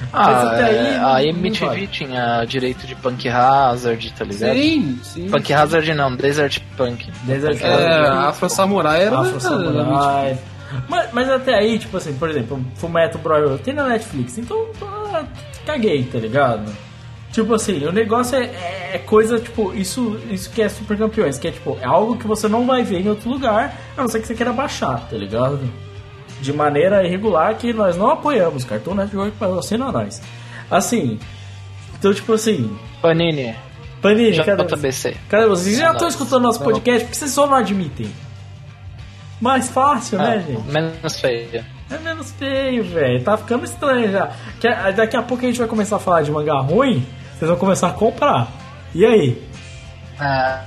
Mas 0.00 0.10
Ah, 0.12 0.42
até 0.52 0.64
aí 0.64 0.76
é, 0.76 0.98
a 0.98 1.24
MTV 1.24 1.66
vai. 1.66 1.86
tinha 1.88 2.44
direito 2.44 2.86
de 2.86 2.94
Punk 2.96 3.28
Hazard, 3.28 4.12
tá 4.14 4.24
ligado? 4.24 4.54
Sim, 4.56 4.98
sim. 5.02 5.28
Punk 5.28 5.52
Hazard 5.52 5.94
não, 5.94 6.14
Desert 6.14 6.60
Punk. 6.76 7.08
Desert 7.24 7.58
Punk 7.58 7.62
Punk. 7.62 7.82
É, 7.82 7.98
Hazard. 7.98 8.26
Afro 8.28 8.48
Samurai 8.48 9.02
era. 9.02 9.18
Afro 9.20 9.40
Samurai. 9.40 10.38
Mas, 10.88 11.12
mas 11.12 11.30
até 11.30 11.54
aí, 11.54 11.78
tipo 11.78 11.96
assim, 11.96 12.14
por 12.14 12.28
exemplo, 12.28 12.64
Fullmetal 12.76 13.20
Brotherhood 13.20 13.62
tem 13.62 13.74
na 13.74 13.88
Netflix, 13.88 14.38
então 14.38 14.66
ah, 14.82 15.24
caguei, 15.64 16.04
tá 16.04 16.18
ligado? 16.18 16.70
Tipo 17.32 17.54
assim, 17.54 17.84
o 17.84 17.92
negócio 17.92 18.36
é, 18.36 18.50
é 18.94 18.98
coisa, 18.98 19.38
tipo, 19.38 19.74
isso, 19.74 20.18
isso 20.30 20.50
que 20.50 20.62
é 20.62 20.68
Super 20.68 20.96
Campeões, 20.96 21.38
que 21.38 21.48
é 21.48 21.50
tipo, 21.50 21.78
é 21.80 21.84
algo 21.84 22.16
que 22.16 22.26
você 22.26 22.48
não 22.48 22.66
vai 22.66 22.82
ver 22.82 23.00
em 23.00 23.08
outro 23.08 23.28
lugar, 23.30 23.74
a 23.96 24.00
não 24.00 24.08
ser 24.08 24.20
que 24.20 24.26
você 24.26 24.34
queira 24.34 24.52
baixar, 24.52 25.08
tá 25.08 25.16
ligado? 25.16 25.60
De 26.40 26.52
maneira 26.52 27.04
irregular 27.04 27.54
que 27.56 27.72
nós 27.72 27.96
não 27.96 28.10
apoiamos, 28.10 28.64
Cartoon 28.64 28.94
Network 28.94 29.36
patrocina 29.36 29.92
nós. 29.92 30.22
Assim, 30.70 31.18
então 31.98 32.12
tipo 32.14 32.32
assim, 32.32 32.76
Panini, 33.02 33.54
Panini, 34.00 34.36
cadê. 34.44 34.62
Cadê 35.28 35.46
vocês? 35.46 35.76
Já 35.76 35.92
estão 35.92 36.08
escutando 36.08 36.42
nosso 36.42 36.60
podcast, 36.62 37.04
por 37.04 37.10
que 37.10 37.16
vocês 37.16 37.30
só 37.30 37.46
não 37.46 37.54
admitem? 37.54 38.08
Mais 39.40 39.68
fácil, 39.68 40.18
né, 40.18 40.36
Ah, 40.36 40.52
gente? 40.52 40.62
menos 40.70 41.20
feia. 41.20 41.64
É 41.90 41.98
menos 41.98 42.32
feio, 42.32 42.84
velho. 42.84 43.22
Tá 43.24 43.36
ficando 43.36 43.64
estranho 43.64 44.10
já. 44.10 44.30
Que- 44.60 44.92
Daqui 44.92 45.16
a 45.16 45.22
pouco 45.22 45.44
a 45.44 45.46
gente 45.46 45.58
vai 45.58 45.68
começar 45.68 45.96
a 45.96 45.98
falar 46.00 46.22
de 46.22 46.30
mangá 46.30 46.58
ruim, 46.60 47.06
vocês 47.38 47.48
vão 47.48 47.58
começar 47.58 47.88
a 47.88 47.92
comprar. 47.92 48.48
E 48.94 49.06
aí? 49.06 49.42
Ah, 50.20 50.60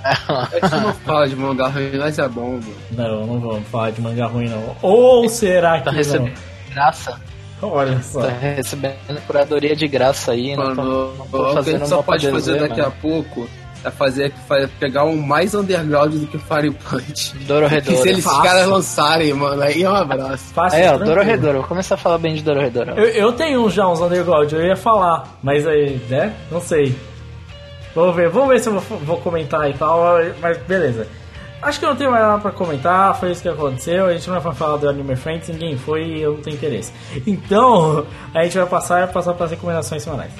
A 0.52 0.60
gente 0.60 0.76
não 0.84 0.94
fala 0.94 1.28
de 1.28 1.36
mangá 1.36 1.68
ruim, 1.68 1.92
mas 1.98 2.18
é 2.18 2.28
bom, 2.30 2.52
mano. 2.52 2.64
Não, 2.92 3.26
não 3.28 3.40
vamos 3.40 3.68
falar 3.68 3.92
de 3.92 4.02
mangá 4.02 4.26
ruim, 4.28 4.48
não. 4.48 4.76
Ou 4.82 5.28
será 5.28 5.80
que 5.80 5.86
tá 5.86 5.92
não? 5.92 5.98
recebendo 5.98 6.40
graça. 6.74 7.20
Olha 7.62 8.02
só. 8.02 8.22
Tá 8.22 8.30
recebendo 8.30 8.96
curadoria 9.28 9.76
de 9.76 9.88
graça 9.88 10.32
aí, 10.32 10.56
não 10.56 10.74
tô, 10.76 10.82
Mano, 10.82 11.14
não 11.18 11.28
tô 11.28 11.52
o 11.52 11.64
que 11.64 11.70
a 11.70 11.74
gente 11.74 11.88
só 11.88 12.02
pode 12.02 12.32
fazer 12.32 12.60
daqui 12.60 12.82
a 12.82 12.90
pouco 12.90 13.48
é 13.84 13.90
fazer, 13.92 14.32
fa- 14.48 14.70
pegar 14.80 15.04
um 15.06 15.18
mais 15.18 15.54
underground 15.56 16.14
do 16.14 16.28
que 16.28 16.38
Fire 16.38 16.72
Punch. 16.72 17.36
Doro 17.48 17.68
Que 17.68 17.76
Redoro. 17.76 17.98
se 17.98 18.10
eles 18.10 18.24
Fácil. 18.24 18.44
caras 18.44 18.68
lançarem, 18.68 19.34
mano, 19.34 19.62
aí 19.62 19.84
é 19.84 19.90
um 19.90 19.96
abraço. 19.96 20.54
Fácil, 20.54 20.78
É, 20.80 20.84
ó, 20.84 20.90
tranquilo. 20.90 21.06
Doro 21.16 21.24
Redoro. 21.26 21.58
Vou 21.60 21.68
começar 21.68 21.96
a 21.96 21.98
falar 21.98 22.18
bem 22.18 22.36
de 22.36 22.44
Doro 22.44 22.60
Redoro. 22.62 22.92
Eu, 22.92 23.06
eu 23.08 23.32
tenho 23.34 23.70
já 23.70 23.88
uns 23.88 24.00
underground, 24.02 24.52
eu 24.52 24.66
ia 24.66 24.76
falar, 24.76 25.38
mas 25.42 25.66
aí, 25.68 26.00
né? 26.10 26.34
Não 26.52 26.62
sei. 26.62 26.96
Vamos 27.94 28.16
ver, 28.16 28.30
vamos 28.30 28.50
ver 28.50 28.60
se 28.60 28.70
eu 28.70 28.80
vou, 28.80 29.00
vou 29.00 29.18
comentar 29.18 29.70
e 29.70 29.74
tal, 29.74 30.02
mas 30.42 30.58
beleza. 30.60 31.08
Acho 31.62 31.78
que 31.78 31.86
eu 31.86 31.90
não 31.90 31.96
tenho 31.96 32.10
mais 32.10 32.24
nada 32.24 32.40
pra 32.42 32.50
comentar, 32.52 33.14
foi 33.20 33.32
isso 33.32 33.42
que 33.44 33.50
aconteceu. 33.50 34.08
A 34.08 34.14
gente 34.14 34.28
não 34.30 34.40
vai 34.40 34.54
falar 34.56 34.78
do 34.78 34.90
Anime 34.90 35.16
Friends, 35.16 35.48
ninguém 35.50 35.78
foi 35.78 36.04
e 36.06 36.22
eu 36.22 36.34
não 36.34 36.42
tenho 36.42 36.56
interesse. 36.56 36.92
Então, 37.28 38.06
a 38.34 38.44
gente 38.44 38.58
vai 38.58 38.66
passar 38.66 39.08
passar 39.10 39.34
para 39.34 39.46
as 39.46 39.52
recomendações 39.52 40.02
semanais. 40.02 40.32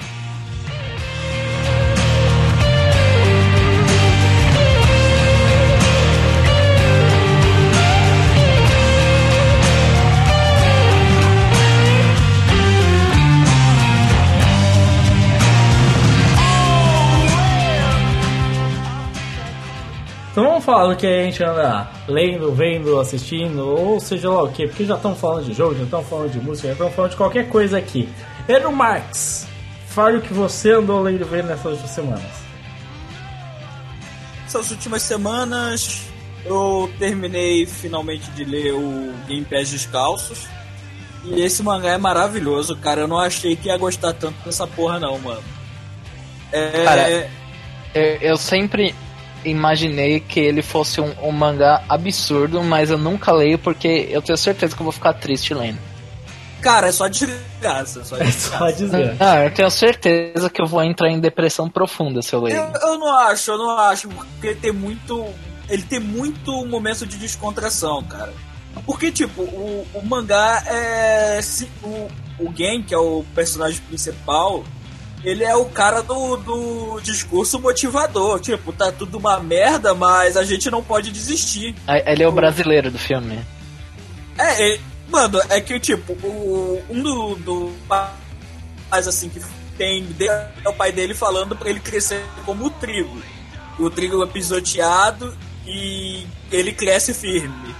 Falar 20.62 20.88
do 20.88 20.96
que 20.96 21.06
a 21.06 21.24
gente 21.24 21.42
anda 21.42 21.88
lendo, 22.08 22.52
vendo, 22.52 22.98
assistindo, 23.00 23.66
ou 23.66 24.00
seja 24.00 24.28
lá 24.30 24.42
o 24.42 24.52
que, 24.52 24.66
porque 24.66 24.84
já 24.84 24.96
estamos 24.96 25.18
falando 25.18 25.44
de 25.44 25.52
jogo, 25.52 25.74
já 25.74 25.84
estamos 25.84 26.08
falando 26.08 26.30
de 26.30 26.40
música, 26.40 26.68
já 26.68 26.72
estamos 26.72 26.94
falando 26.94 27.10
de 27.10 27.16
qualquer 27.16 27.48
coisa 27.48 27.78
aqui. 27.78 28.08
Eno 28.48 28.72
Marx, 28.72 29.46
fale 29.88 30.18
o 30.18 30.20
que 30.20 30.32
você 30.32 30.72
andou 30.72 31.00
lendo 31.02 31.20
e 31.20 31.24
vendo 31.24 31.46
nessas 31.46 31.72
últimas 31.72 31.90
semanas. 31.90 32.42
Essas 34.46 34.70
últimas 34.70 35.02
semanas 35.02 36.12
eu 36.44 36.90
terminei 36.98 37.66
finalmente 37.66 38.30
de 38.32 38.44
ler 38.44 38.72
o 38.72 39.12
Game 39.26 39.44
Pass 39.44 39.70
Descalços. 39.70 40.46
E 41.24 41.40
esse 41.40 41.62
mangá 41.62 41.90
é 41.90 41.98
maravilhoso, 41.98 42.76
cara. 42.76 43.02
Eu 43.02 43.08
não 43.08 43.18
achei 43.18 43.54
que 43.54 43.68
ia 43.68 43.76
gostar 43.76 44.12
tanto 44.12 44.34
dessa 44.44 44.66
porra, 44.66 44.98
não, 44.98 45.18
mano. 45.18 45.42
É. 46.50 46.84
Cara, 46.84 47.30
Eu, 47.94 48.02
eu 48.20 48.36
sempre 48.36 48.94
imaginei 49.44 50.20
que 50.20 50.40
ele 50.40 50.62
fosse 50.62 51.00
um, 51.00 51.12
um 51.22 51.32
mangá 51.32 51.82
absurdo, 51.88 52.62
mas 52.62 52.90
eu 52.90 52.98
nunca 52.98 53.32
leio 53.32 53.58
porque 53.58 54.06
eu 54.10 54.22
tenho 54.22 54.36
certeza 54.38 54.74
que 54.74 54.80
eu 54.82 54.84
vou 54.84 54.92
ficar 54.92 55.12
triste 55.14 55.52
lendo. 55.54 55.78
Cara, 56.60 56.88
é 56.88 56.92
só 56.92 57.08
desgraça. 57.08 58.04
Só 58.04 58.16
É 58.16 58.24
desgraça. 58.24 58.58
só 58.58 58.70
dizer. 58.70 59.16
Ah, 59.18 59.44
eu 59.44 59.50
tenho 59.52 59.70
certeza 59.70 60.48
que 60.48 60.62
eu 60.62 60.66
vou 60.66 60.82
entrar 60.82 61.10
em 61.10 61.18
depressão 61.18 61.68
profunda 61.68 62.22
se 62.22 62.32
eu 62.32 62.40
ler. 62.40 62.54
Eu, 62.56 62.72
eu 62.80 62.98
não 62.98 63.18
acho, 63.18 63.50
eu 63.50 63.58
não 63.58 63.70
acho, 63.78 64.08
porque 64.08 64.46
ele 64.48 64.60
tem 64.60 64.72
muito. 64.72 65.26
Ele 65.68 65.82
tem 65.82 65.98
muito 66.00 66.64
momento 66.66 67.04
de 67.06 67.16
descontração, 67.16 68.02
cara. 68.04 68.32
Porque, 68.86 69.10
tipo, 69.10 69.42
o, 69.42 69.86
o 69.94 70.06
mangá 70.06 70.62
é. 70.66 71.40
se- 71.42 71.68
o, 71.82 72.08
o 72.38 72.52
Gen, 72.56 72.82
que 72.82 72.94
é 72.94 72.98
o 72.98 73.24
personagem 73.34 73.80
principal, 73.88 74.62
ele 75.24 75.44
é 75.44 75.54
o 75.56 75.66
cara 75.66 76.02
do, 76.02 76.36
do 76.36 77.00
discurso 77.00 77.58
motivador. 77.60 78.40
Tipo, 78.40 78.72
tá 78.72 78.90
tudo 78.90 79.18
uma 79.18 79.38
merda, 79.40 79.94
mas 79.94 80.36
a 80.36 80.44
gente 80.44 80.70
não 80.70 80.82
pode 80.82 81.10
desistir. 81.10 81.74
Ah, 81.86 81.98
Ele 81.98 82.22
é 82.22 82.28
o 82.28 82.32
brasileiro 82.32 82.90
do 82.90 82.98
filme. 82.98 83.40
É, 84.38 84.62
ele- 84.62 84.80
mano, 85.08 85.40
é 85.48 85.60
que, 85.60 85.78
tipo, 85.78 86.12
o, 86.26 86.82
um 86.90 87.02
do, 87.02 87.34
do 87.36 87.72
pais, 87.88 89.06
assim, 89.08 89.28
que 89.28 89.40
tem 89.76 90.06
é 90.62 90.68
o 90.68 90.72
pai 90.72 90.92
dele 90.92 91.14
falando 91.14 91.56
pra 91.56 91.70
ele 91.70 91.80
crescer 91.80 92.24
como 92.44 92.66
o 92.66 92.70
trigo. 92.70 93.22
O 93.78 93.88
trigo 93.90 94.22
é 94.22 94.26
pisoteado 94.26 95.36
e 95.66 96.26
ele 96.50 96.72
cresce 96.72 97.14
firme. 97.14 97.74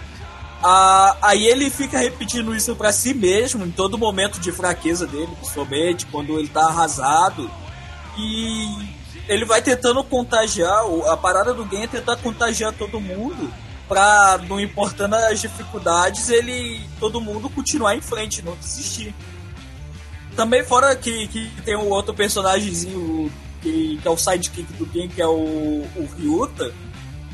Ah, 0.63 1.17
aí 1.21 1.47
ele 1.47 1.69
fica 1.71 1.99
repetindo 1.99 2.55
isso 2.55 2.77
pra 2.77 2.93
si 2.93 3.13
mesmo 3.13 3.65
em 3.65 3.71
todo 3.71 3.99
momento 3.99 4.39
de 4.39 4.53
fraqueza 4.53 5.07
dele, 5.07 5.33
principalmente 5.37 6.07
quando 6.07 6.39
ele 6.39 6.49
tá 6.49 6.67
arrasado. 6.67 7.51
E 8.17 8.69
ele 9.29 9.45
vai 9.45 9.61
tentando 9.61 10.05
contagiar, 10.05 10.85
a 11.09 11.17
parada 11.17 11.53
do 11.53 11.65
game 11.65 11.85
é 11.85 11.89
tentar 11.89 12.17
contagiar 12.17 12.73
todo 12.73 13.01
mundo 13.01 13.53
pra, 13.89 14.39
não 14.49 14.61
importando 14.61 15.17
as 15.17 15.41
dificuldades, 15.41 16.29
ele 16.29 16.81
todo 17.01 17.21
mundo 17.21 17.51
continuar 17.51 17.97
em 17.97 18.01
frente, 18.01 18.43
não 18.43 18.55
desistir. 18.57 19.15
Também 20.37 20.65
fora 20.65 20.95
que, 20.95 21.27
que 21.29 21.51
tem 21.63 21.75
o 21.75 21.89
outro 21.89 22.15
personagemzinho 22.15 23.31
que, 23.61 23.99
que 24.01 24.09
é 24.09 24.11
o 24.11 24.17
sidekick 24.17 24.73
do 24.75 24.87
game, 24.87 25.09
que 25.09 25.21
é 25.21 25.27
o, 25.27 25.33
o 25.97 26.09
Ryuta, 26.17 26.73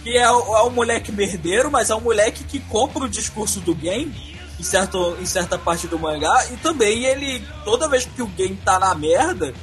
que 0.02 0.16
é, 0.16 0.22
é 0.22 0.30
um 0.30 0.70
moleque 0.70 1.12
merdeiro, 1.12 1.70
mas 1.70 1.90
é 1.90 1.94
um 1.94 2.00
moleque 2.00 2.44
que 2.44 2.60
compra 2.60 3.04
o 3.04 3.08
discurso 3.08 3.60
do 3.60 3.74
game 3.74 4.14
em, 4.58 4.62
certo, 4.62 5.16
em 5.20 5.26
certa 5.26 5.56
parte 5.58 5.86
do 5.86 5.98
mangá, 5.98 6.46
e 6.52 6.56
também 6.56 7.04
ele, 7.04 7.42
toda 7.64 7.88
vez 7.88 8.04
que 8.04 8.22
o 8.22 8.26
game 8.26 8.56
tá 8.64 8.78
na 8.78 8.94
merda, 8.94 9.54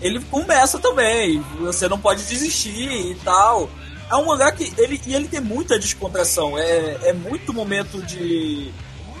ele 0.00 0.20
começa 0.20 0.78
também. 0.78 1.40
Você 1.60 1.88
não 1.88 1.98
pode 1.98 2.24
desistir 2.24 3.10
e 3.10 3.14
tal. 3.16 3.70
É 4.10 4.16
um 4.16 4.26
mangá 4.26 4.50
que 4.50 4.72
ele, 4.76 5.00
e 5.06 5.14
ele 5.14 5.28
tem 5.28 5.40
muita 5.40 5.78
descontração. 5.78 6.58
É, 6.58 6.98
é 7.04 7.12
muito 7.12 7.52
momento 7.52 8.02
de. 8.02 8.72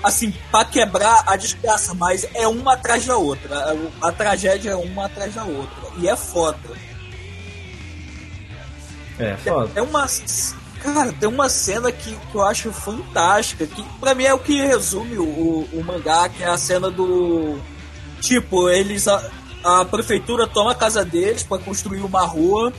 Assim, 0.02 0.32
pra 0.50 0.64
quebrar 0.64 1.22
a 1.26 1.36
desgraça, 1.36 1.92
mas 1.94 2.26
é 2.34 2.48
uma 2.48 2.72
atrás 2.72 3.04
da 3.04 3.16
outra. 3.16 3.76
A, 4.02 4.08
a 4.08 4.12
tragédia 4.12 4.70
é 4.70 4.76
uma 4.76 5.06
atrás 5.06 5.34
da 5.34 5.44
outra. 5.44 5.90
E 5.98 6.08
é 6.08 6.16
foda. 6.16 6.58
É, 9.18 9.36
foda. 9.36 9.70
É 9.74 9.82
uma. 9.82 10.06
Cara, 10.82 11.12
tem 11.12 11.28
uma 11.28 11.48
cena 11.48 11.92
que, 11.92 12.14
que 12.14 12.34
eu 12.34 12.42
acho 12.42 12.72
fantástica. 12.72 13.66
Que 13.66 13.82
pra 13.98 14.14
mim 14.14 14.24
é 14.24 14.34
o 14.34 14.38
que 14.38 14.60
resume 14.60 15.18
o, 15.18 15.68
o, 15.72 15.84
mangá, 15.84 16.28
que 16.28 16.42
é 16.42 16.48
a 16.48 16.56
cena 16.56 16.90
do. 16.90 17.58
Tipo, 18.20 18.68
eles. 18.68 19.06
A, 19.06 19.30
a 19.62 19.84
prefeitura 19.84 20.46
toma 20.46 20.72
a 20.72 20.74
casa 20.74 21.04
deles 21.04 21.42
pra 21.42 21.58
construir 21.58 22.00
uma 22.00 22.24
rua. 22.24 22.72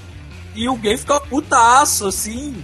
E 0.55 0.67
o 0.67 0.75
gay 0.75 0.97
fica 0.97 1.19
putaço, 1.19 2.07
assim. 2.07 2.63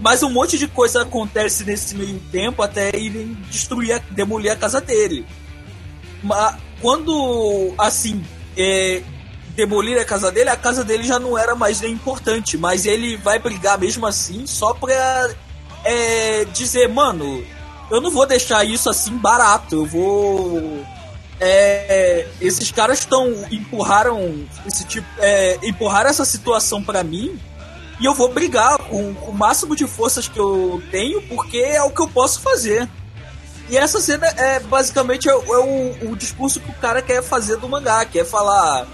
Mas 0.00 0.22
um 0.22 0.30
monte 0.30 0.58
de 0.58 0.68
coisa 0.68 1.02
acontece 1.02 1.64
nesse 1.64 1.94
meio 1.94 2.20
tempo 2.30 2.62
até 2.62 2.96
irem 2.96 3.36
destruir, 3.50 4.00
demolir 4.10 4.52
a 4.52 4.56
casa 4.56 4.80
dele. 4.80 5.26
Mas 6.22 6.56
quando, 6.80 7.74
assim, 7.78 8.22
é, 8.56 9.02
demolir 9.56 9.98
a 9.98 10.04
casa 10.04 10.30
dele, 10.30 10.50
a 10.50 10.56
casa 10.56 10.84
dele 10.84 11.02
já 11.02 11.18
não 11.18 11.36
era 11.36 11.54
mais 11.54 11.80
nem 11.80 11.92
importante, 11.92 12.58
mas 12.58 12.84
ele 12.84 13.16
vai 13.16 13.38
brigar 13.38 13.78
mesmo 13.78 14.06
assim 14.06 14.46
só 14.46 14.74
pra 14.74 15.30
é, 15.82 16.44
dizer, 16.52 16.88
mano, 16.88 17.44
eu 17.90 18.00
não 18.00 18.10
vou 18.10 18.26
deixar 18.26 18.64
isso 18.64 18.90
assim 18.90 19.16
barato. 19.16 19.76
Eu 19.76 19.86
vou. 19.86 20.84
É, 21.38 22.26
esses 22.40 22.70
caras 22.70 23.00
estão 23.00 23.30
empurraram 23.50 24.46
esse 24.66 24.84
tipo, 24.84 25.06
é, 25.18 25.58
empurraram 25.62 26.08
essa 26.08 26.24
situação 26.24 26.82
para 26.82 27.04
mim 27.04 27.38
e 28.00 28.06
eu 28.06 28.14
vou 28.14 28.32
brigar 28.32 28.78
com, 28.78 29.14
com, 29.14 29.30
o 29.32 29.34
máximo 29.34 29.76
de 29.76 29.86
forças 29.86 30.26
que 30.26 30.38
eu 30.38 30.82
tenho 30.90 31.20
porque 31.22 31.58
é 31.58 31.82
o 31.82 31.90
que 31.90 32.00
eu 32.00 32.08
posso 32.08 32.40
fazer. 32.40 32.88
E 33.68 33.76
essa 33.76 34.00
cena 34.00 34.26
é 34.28 34.60
basicamente 34.60 35.28
é, 35.28 35.32
é 35.32 35.36
o, 35.36 36.10
o 36.10 36.16
discurso 36.16 36.60
que 36.60 36.70
o 36.70 36.74
cara 36.74 37.02
quer 37.02 37.22
fazer 37.22 37.56
do 37.56 37.68
mangá, 37.68 38.04
quer 38.04 38.24
falar 38.24 38.86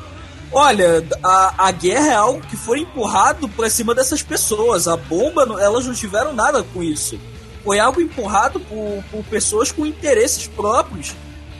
Olha, 0.53 1.03
a, 1.22 1.68
a 1.68 1.70
guerra 1.70 2.07
é 2.09 2.14
algo 2.14 2.40
que 2.42 2.57
foi 2.57 2.80
empurrado 2.80 3.48
pra 3.48 3.70
cima 3.70 3.94
dessas 3.94 4.22
pessoas. 4.22 4.86
A 4.86 4.96
bomba, 4.96 5.42
elas 5.61 5.86
não 5.86 5.94
tiveram 5.94 6.34
nada 6.34 6.62
com 6.62 6.82
isso. 6.82 7.18
Foi 7.64 7.78
algo 7.78 8.00
empurrado 8.00 8.61
por, 8.61 9.03
por 9.11 9.24
pessoas 9.24 9.72
com 9.72 9.86
interesses 9.86 10.46
próprios. 10.46 11.14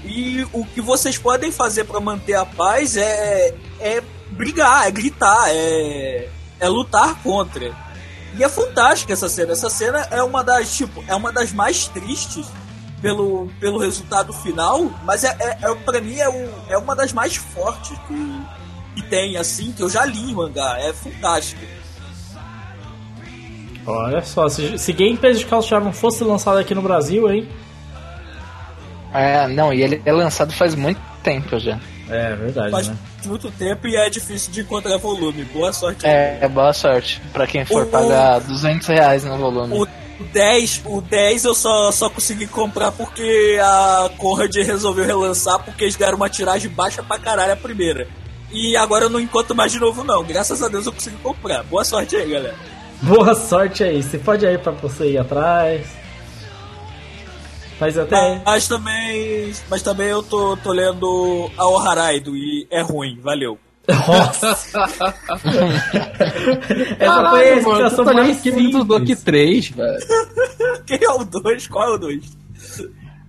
E 0.05 0.47
o 0.53 0.65
que 0.65 0.81
vocês 0.81 1.17
podem 1.17 1.51
fazer 1.51 1.85
para 1.85 2.01
manter 2.01 2.35
a 2.35 2.45
paz 2.45 2.97
é, 2.97 3.55
é 3.81 4.03
brigar, 4.31 4.87
é 4.87 4.91
gritar, 4.91 5.45
é, 5.49 6.29
é 6.61 6.69
lutar 6.69 7.23
contra. 7.23 7.75
E 8.37 8.45
é 8.45 8.49
fantástica 8.49 9.13
essa 9.13 9.29
cena. 9.29 9.53
Essa 9.53 9.71
cena 9.71 10.07
é 10.11 10.23
uma 10.23 10.45
das, 10.45 10.77
tipo, 10.77 11.03
é 11.07 11.15
uma 11.15 11.33
das 11.33 11.53
mais 11.53 11.87
tristes 11.89 12.47
pelo, 13.01 13.51
pelo 13.59 13.79
resultado 13.79 14.33
final, 14.33 14.85
mas 15.05 15.25
é, 15.25 15.37
é, 15.41 15.59
é 15.63 15.75
para 15.75 16.01
mim 16.01 16.19
é, 16.19 16.29
um, 16.29 16.49
é 16.69 16.79
uma 16.79 16.95
das 16.95 17.13
mais 17.13 17.35
fortes 17.35 17.99
que, 18.07 18.43
que 18.95 19.03
tem, 19.03 19.37
assim, 19.37 19.73
que 19.73 19.83
eu 19.83 19.89
já 19.89 20.05
li 20.05 20.31
em 20.31 20.35
mangá. 20.35 20.77
É 20.79 20.93
fantástico. 20.93 21.63
Olha 23.87 24.23
só, 24.23 24.49
se, 24.49 24.79
se 24.79 24.93
Game 24.93 25.17
Page 25.17 25.45
Calcio 25.45 25.71
já 25.71 25.81
não 25.81 25.93
fosse 25.93 26.23
lançado 26.23 26.59
aqui 26.59 26.75
no 26.75 26.83
Brasil, 26.83 27.29
hein? 27.31 27.49
É, 29.13 29.47
não, 29.49 29.73
e 29.73 29.83
ele 29.83 30.03
é 30.05 30.13
lançado 30.13 30.53
faz 30.53 30.75
muito 30.75 31.01
tempo 31.23 31.59
já. 31.59 31.79
É, 32.09 32.35
verdade, 32.35 32.71
faz 32.71 32.89
né? 32.89 32.97
muito 33.25 33.51
tempo 33.51 33.87
e 33.87 33.97
é 33.97 34.09
difícil 34.09 34.53
de 34.53 34.61
encontrar 34.61 34.97
volume. 34.99 35.45
Boa 35.45 35.73
sorte. 35.73 36.07
É, 36.07 36.39
é 36.41 36.49
boa 36.49 36.73
sorte. 36.73 37.21
Pra 37.33 37.47
quem 37.47 37.65
for 37.65 37.85
o, 37.85 37.87
pagar 37.87 38.41
200 38.41 38.87
reais 38.87 39.25
no 39.25 39.37
volume. 39.37 39.75
O 39.75 39.87
10, 40.33 40.83
o 40.85 41.01
10 41.01 41.45
eu 41.45 41.55
só, 41.55 41.91
só 41.91 42.09
consegui 42.09 42.47
comprar 42.47 42.93
porque 42.93 43.59
a 43.61 44.11
Conrad 44.17 44.55
resolveu 44.55 45.05
relançar 45.05 45.59
porque 45.65 45.85
eles 45.85 45.97
deram 45.97 46.17
uma 46.17 46.29
tiragem 46.29 46.71
baixa 46.71 47.03
pra 47.03 47.19
caralho 47.19 47.53
a 47.53 47.57
primeira. 47.57 48.07
E 48.53 48.77
agora 48.77 49.07
eu 49.07 49.11
não 49.11 49.19
encontro 49.19 49.57
mais 49.57 49.73
de 49.73 49.79
novo, 49.79 50.05
não. 50.05 50.23
Graças 50.23 50.63
a 50.63 50.69
Deus 50.69 50.87
eu 50.87 50.93
consegui 50.93 51.17
comprar. 51.17 51.63
Boa 51.65 51.85
sorte 51.85 52.17
aí, 52.17 52.31
galera. 52.31 52.55
Boa 53.01 53.35
sorte 53.35 53.83
aí. 53.83 54.03
Você 54.03 54.19
pode 54.19 54.45
ir 54.45 54.59
pra 54.59 54.73
você 54.73 55.13
ir 55.13 55.19
atrás. 55.19 55.87
Mas 57.81 57.99
até. 57.99 58.43
Mas 58.45 58.69
também. 58.69 59.53
Mas 59.69 59.83
também 59.83 60.09
eu 60.09 60.23
tô, 60.23 60.57
tô 60.59 60.71
lendo 60.71 61.51
a 61.57 61.67
Oharaido 61.67 62.37
e 62.37 62.67
é 62.71 62.81
ruim, 62.83 63.19
valeu. 63.21 63.59
Nossa! 63.89 64.51
Essa 67.01 67.31
foi 67.31 67.49
a 67.49 67.57
explicação 67.57 68.05
mais 68.05 68.37
simples 68.37 68.85
do 68.85 69.05
que 69.05 69.17
3, 69.17 69.69
velho. 69.71 69.99
Quem 70.87 71.01
é 71.03 71.11
o 71.11 71.25
2? 71.25 71.67
Qual 71.67 71.93
é 71.93 71.95
o 71.97 71.99
2? 71.99 72.39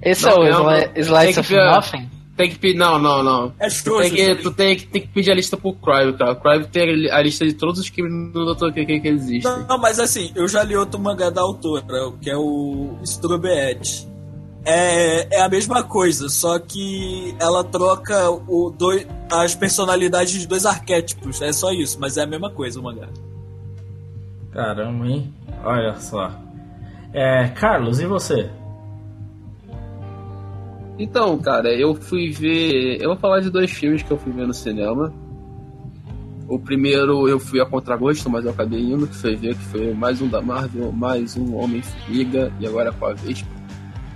Esse 0.03 0.25
não, 0.25 0.43
é 0.43 0.59
o 0.59 0.69
é 0.69 0.91
Slice 0.97 1.39
of 1.39 1.55
Nothing? 1.55 2.12
Tem 2.35 2.49
que 2.49 2.57
pedir. 2.57 2.77
Não, 2.77 2.97
não, 2.97 3.21
não. 3.21 3.53
É 3.59 3.67
tu 3.67 3.97
tem 3.97 4.11
que, 4.11 4.35
tu 4.35 4.51
tem 4.51 4.75
que, 4.75 4.87
tem 4.87 5.01
que 5.01 5.07
pedir 5.07 5.31
a 5.31 5.35
lista 5.35 5.55
pro 5.55 5.73
Crive, 5.73 6.17
cara. 6.17 6.31
O 6.31 6.35
Crive 6.35 6.67
tem 6.67 7.11
a 7.11 7.21
lista 7.21 7.45
de 7.45 7.53
todos 7.53 7.79
os 7.79 7.89
crimes 7.89 8.33
do 8.33 8.53
Dr. 8.55 8.73
QQ 8.73 8.99
que 8.99 9.07
existem. 9.07 9.51
Não, 9.51 9.67
não, 9.67 9.77
mas 9.77 9.99
assim, 9.99 10.31
eu 10.35 10.47
já 10.47 10.63
li 10.63 10.75
outro 10.75 10.99
mangá 10.99 11.29
da 11.29 11.41
autora, 11.41 12.11
que 12.19 12.29
é 12.29 12.35
o 12.35 12.97
Strubeet. 13.03 14.07
É, 14.65 15.37
é 15.37 15.41
a 15.41 15.49
mesma 15.49 15.83
coisa, 15.83 16.29
só 16.29 16.57
que 16.57 17.35
ela 17.37 17.63
troca 17.65 18.31
o 18.31 18.73
dois, 18.75 19.05
as 19.29 19.53
personalidades 19.53 20.39
de 20.39 20.47
dois 20.47 20.65
arquétipos. 20.65 21.41
É 21.41 21.51
só 21.51 21.71
isso, 21.71 21.99
mas 21.99 22.17
é 22.17 22.23
a 22.23 22.27
mesma 22.27 22.49
coisa 22.49 22.79
o 22.79 22.83
mangá. 22.83 23.09
Caramba, 24.51 25.05
hein? 25.05 25.33
Olha 25.63 25.95
só. 25.97 26.31
É, 27.13 27.49
Carlos, 27.49 27.99
e 27.99 28.05
você? 28.07 28.49
Então, 30.97 31.37
cara, 31.39 31.73
eu 31.73 31.95
fui 31.95 32.29
ver. 32.31 33.01
Eu 33.01 33.09
vou 33.09 33.17
falar 33.17 33.39
de 33.39 33.49
dois 33.49 33.71
filmes 33.71 34.03
que 34.03 34.11
eu 34.11 34.17
fui 34.17 34.31
ver 34.31 34.47
no 34.47 34.53
cinema. 34.53 35.13
O 36.47 36.59
primeiro 36.59 37.27
eu 37.27 37.39
fui 37.39 37.59
a 37.59 37.65
contragosto, 37.65 38.29
mas 38.29 38.45
eu 38.45 38.51
acabei 38.51 38.79
indo, 38.81 39.07
que 39.07 39.15
foi 39.15 39.35
ver, 39.35 39.55
que 39.55 39.63
foi 39.65 39.93
mais 39.93 40.21
um 40.21 40.27
da 40.27 40.41
Marvel, 40.41 40.91
mais 40.91 41.35
um 41.35 41.55
Homem-Formiga 41.55 42.51
e 42.59 42.67
agora 42.67 42.91
com 42.91 43.05
a 43.05 43.13
Vespa. 43.13 43.47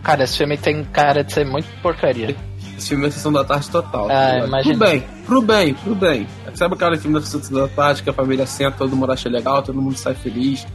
Cara, 0.03 0.23
esse 0.23 0.37
filme 0.37 0.57
tem 0.57 0.83
cara 0.85 1.23
de 1.23 1.33
ser 1.33 1.45
muito 1.45 1.67
porcaria. 1.81 2.35
Esse 2.77 2.89
filme 2.89 3.07
é 3.07 3.09
sessão 3.09 3.31
da 3.33 3.43
tarde 3.43 3.69
total. 3.71 4.07
Ah, 4.11 4.47
tá 4.49 4.61
Pro 4.61 4.77
bem, 4.77 5.03
pro 5.25 5.41
bem, 5.41 5.73
pro 5.73 5.95
bem. 5.95 6.27
Sabe 6.53 6.75
aquele 6.75 6.97
filme 6.97 7.19
da 7.19 7.25
sessão 7.25 7.59
da 7.59 7.67
tarde 7.67 8.03
que 8.03 8.09
a 8.09 8.13
família 8.13 8.45
senta, 8.45 8.77
todo 8.77 8.95
mundo 8.95 9.11
acha 9.11 9.29
legal, 9.29 9.63
todo 9.63 9.81
mundo 9.81 9.97
sai 9.97 10.13
feliz 10.13 10.67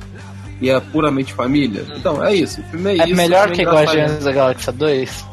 e 0.61 0.69
é 0.69 0.81
puramente 0.81 1.33
família? 1.33 1.85
Então, 1.97 2.23
é 2.25 2.35
isso. 2.35 2.61
O 2.61 2.65
filme 2.65 2.91
é, 2.91 3.03
é 3.03 3.07
isso. 3.07 3.17
melhor 3.17 3.53
que 3.53 3.63
Guardiões 3.63 4.25
da 4.25 4.33
Galáxia 4.33 4.73
2? 4.73 5.32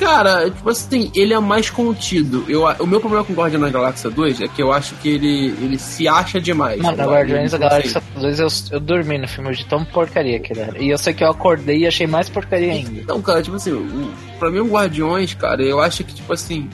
Cara, 0.00 0.50
tipo 0.50 0.70
assim, 0.70 1.12
ele 1.14 1.34
é 1.34 1.38
mais 1.38 1.68
contido. 1.68 2.42
Eu, 2.48 2.64
o 2.78 2.86
meu 2.86 2.98
problema 2.98 3.22
com 3.22 3.34
Guardiões 3.34 3.62
da 3.62 3.68
Galáxia 3.68 4.08
2 4.08 4.40
é 4.40 4.48
que 4.48 4.62
eu 4.62 4.72
acho 4.72 4.94
que 4.94 5.10
ele, 5.10 5.48
ele 5.60 5.78
se 5.78 6.08
acha 6.08 6.40
demais. 6.40 6.80
Mano, 6.80 6.96
na 6.96 7.04
Guardiões 7.04 7.52
da 7.52 7.58
Galáxia 7.58 8.02
2 8.18 8.40
eu, 8.40 8.48
eu 8.72 8.80
dormi 8.80 9.18
no 9.18 9.28
filme 9.28 9.54
de 9.54 9.66
tão 9.66 9.84
porcaria 9.84 10.40
que 10.40 10.54
ele 10.54 10.60
era. 10.60 10.78
E 10.82 10.88
eu 10.88 10.96
sei 10.96 11.12
que 11.12 11.22
eu 11.22 11.28
acordei 11.28 11.80
e 11.80 11.86
achei 11.86 12.06
mais 12.06 12.30
porcaria 12.30 12.72
ainda. 12.72 12.98
Então, 12.98 13.20
cara, 13.20 13.42
tipo 13.42 13.56
assim, 13.56 13.72
o, 13.72 14.10
pra 14.38 14.50
mim 14.50 14.60
o 14.60 14.68
Guardiões, 14.68 15.34
cara, 15.34 15.62
eu 15.62 15.78
acho 15.78 16.02
que, 16.02 16.14
tipo 16.14 16.32
assim. 16.32 16.70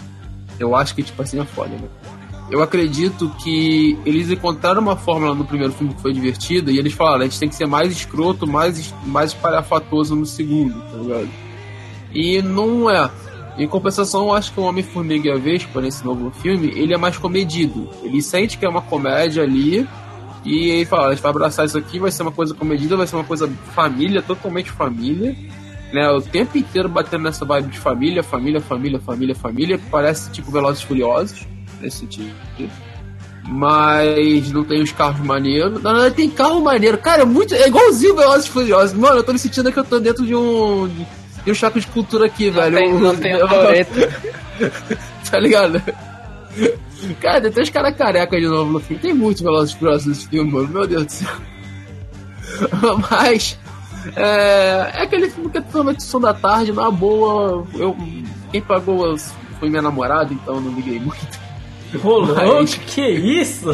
Eu 0.60 0.76
acho 0.76 0.94
que, 0.94 1.02
tipo 1.02 1.20
assim, 1.20 1.40
é 1.40 1.44
foda, 1.44 1.70
né? 1.70 1.88
Eu 2.48 2.62
acredito 2.62 3.28
que 3.42 3.98
eles 4.06 4.30
encontraram 4.30 4.80
uma 4.80 4.96
fórmula 4.96 5.34
no 5.34 5.44
primeiro 5.44 5.72
filme 5.72 5.92
que 5.92 6.00
foi 6.00 6.12
divertida 6.12 6.70
e 6.70 6.78
eles 6.78 6.92
falaram, 6.92 7.22
a 7.22 7.24
gente 7.24 7.40
tem 7.40 7.48
que 7.48 7.56
ser 7.56 7.66
mais 7.66 7.90
escroto, 7.90 8.46
mais, 8.46 8.94
mais 9.04 9.32
espalhafatoso 9.32 10.14
no 10.14 10.24
segundo, 10.24 10.80
tá 10.80 10.96
ligado? 10.96 11.45
E 12.16 12.40
não 12.40 12.88
é. 12.88 13.10
Em 13.58 13.68
compensação, 13.68 14.28
eu 14.28 14.32
acho 14.32 14.52
que 14.52 14.58
o 14.58 14.62
Homem-Formiga 14.62 15.28
e 15.28 15.32
a 15.32 15.36
Vespa, 15.36 15.82
nesse 15.82 16.02
novo 16.02 16.30
filme, 16.30 16.68
ele 16.74 16.94
é 16.94 16.96
mais 16.96 17.18
comedido. 17.18 17.90
Ele 18.02 18.22
sente 18.22 18.56
que 18.56 18.64
é 18.64 18.68
uma 18.68 18.80
comédia 18.80 19.42
ali 19.42 19.86
e 20.42 20.70
ele 20.70 20.86
fala, 20.86 21.08
a 21.08 21.10
gente 21.10 21.22
vai 21.22 21.30
abraçar 21.30 21.66
isso 21.66 21.76
aqui, 21.76 21.98
vai 21.98 22.10
ser 22.10 22.22
uma 22.22 22.32
coisa 22.32 22.54
comedida, 22.54 22.96
vai 22.96 23.06
ser 23.06 23.16
uma 23.16 23.24
coisa 23.24 23.50
família, 23.74 24.22
totalmente 24.22 24.70
família. 24.70 25.36
Né, 25.92 26.10
o 26.10 26.20
tempo 26.20 26.58
inteiro 26.58 26.88
batendo 26.88 27.22
nessa 27.22 27.44
vibe 27.44 27.70
de 27.70 27.78
família, 27.78 28.22
família, 28.22 28.60
família, 28.60 28.98
família, 28.98 29.34
família, 29.34 29.80
parece 29.90 30.30
tipo 30.32 30.50
Velozes 30.50 30.82
Furiosos, 30.82 31.46
nesse 31.80 31.98
sentido. 31.98 32.34
Mas 33.46 34.50
não 34.50 34.64
tem 34.64 34.82
os 34.82 34.90
carros 34.90 35.24
maneiros. 35.24 35.82
Na 35.82 35.92
verdade, 35.92 36.14
tem 36.16 36.28
carro 36.28 36.60
maneiro. 36.60 36.98
Cara, 36.98 37.22
é 37.22 37.24
muito. 37.24 37.54
É 37.54 37.68
igualzinho 37.68 38.16
Velozes 38.16 38.48
Furiosos. 38.48 38.98
Mano, 38.98 39.18
eu 39.18 39.22
tô 39.22 39.32
me 39.32 39.38
sentindo 39.38 39.70
que 39.70 39.78
eu 39.78 39.84
tô 39.84 40.00
dentro 40.00 40.26
de 40.26 40.34
um. 40.34 40.88
De 40.88 41.06
e 41.46 41.50
o 41.50 41.54
choque 41.54 41.80
de 41.80 41.86
cultura 41.86 42.26
aqui, 42.26 42.50
não 42.50 42.54
velho. 42.60 42.76
Tem, 42.76 42.92
não 42.92 43.16
tem 43.16 43.34
o 43.36 43.46
tá 45.30 45.38
ligado? 45.38 45.80
Cara, 47.20 47.40
tem 47.40 47.52
três 47.52 47.70
caras 47.70 47.96
careca 47.96 48.38
de 48.38 48.46
novo 48.46 48.72
no 48.72 48.80
filme. 48.80 49.00
Tem 49.00 49.14
muitos 49.14 49.42
Velozes 49.42 49.74
Furiosos 49.74 50.06
nesse 50.06 50.28
filme, 50.28 50.50
mano. 50.50 50.68
Meu 50.68 50.86
Deus 50.86 51.06
do 51.06 51.12
céu. 51.12 51.34
Mas... 53.10 53.58
É, 54.14 54.92
é 54.94 55.02
aquele 55.02 55.28
filme 55.28 55.50
que 55.50 55.58
é 55.58 55.60
totalmente 55.60 56.02
som 56.02 56.20
da 56.20 56.32
tarde, 56.32 56.72
na 56.72 56.90
boa. 56.90 57.66
Eu, 57.74 57.96
quem 58.52 58.62
pagou 58.62 59.16
foi 59.58 59.68
minha 59.68 59.82
namorada, 59.82 60.32
então 60.32 60.60
não 60.60 60.72
liguei 60.72 61.00
muito. 61.00 61.40
Rolou? 62.00 62.34
Mas... 62.34 62.74
Que 62.74 63.02
isso? 63.02 63.68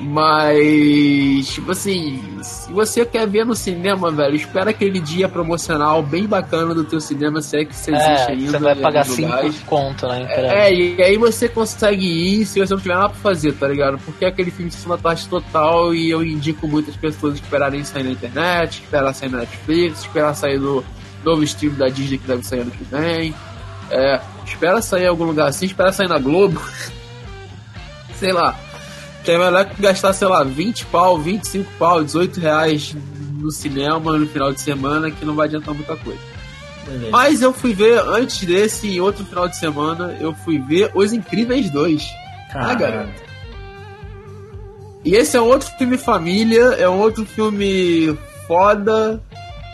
Mas, 0.00 1.48
tipo 1.48 1.72
assim, 1.72 2.22
se 2.40 2.72
você 2.72 3.04
quer 3.04 3.26
ver 3.26 3.44
no 3.44 3.54
cinema, 3.56 4.12
velho, 4.12 4.36
espera 4.36 4.70
aquele 4.70 5.00
dia 5.00 5.28
promocional 5.28 6.02
bem 6.02 6.24
bacana 6.24 6.72
do 6.72 6.84
teu 6.84 7.00
cinema, 7.00 7.42
se 7.42 7.56
é 7.56 7.64
que 7.64 7.74
você 7.74 7.90
existe 7.90 8.10
é, 8.10 8.26
ainda. 8.30 8.50
Você 8.52 8.58
vai 8.58 8.74
pagar 8.76 9.04
5 9.04 9.30
conto, 9.66 10.06
né? 10.06 10.26
É, 10.30 10.72
e 10.72 11.02
aí 11.02 11.16
você 11.16 11.48
consegue 11.48 12.06
ir 12.06 12.46
se 12.46 12.60
você 12.60 12.72
não 12.72 12.80
tiver 12.80 12.94
nada 12.94 13.08
pra 13.08 13.18
fazer, 13.18 13.52
tá 13.54 13.66
ligado? 13.66 13.98
Porque 13.98 14.24
é 14.24 14.28
aquele 14.28 14.52
filme 14.52 14.68
de 14.68 14.76
sessão 14.76 14.96
da 14.96 15.02
tarde 15.02 15.26
total 15.28 15.92
e 15.92 16.08
eu 16.10 16.22
indico 16.22 16.68
muitas 16.68 16.96
pessoas 16.96 17.34
esperarem 17.34 17.82
sair 17.82 18.04
na 18.04 18.10
internet, 18.10 18.82
esperar 18.84 19.12
sair 19.12 19.30
na 19.30 19.38
Netflix, 19.38 20.00
esperar 20.02 20.32
sair 20.34 20.60
do 20.60 20.84
novo 21.24 21.42
stream 21.42 21.74
da 21.74 21.88
Disney 21.88 22.18
que 22.18 22.26
deve 22.28 22.46
sair 22.46 22.60
ano 22.60 22.70
que 22.70 22.84
vem. 22.84 23.34
É, 23.90 24.20
espera 24.44 24.80
sair 24.80 25.04
em 25.04 25.08
algum 25.08 25.24
lugar 25.24 25.48
assim, 25.48 25.66
espera 25.66 25.92
sair 25.92 26.08
na 26.08 26.18
Globo. 26.20 26.62
Sei 28.14 28.32
lá 28.32 28.56
que 29.24 29.30
é 29.30 29.38
melhor 29.38 29.70
gastar, 29.78 30.12
sei 30.12 30.28
lá, 30.28 30.42
20 30.44 30.86
pau, 30.86 31.18
25 31.18 31.70
pau, 31.78 32.02
18 32.02 32.40
reais 32.40 32.96
no 33.38 33.50
cinema 33.50 34.16
no 34.16 34.26
final 34.26 34.52
de 34.52 34.60
semana, 34.60 35.10
que 35.10 35.24
não 35.24 35.34
vai 35.34 35.46
adiantar 35.46 35.74
muita 35.74 35.96
coisa. 35.96 36.20
Beleza. 36.86 37.10
Mas 37.10 37.42
eu 37.42 37.52
fui 37.52 37.72
ver, 37.74 37.98
antes 38.00 38.44
desse, 38.44 38.88
em 38.88 39.00
outro 39.00 39.24
final 39.24 39.48
de 39.48 39.56
semana, 39.56 40.16
eu 40.20 40.34
fui 40.34 40.58
ver 40.58 40.90
Os 40.94 41.12
Incríveis 41.12 41.70
2. 41.70 42.02
Ah, 42.54 42.74
garoto. 42.74 43.28
E 45.04 45.14
esse 45.14 45.36
é 45.36 45.40
um 45.40 45.46
outro 45.46 45.68
filme 45.78 45.96
família, 45.96 46.74
é 46.78 46.88
um 46.88 46.98
outro 46.98 47.24
filme 47.24 48.16
foda. 48.46 49.22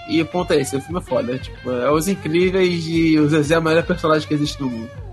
E 0.09 0.21
o 0.21 0.27
ponto 0.27 0.53
é 0.53 0.61
esse, 0.61 0.77
o 0.77 0.81
filme 0.81 1.01
é 1.01 1.03
foda. 1.03 1.39
Tipo, 1.39 1.71
é 1.71 1.91
os 1.91 2.09
incríveis 2.09 2.85
e 2.87 3.19
o 3.19 3.29
Zezé 3.29 3.55
é 3.55 3.59
o 3.59 3.63
melhor 3.63 3.85
personagem 3.85 4.29
que 4.29 4.35
existe 4.35 4.61
no 4.61 4.69
mundo. 4.69 5.04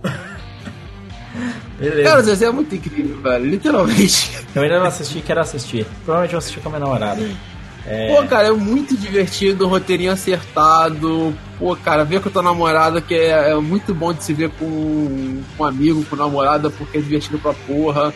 Beleza. 1.81 2.09
Cara, 2.09 2.21
o 2.21 2.23
Zezé 2.23 2.45
é 2.45 2.51
muito 2.51 2.75
incrível, 2.75 3.19
velho. 3.21 3.45
Literalmente. 3.45 4.31
Eu 4.53 4.61
ainda 4.61 4.79
não 4.79 4.85
assisti, 4.85 5.19
quero 5.21 5.39
assistir. 5.39 5.85
Provavelmente 6.05 6.31
vou 6.31 6.37
assistir 6.37 6.59
com 6.59 6.69
a 6.69 6.71
minha 6.73 6.85
namorada. 6.85 7.27
É, 7.87 8.15
Pô, 8.15 8.23
cara, 8.27 8.49
é 8.49 8.51
muito 8.51 8.95
divertido, 8.95 9.67
roteirinho 9.67 10.11
acertado. 10.11 11.35
Pô, 11.57 11.75
cara, 11.75 12.03
ver 12.05 12.21
com 12.21 12.29
a 12.29 12.31
tua 12.31 12.43
namorada 12.43 13.01
que 13.01 13.15
é, 13.15 13.49
é 13.49 13.55
muito 13.55 13.95
bom 13.95 14.13
de 14.13 14.23
se 14.23 14.33
ver 14.33 14.51
com, 14.51 15.41
com 15.57 15.63
um 15.63 15.65
amigo, 15.65 16.05
com 16.05 16.15
namorada, 16.15 16.69
porque 16.69 16.99
é 16.99 17.01
divertido 17.01 17.39
pra 17.39 17.53
porra. 17.53 18.13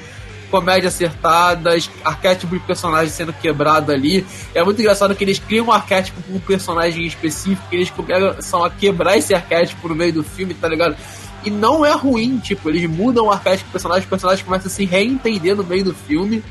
Comédia 0.52 0.90
acertada, 0.90 1.72
arquétipo 2.04 2.54
de 2.54 2.64
personagem 2.64 3.10
sendo 3.10 3.34
quebrado 3.34 3.92
ali. 3.92 4.24
É 4.54 4.64
muito 4.64 4.80
engraçado 4.80 5.16
que 5.16 5.24
eles 5.24 5.40
criam 5.40 5.66
um 5.66 5.72
arquétipo 5.72 6.22
com 6.22 6.36
um 6.36 6.40
personagem 6.40 7.04
específico, 7.04 7.68
que 7.68 7.76
eles 7.76 7.90
começam 7.90 8.64
a 8.64 8.70
quebrar 8.70 9.18
esse 9.18 9.34
arquétipo 9.34 9.90
no 9.90 9.96
meio 9.96 10.14
do 10.14 10.24
filme, 10.24 10.54
tá 10.54 10.68
ligado? 10.68 10.96
E 11.46 11.50
não 11.52 11.86
é 11.86 11.92
ruim, 11.94 12.40
tipo, 12.40 12.70
eles 12.70 12.90
mudam 12.90 13.26
o 13.28 13.32
arquétipo 13.32 13.70
do 13.70 13.72
personagem, 13.74 14.06
o 14.06 14.10
personagem 14.10 14.44
começa 14.44 14.68
a 14.68 14.72
se 14.72 14.84
reentender 14.86 15.56
no 15.56 15.64
meio 15.64 15.84
do 15.86 15.94
filme. 15.94 16.44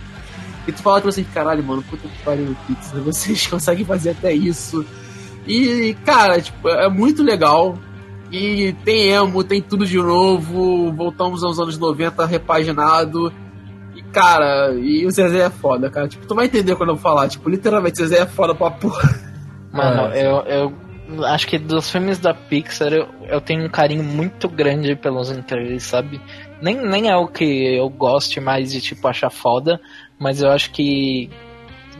E 0.66 0.72
tu 0.72 0.80
fala, 0.82 0.96
tipo 0.98 1.08
assim, 1.08 1.24
caralho, 1.24 1.62
mano, 1.64 1.82
puta 1.82 2.06
que 2.08 2.22
pariu, 2.22 2.56
Pixar, 2.66 3.00
vocês 3.02 3.46
conseguem 3.46 3.84
fazer 3.84 4.10
até 4.10 4.32
isso. 4.32 4.84
E, 5.46 5.94
cara, 6.06 6.40
tipo, 6.40 6.68
é 6.68 6.88
muito 6.88 7.22
legal. 7.22 7.76
E 8.32 8.72
tem 8.84 9.10
emo, 9.10 9.44
tem 9.44 9.60
tudo 9.60 9.84
de 9.84 9.96
novo. 9.98 10.90
Voltamos 10.92 11.44
aos 11.44 11.58
anos 11.60 11.76
90 11.78 12.24
repaginado. 12.24 13.32
E, 13.94 14.02
cara, 14.04 14.72
e 14.74 15.04
o 15.06 15.10
Zezé 15.10 15.40
é 15.40 15.50
foda, 15.50 15.90
cara. 15.90 16.08
Tipo, 16.08 16.26
tu 16.26 16.34
vai 16.34 16.46
entender 16.46 16.74
quando 16.76 16.90
eu 16.90 16.96
falar. 16.96 17.28
Tipo, 17.28 17.48
literalmente, 17.50 18.00
o 18.02 18.06
Zezé 18.06 18.22
é 18.22 18.26
foda 18.26 18.54
pra 18.54 18.70
porra. 18.70 19.08
Mano, 19.70 20.12
É. 20.14 20.26
eu, 20.26 20.36
eu 20.46 20.72
acho 21.24 21.46
que 21.46 21.58
dos 21.58 21.90
filmes 21.90 22.18
da 22.18 22.32
Pixar 22.32 22.92
eu, 22.92 23.06
eu 23.28 23.40
tenho 23.40 23.64
um 23.64 23.68
carinho 23.68 24.02
muito 24.02 24.48
grande 24.48 24.96
pelos 24.96 25.30
incríveis, 25.30 25.82
sabe? 25.84 26.20
Nem, 26.62 26.76
nem 26.86 27.08
é 27.10 27.16
o 27.16 27.26
que 27.28 27.44
eu 27.76 27.88
goste 27.90 28.40
mais 28.40 28.72
de, 28.72 28.80
tipo, 28.80 29.06
achar 29.06 29.30
foda, 29.30 29.80
mas 30.18 30.40
eu 30.42 30.50
acho 30.50 30.70
que 30.70 31.28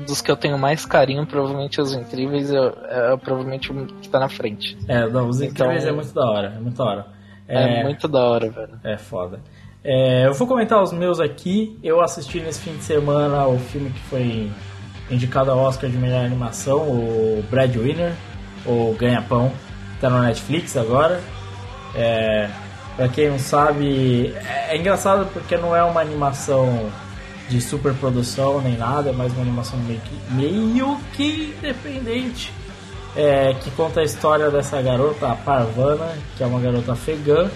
dos 0.07 0.21
que 0.21 0.31
eu 0.31 0.37
tenho 0.37 0.59
mais 0.59 0.85
carinho, 0.85 1.25
provavelmente 1.27 1.81
os 1.81 1.95
incríveis 1.95 2.51
é, 2.53 2.57
é 3.13 3.17
provavelmente 3.17 3.71
o 3.71 3.87
que 3.87 4.09
tá 4.09 4.19
na 4.19 4.29
frente. 4.29 4.77
é, 4.89 5.07
não, 5.09 5.29
os 5.29 5.41
Então- 5.41 5.67
incríveis 5.67 5.85
é 5.87 5.93
muito 5.93 6.13
da 6.15 6.25
hora, 6.31 6.53
é 6.57 6.61
muito 6.61 6.77
da 6.77 6.85
hora. 6.85 7.07
É, 7.47 7.83
muito 7.85 8.09
da 8.09 8.21
hora, 8.25 8.51
velho. 8.51 8.81
É 8.83 8.97
foda. 8.97 9.39
É, 9.85 10.27
eu 10.27 10.33
vou 10.33 10.49
comentar 10.49 10.83
os 10.83 10.93
meus 10.95 11.21
aqui. 11.21 11.79
Eu 11.83 12.01
assisti 12.01 12.41
nesse 12.41 12.61
fim 12.61 12.73
de 12.75 12.83
semana 12.83 13.47
o 13.47 13.59
filme 13.59 13.91
que 13.91 14.01
foi 14.01 14.51
indicado 15.11 15.51
ao 15.51 15.59
Oscar 15.59 15.91
de 15.91 15.97
melhor 15.99 16.25
animação, 16.25 16.79
o 16.89 17.45
Breadwinner, 17.51 18.15
o 18.67 18.95
Ganha-Pão. 18.99 19.53
Tá 20.01 20.11
no 20.11 20.23
Netflix 20.23 20.77
agora. 20.77 21.21
É, 21.95 22.49
quem 23.13 23.31
não 23.31 23.39
sabe, 23.39 24.35
é, 24.37 24.75
é 24.75 24.77
engraçado 24.77 25.27
porque 25.33 25.57
não 25.57 25.75
é 25.75 25.83
uma 25.83 26.01
animação 26.01 26.91
de 27.49 27.61
superprodução 27.61 28.61
nem 28.61 28.77
nada, 28.77 29.11
é 29.11 29.13
mais 29.13 29.33
uma 29.33 29.43
animação 29.43 29.79
meio 29.81 30.01
que, 30.01 30.35
meio 30.35 30.99
que 31.13 31.55
independente. 31.59 32.53
É, 33.17 33.55
que 33.55 33.71
conta 33.73 34.01
a 34.01 34.03
história 34.03 34.51
dessa 34.51 34.83
garota, 34.83 35.29
a 35.29 35.37
Parvana, 35.37 36.13
que 36.37 36.43
é 36.43 36.47
uma 36.47 36.59
garota 36.59 36.93
afegã, 36.93 37.49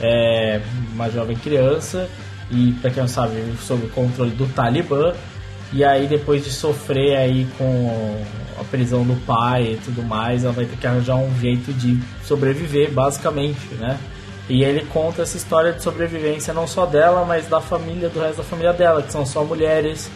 é, 0.00 0.60
uma 0.92 1.08
jovem 1.08 1.36
criança, 1.36 2.08
e 2.50 2.72
pra 2.80 2.90
quem 2.90 3.02
não 3.02 3.08
sabe, 3.08 3.36
sob 3.60 3.86
o 3.86 3.90
controle 3.90 4.32
do 4.32 4.46
Talibã. 4.52 5.14
E 5.72 5.84
aí 5.84 6.06
depois 6.06 6.44
de 6.44 6.50
sofrer 6.50 7.16
aí 7.16 7.46
com 7.56 8.22
a 8.60 8.64
prisão 8.64 9.04
do 9.04 9.14
pai 9.24 9.72
e 9.72 9.76
tudo 9.76 10.02
mais, 10.02 10.44
ela 10.44 10.52
vai 10.52 10.64
ter 10.64 10.76
que 10.76 10.86
arranjar 10.86 11.16
um 11.16 11.38
jeito 11.38 11.72
de 11.72 11.98
sobreviver, 12.24 12.90
basicamente, 12.90 13.74
né? 13.74 13.98
E 14.48 14.62
ele 14.62 14.84
conta 14.86 15.22
essa 15.22 15.36
história 15.36 15.72
de 15.72 15.82
sobrevivência 15.82 16.52
não 16.52 16.66
só 16.66 16.84
dela, 16.84 17.24
mas 17.24 17.46
da 17.48 17.60
família, 17.60 18.08
do 18.08 18.20
resto 18.20 18.38
da 18.38 18.44
família 18.44 18.72
dela, 18.72 19.02
que 19.02 19.10
são 19.10 19.24
só 19.24 19.42
mulheres 19.42 20.10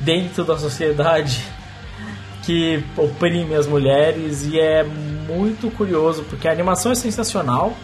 dentro 0.00 0.44
da 0.44 0.58
sociedade 0.58 1.42
que 2.44 2.84
oprime 2.96 3.54
as 3.54 3.66
mulheres 3.66 4.44
e 4.44 4.58
é 4.58 4.82
muito 4.82 5.70
curioso 5.70 6.24
porque 6.28 6.48
a 6.48 6.52
animação 6.52 6.92
é 6.92 6.94
sensacional, 6.94 7.74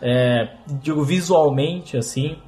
é, 0.00 0.48
digo 0.66 1.04
visualmente 1.04 1.96
assim. 1.96 2.38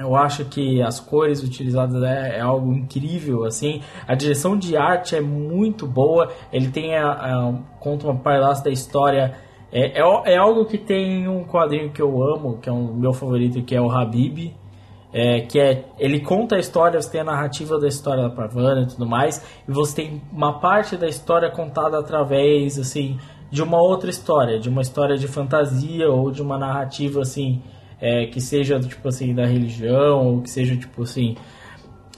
Eu 0.00 0.16
acho 0.16 0.46
que 0.46 0.80
as 0.80 0.98
cores 0.98 1.42
utilizadas 1.42 2.02
é, 2.02 2.38
é 2.38 2.40
algo 2.40 2.72
incrível, 2.72 3.44
assim. 3.44 3.82
A 4.08 4.14
direção 4.14 4.56
de 4.56 4.74
arte 4.74 5.14
é 5.14 5.20
muito 5.20 5.86
boa. 5.86 6.32
Ele 6.50 6.68
tem 6.70 6.96
a, 6.96 7.10
a- 7.10 7.54
conta 7.78 8.06
uma 8.08 8.16
parte 8.18 8.64
da 8.64 8.70
história. 8.70 9.34
É, 9.70 10.00
é, 10.00 10.32
é 10.32 10.36
algo 10.38 10.64
que 10.64 10.78
tem 10.78 11.28
um 11.28 11.44
quadrinho 11.44 11.90
que 11.90 12.00
eu 12.00 12.22
amo, 12.22 12.56
que 12.62 12.68
é 12.70 12.72
um 12.72 12.94
meu 12.94 13.12
favorito, 13.12 13.62
que 13.62 13.74
é 13.76 13.80
o 13.80 13.90
Habib. 13.90 14.54
É, 15.12 15.40
que 15.40 15.58
é 15.58 15.84
ele 15.98 16.20
conta 16.20 16.54
a 16.54 16.58
história, 16.60 17.02
você 17.02 17.10
tem 17.10 17.20
a 17.20 17.24
narrativa 17.24 17.78
da 17.80 17.88
história 17.88 18.22
da 18.22 18.30
Parvana 18.30 18.82
e 18.82 18.86
tudo 18.86 19.04
mais, 19.04 19.44
e 19.68 19.72
você 19.72 19.96
tem 19.96 20.22
uma 20.32 20.60
parte 20.60 20.96
da 20.96 21.08
história 21.08 21.50
contada 21.50 21.98
através 21.98 22.78
assim 22.78 23.18
de 23.50 23.60
uma 23.60 23.82
outra 23.82 24.08
história, 24.08 24.60
de 24.60 24.68
uma 24.68 24.80
história 24.82 25.18
de 25.18 25.26
fantasia 25.26 26.08
ou 26.08 26.30
de 26.30 26.40
uma 26.40 26.56
narrativa 26.56 27.22
assim 27.22 27.60
é, 28.00 28.26
que 28.26 28.40
seja 28.40 28.80
tipo 28.80 29.06
assim 29.08 29.34
da 29.34 29.44
religião 29.44 30.26
ou 30.26 30.42
que 30.42 30.50
seja 30.50 30.76
tipo 30.76 31.02
assim 31.02 31.36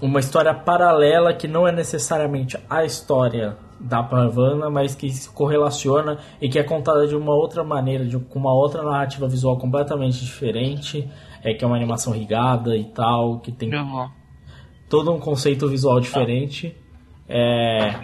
uma 0.01 0.19
história 0.19 0.53
paralela 0.53 1.33
que 1.33 1.47
não 1.47 1.67
é 1.67 1.71
necessariamente 1.71 2.59
a 2.69 2.85
história 2.85 3.57
da 3.79 4.03
Parvana, 4.03 4.69
mas 4.69 4.95
que 4.95 5.11
se 5.11 5.31
correlaciona 5.31 6.19
e 6.41 6.49
que 6.49 6.59
é 6.59 6.63
contada 6.63 7.07
de 7.07 7.15
uma 7.15 7.35
outra 7.35 7.63
maneira, 7.63 8.05
de, 8.05 8.19
com 8.19 8.39
uma 8.39 8.53
outra 8.53 8.83
narrativa 8.83 9.29
visual 9.29 9.57
completamente 9.59 10.25
diferente, 10.25 11.09
é 11.43 11.55
que 11.55 11.65
é 11.65 11.67
uma 11.67 11.77
animação 11.77 12.13
rigada 12.13 12.77
e 12.77 12.85
tal, 12.85 13.39
que 13.39 13.53
tem 13.53 13.71
todo 14.89 15.13
um 15.13 15.19
conceito 15.19 15.69
visual 15.69 16.01
diferente, 16.01 16.77
é, 17.29 17.95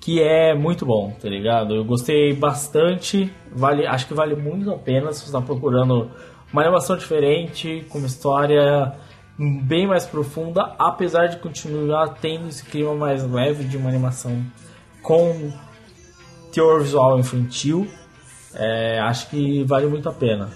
que 0.00 0.20
é 0.22 0.54
muito 0.54 0.84
bom, 0.84 1.12
tá 1.20 1.28
ligado? 1.28 1.74
Eu 1.74 1.84
gostei 1.84 2.34
bastante, 2.34 3.32
vale, 3.54 3.86
acho 3.86 4.06
que 4.06 4.14
vale 4.14 4.34
muito 4.34 4.70
a 4.70 4.78
pena 4.78 5.12
se 5.12 5.20
você 5.20 5.26
está 5.26 5.40
procurando 5.40 6.10
uma 6.54 6.62
animação 6.62 6.96
diferente, 6.96 7.84
com 7.88 7.98
uma 7.98 8.06
história 8.06 8.94
bem 9.36 9.88
mais 9.88 10.06
profunda, 10.06 10.72
apesar 10.78 11.26
de 11.26 11.38
continuar 11.38 12.10
tendo 12.20 12.48
esse 12.48 12.64
clima 12.64 12.94
mais 12.94 13.28
leve 13.28 13.64
de 13.64 13.76
uma 13.76 13.88
animação 13.88 14.40
com 15.02 15.52
teor 16.52 16.80
visual 16.80 17.18
infantil, 17.18 17.88
é, 18.54 19.00
acho 19.00 19.30
que 19.30 19.64
vale 19.64 19.88
muito 19.88 20.08
a 20.08 20.12
pena. 20.12 20.48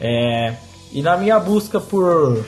É, 0.00 0.54
e 0.92 1.02
na 1.02 1.14
minha 1.18 1.38
busca 1.38 1.78
por 1.78 2.42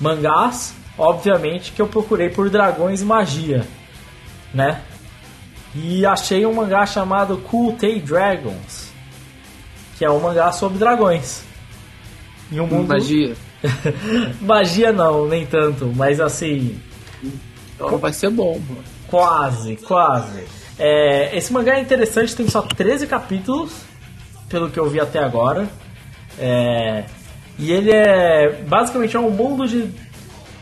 mangás, 0.00 0.74
obviamente 0.96 1.72
que 1.72 1.82
eu 1.82 1.86
procurei 1.86 2.30
por 2.30 2.48
dragões 2.48 3.02
e 3.02 3.04
magia, 3.04 3.66
né? 4.54 4.80
E 5.74 6.06
achei 6.06 6.46
um 6.46 6.54
mangá 6.54 6.86
chamado 6.86 7.36
Cool 7.36 7.74
Tay 7.74 8.00
Dragons, 8.00 8.90
que 9.98 10.06
é 10.06 10.10
um 10.10 10.20
mangá 10.20 10.50
sobre 10.52 10.78
dragões. 10.78 11.52
Em 12.54 12.60
um 12.60 12.66
mundo 12.68 12.88
Magia. 12.88 13.34
magia 14.40 14.92
não, 14.92 15.26
nem 15.26 15.44
tanto, 15.44 15.92
mas 15.96 16.20
assim, 16.20 16.80
Então 17.74 17.98
vai 17.98 18.12
ser 18.12 18.30
bom, 18.30 18.60
mano. 18.68 18.84
Quase, 19.08 19.76
quase. 19.76 20.44
É, 20.78 21.36
esse 21.36 21.52
mangá 21.52 21.76
é 21.76 21.80
interessante, 21.80 22.36
tem 22.36 22.48
só 22.48 22.62
13 22.62 23.08
capítulos, 23.08 23.72
pelo 24.48 24.70
que 24.70 24.78
eu 24.78 24.88
vi 24.88 25.00
até 25.00 25.18
agora. 25.18 25.68
É, 26.38 27.04
e 27.58 27.72
ele 27.72 27.90
é 27.90 28.62
basicamente 28.68 29.16
é 29.16 29.20
um 29.20 29.30
mundo 29.30 29.66
de 29.66 29.90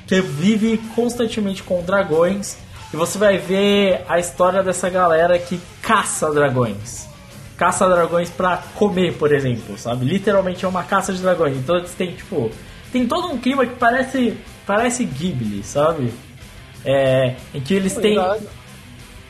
que 0.06 0.20
vive 0.22 0.78
constantemente 0.94 1.62
com 1.62 1.82
dragões. 1.82 2.56
E 2.92 2.96
você 2.96 3.18
vai 3.18 3.36
ver 3.36 4.02
a 4.08 4.18
história 4.18 4.62
dessa 4.62 4.88
galera 4.88 5.38
que 5.38 5.60
caça 5.82 6.30
dragões. 6.30 7.11
Caça 7.56 7.88
dragões 7.88 8.30
pra 8.30 8.62
comer, 8.74 9.14
por 9.14 9.32
exemplo, 9.32 9.78
sabe? 9.78 10.04
Literalmente 10.04 10.64
é 10.64 10.68
uma 10.68 10.82
caça 10.82 11.12
de 11.12 11.20
dragões. 11.20 11.56
Então 11.56 11.76
eles 11.76 11.92
têm, 11.92 12.12
tipo. 12.14 12.50
Tem 12.92 13.06
todo 13.06 13.28
um 13.28 13.38
clima 13.38 13.66
que 13.66 13.76
parece. 13.76 14.36
Parece 14.66 15.04
Ghibli, 15.04 15.62
sabe? 15.62 16.12
É, 16.84 17.36
em 17.54 17.60
que 17.60 17.74
eles 17.74 17.94
têm 17.94 18.18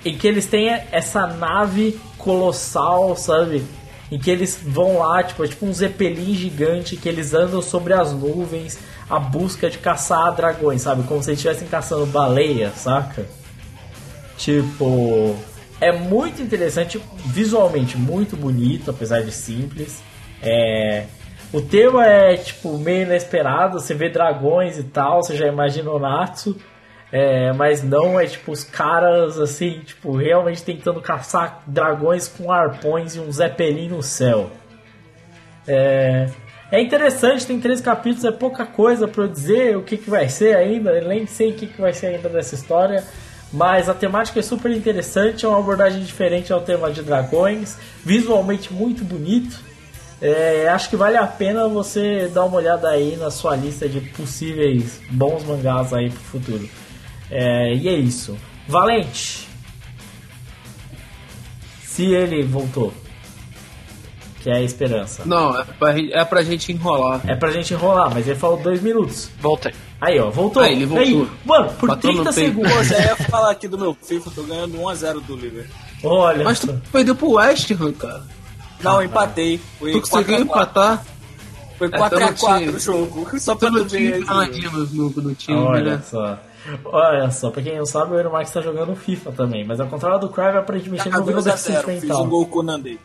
em 0.05 0.16
que 0.16 0.27
eles 0.27 0.47
têm 0.47 0.68
essa 0.91 1.27
nave 1.27 1.99
colossal, 2.18 3.16
sabe? 3.16 3.64
Em 4.11 4.18
que 4.18 4.31
eles 4.31 4.61
vão 4.62 4.99
lá, 4.99 5.23
tipo, 5.23 5.45
é 5.45 5.49
tipo 5.49 5.64
um 5.64 5.73
zeppelin 5.73 6.35
gigante 6.35 6.97
que 6.97 7.09
eles 7.09 7.33
andam 7.33 7.62
sobre 7.62 7.95
as 7.95 8.12
nuvens 8.12 8.79
à 9.09 9.18
busca 9.18 9.70
de 9.70 9.79
caçar 9.79 10.35
dragões, 10.35 10.83
sabe? 10.83 11.05
Como 11.05 11.23
se 11.23 11.31
eles 11.31 11.39
estivessem 11.39 11.68
caçando 11.68 12.05
baleia, 12.07 12.70
saca? 12.77 13.27
Tipo, 14.37 15.37
é 15.83 15.91
muito 15.91 16.41
interessante, 16.41 17.03
visualmente 17.26 17.99
muito 17.99 18.37
bonito, 18.37 18.91
apesar 18.91 19.22
de 19.22 19.33
simples. 19.33 20.03
É, 20.41 21.07
o 21.53 21.61
tema 21.61 22.07
é 22.07 22.37
tipo 22.37 22.78
meio 22.78 23.03
inesperado, 23.03 23.80
você 23.80 23.93
vê 23.93 24.09
dragões 24.09 24.78
e 24.78 24.85
tal, 24.85 25.22
você 25.22 25.37
já 25.37 25.47
imagina 25.47 25.91
o 25.91 25.99
Natsu. 25.99 26.57
É, 27.11 27.53
mas 27.53 27.83
não 27.83 28.18
é 28.18 28.24
tipo 28.24 28.53
os 28.53 28.64
caras 28.64 29.39
assim, 29.39 29.80
tipo, 29.80 30.16
realmente 30.16 30.62
tentando 30.62 30.99
caçar 30.99 31.62
dragões 31.66 32.26
com 32.26 32.51
arpões 32.51 33.16
e 33.16 33.20
um 33.20 33.30
zeppelin 33.30 33.89
no 33.89 34.03
céu. 34.03 34.51
É, 35.68 36.30
é 36.70 36.80
interessante, 36.80 37.47
tem 37.47 37.61
três 37.61 37.83
capítulos, 37.83 38.24
é 38.24 38.33
pouca 38.33 38.64
coisa 38.64 39.07
para 39.07 39.24
eu 39.24 39.28
dizer 39.28 39.76
o 39.76 39.83
que, 39.83 39.99
que 39.99 40.09
vai 40.09 40.28
ser 40.30 40.57
ainda, 40.57 41.03
nem 41.03 41.26
sei 41.26 41.51
o 41.51 41.55
que, 41.55 41.66
que 41.66 41.78
vai 41.78 41.93
ser 41.93 42.07
ainda 42.07 42.30
dessa 42.30 42.55
história. 42.55 43.05
Mas 43.53 43.88
a 43.88 43.94
temática 43.94 44.40
é 44.40 44.42
super 44.42 44.70
interessante, 44.70 45.44
é 45.44 45.48
uma 45.48 45.59
abordagem 45.59 46.03
diferente 46.03 46.53
ao 46.53 46.62
tema 46.62 46.90
de 46.90 47.03
dragões, 47.03 47.76
visualmente 48.05 48.72
muito 48.72 49.05
bonito. 49.05 49.61
É, 50.20 50.68
acho 50.68 50.88
que 50.88 50.96
vale 50.96 51.16
a 51.16 51.26
pena 51.26 51.68
você 51.68 52.30
dar 52.32 52.44
uma 52.44 52.57
olhada 52.57 52.88
aí 52.88 53.16
na 53.16 53.30
sua 53.30 53.57
lista 53.57 53.88
de 53.88 54.00
possíveis 54.00 55.03
bons 55.11 55.44
mangás 55.44 55.92
aí 55.92 56.09
pro 56.09 56.20
futuro. 56.20 56.68
É, 57.30 57.74
e 57.74 57.88
é 57.88 57.94
isso. 57.94 58.38
Valente! 58.66 59.48
Se 61.84 62.05
ele 62.12 62.42
voltou. 62.42 62.94
Que 64.42 64.50
é 64.50 64.57
a 64.57 64.62
esperança. 64.62 65.24
Não, 65.26 65.61
é 65.61 65.64
pra, 65.64 65.94
é 65.98 66.24
pra 66.24 66.42
gente 66.42 66.72
enrolar. 66.72 67.20
É 67.26 67.34
pra 67.34 67.50
gente 67.50 67.74
enrolar, 67.74 68.12
mas 68.12 68.26
ele 68.26 68.38
falou 68.38 68.57
dois 68.57 68.80
minutos. 68.80 69.30
Voltei. 69.40 69.72
Aí, 70.05 70.18
ó, 70.18 70.30
voltou. 70.30 70.61
Aí, 70.62 70.72
ele 70.72 70.86
voltou. 70.86 71.28
mano, 71.44 71.72
por 71.74 71.88
Bateu 71.90 72.11
30 72.11 72.24
no 72.30 72.34
peito. 72.34 72.48
segundos. 72.48 72.72
Pô, 72.72 72.82
já 72.82 72.98
ia 72.98 73.16
falar 73.16 73.50
aqui 73.53 73.68
do 73.68 73.78
meu 73.78 73.94
FIFA, 74.03 74.30
tô 74.34 74.42
ganhando 74.42 74.76
1x0 74.78 75.20
do 75.20 75.36
Liverpool. 75.36 75.76
Olha. 76.03 76.42
Mas 76.44 76.59
tu 76.59 76.80
perdeu 76.90 77.14
pro 77.14 77.32
West 77.34 77.70
Ham, 77.70 77.92
cara. 77.92 78.24
Não, 78.82 79.00
empatei. 79.00 79.61
Foi 79.78 79.92
Tu 79.92 80.00
conseguiu 80.00 80.38
4x4. 80.38 80.40
empatar? 80.42 81.05
Foi 81.78 81.86
É, 81.86 81.90
então 81.94 82.09
4x4 82.09 82.66
não 82.66 82.74
o 82.74 82.78
jogo. 82.80 83.40
Só 83.40 83.55
pra 83.55 83.70
Tu 83.70 83.84
ver. 83.84 84.20
No, 84.92 85.11
no, 85.11 85.34
time, 85.36 85.57
Olha 85.59 85.96
né? 85.98 86.03
só. 86.05 86.36
Olha 86.84 87.30
só, 87.30 87.50
pra 87.50 87.62
quem 87.62 87.78
não 87.78 87.86
sabe, 87.86 88.12
o 88.12 88.16
Eero 88.16 88.32
Marx 88.32 88.50
tá 88.50 88.61
jogando 88.61 88.94
FIFA 88.96 89.32
também, 89.32 89.64
mas 89.64 89.78
ao 89.80 89.86
contrário 89.88 90.18
do 90.20 90.28
Crave, 90.28 90.59
aparentemente 90.59 91.09
ele 91.09 91.16
não 91.16 91.24
virou 91.24 91.42
deficiente 91.42 91.80
2x0, 91.80 91.84
fiz 91.94 92.03
mental. 92.03 92.24
um 92.24 92.28
gol 92.28 92.46
com 92.46 92.59
o 92.61 92.62
Nandei. 92.62 92.98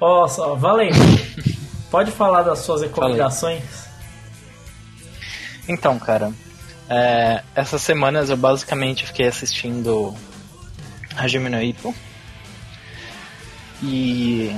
Ó, 0.00 0.26
só, 0.28 0.54
Valente, 0.54 0.98
pode 1.90 2.10
falar 2.12 2.42
das 2.42 2.60
suas 2.60 2.82
recomendações? 2.82 3.62
Então, 5.68 5.98
cara, 5.98 6.32
é, 6.88 7.42
essas 7.54 7.82
semanas 7.82 8.30
eu 8.30 8.36
basicamente 8.36 9.06
fiquei 9.06 9.26
assistindo 9.26 10.14
Hajime 11.16 11.48
no 11.48 11.62
Ippo 11.62 11.94
e 13.82 14.54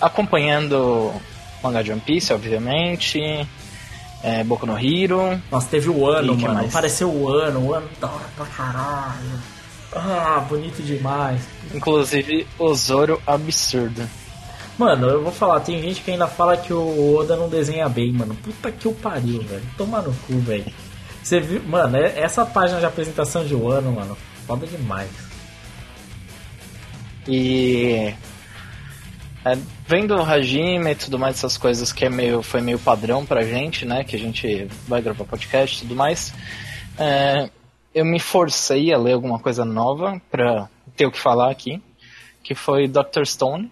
acompanhando 0.00 1.12
mangá 1.62 1.82
de 1.82 1.92
One 1.92 2.00
Piece, 2.00 2.32
obviamente, 2.32 3.20
é, 4.22 4.42
Boku 4.44 4.66
no 4.66 4.78
Hero, 4.78 5.40
Nossa, 5.50 5.68
teve 5.68 5.88
o 5.88 6.06
ano, 6.06 6.34
E 6.34 6.36
que 6.36 6.42
mano. 6.42 6.54
mais? 6.54 6.68
Apareceu 6.70 7.10
o 7.12 7.28
ano, 7.28 7.60
o 7.66 7.74
ano 7.74 7.88
da 8.00 8.08
hora 8.08 8.24
pra 8.36 8.46
caralho. 8.46 9.40
Ah, 9.92 10.44
bonito 10.48 10.82
demais. 10.82 11.40
inclusive 11.74 12.46
o 12.58 12.74
Zoro 12.74 13.20
Absurdo. 13.26 14.08
Mano, 14.78 15.08
eu 15.08 15.22
vou 15.24 15.32
falar, 15.32 15.60
tem 15.60 15.82
gente 15.82 16.00
que 16.02 16.10
ainda 16.12 16.28
fala 16.28 16.56
que 16.56 16.72
o 16.72 17.16
Oda 17.16 17.36
não 17.36 17.48
desenha 17.48 17.88
bem, 17.88 18.12
mano. 18.12 18.34
Puta 18.36 18.70
que 18.70 18.86
o 18.86 18.94
pariu, 18.94 19.42
velho. 19.42 19.62
Toma 19.76 20.00
no 20.00 20.12
cu, 20.14 20.38
velho. 20.38 20.72
Você 21.22 21.40
viu, 21.40 21.62
mano, 21.64 21.96
é- 21.96 22.20
essa 22.20 22.46
página 22.46 22.78
de 22.78 22.86
apresentação 22.86 23.44
de 23.44 23.54
Wano, 23.54 23.90
mano, 23.92 24.16
foda 24.46 24.66
demais. 24.66 25.10
E 27.26 28.14
é, 29.44 29.58
vendo 29.86 30.14
o 30.14 30.22
Hajime 30.22 30.92
e 30.92 30.94
tudo 30.94 31.18
mais, 31.18 31.36
essas 31.36 31.58
coisas 31.58 31.92
que 31.92 32.04
é 32.04 32.08
meio, 32.08 32.42
foi 32.42 32.60
meio 32.60 32.78
padrão 32.78 33.26
pra 33.26 33.42
gente, 33.42 33.84
né? 33.84 34.04
Que 34.04 34.16
a 34.16 34.18
gente 34.18 34.68
vai 34.86 35.02
gravar 35.02 35.24
podcast 35.24 35.76
e 35.76 35.80
tudo 35.82 35.96
mais. 35.96 36.32
é, 36.98 37.50
eu 37.94 38.04
me 38.04 38.20
forcei 38.20 38.92
a 38.92 38.98
ler 38.98 39.14
alguma 39.14 39.38
coisa 39.40 39.64
nova 39.64 40.20
pra 40.30 40.68
ter 40.96 41.06
o 41.06 41.10
que 41.10 41.18
falar 41.18 41.50
aqui. 41.50 41.82
Que 42.44 42.54
foi 42.54 42.86
Dr. 42.86 43.24
Stone. 43.24 43.70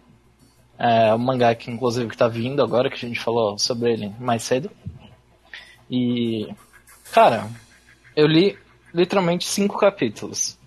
É, 0.79 1.15
o 1.15 1.19
mangá 1.19 1.55
que 1.55 1.71
inclusive 1.71 2.09
que 2.09 2.17
tá 2.17 2.29
vindo 2.29 2.63
agora, 2.63 2.91
que 2.91 2.97
a 2.97 3.09
gente 3.09 3.21
falou 3.21 3.59
sobre 3.59 3.93
ele 3.93 4.13
mais 4.19 4.43
cedo. 4.43 4.71
E. 5.91 6.49
Cara, 7.13 7.49
eu 8.15 8.27
li 8.27 8.59
literalmente 8.93 9.47
cinco 9.47 9.79
capítulos. 9.79 10.59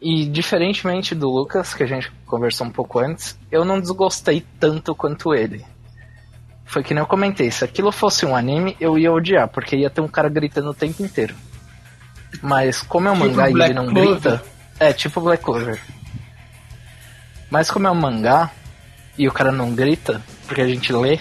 E 0.00 0.26
diferentemente 0.26 1.14
do 1.14 1.30
Lucas, 1.30 1.74
que 1.74 1.82
a 1.84 1.86
gente 1.86 2.10
conversou 2.26 2.66
um 2.66 2.70
pouco 2.70 2.98
antes, 2.98 3.38
eu 3.50 3.64
não 3.64 3.80
desgostei 3.80 4.44
tanto 4.58 4.94
quanto 4.94 5.32
ele. 5.32 5.64
Foi 6.64 6.82
que 6.82 6.92
nem 6.94 7.02
eu 7.02 7.06
comentei, 7.06 7.50
se 7.50 7.64
aquilo 7.64 7.92
fosse 7.92 8.26
um 8.26 8.34
anime, 8.34 8.76
eu 8.80 8.98
ia 8.98 9.12
odiar, 9.12 9.46
porque 9.48 9.76
ia 9.76 9.90
ter 9.90 10.00
um 10.00 10.08
cara 10.08 10.28
gritando 10.28 10.70
o 10.70 10.74
tempo 10.74 11.02
inteiro. 11.02 11.34
Mas 12.42 12.82
como 12.82 13.08
é 13.08 13.10
um 13.12 13.14
Tipo 13.14 13.28
mangá 13.28 13.48
e 13.50 13.52
ele 13.52 13.74
não 13.74 13.86
Clover. 13.86 14.10
grita. 14.10 14.44
É, 14.80 14.92
tipo 14.92 15.20
Black 15.20 15.44
Clover. 15.44 15.80
Mas 17.50 17.70
como 17.70 17.86
é 17.86 17.90
um 17.90 17.94
mangá 17.94 18.50
e 19.18 19.28
o 19.28 19.32
cara 19.32 19.52
não 19.52 19.74
grita, 19.74 20.22
porque 20.46 20.60
a 20.60 20.66
gente 20.66 20.92
lê, 20.92 21.18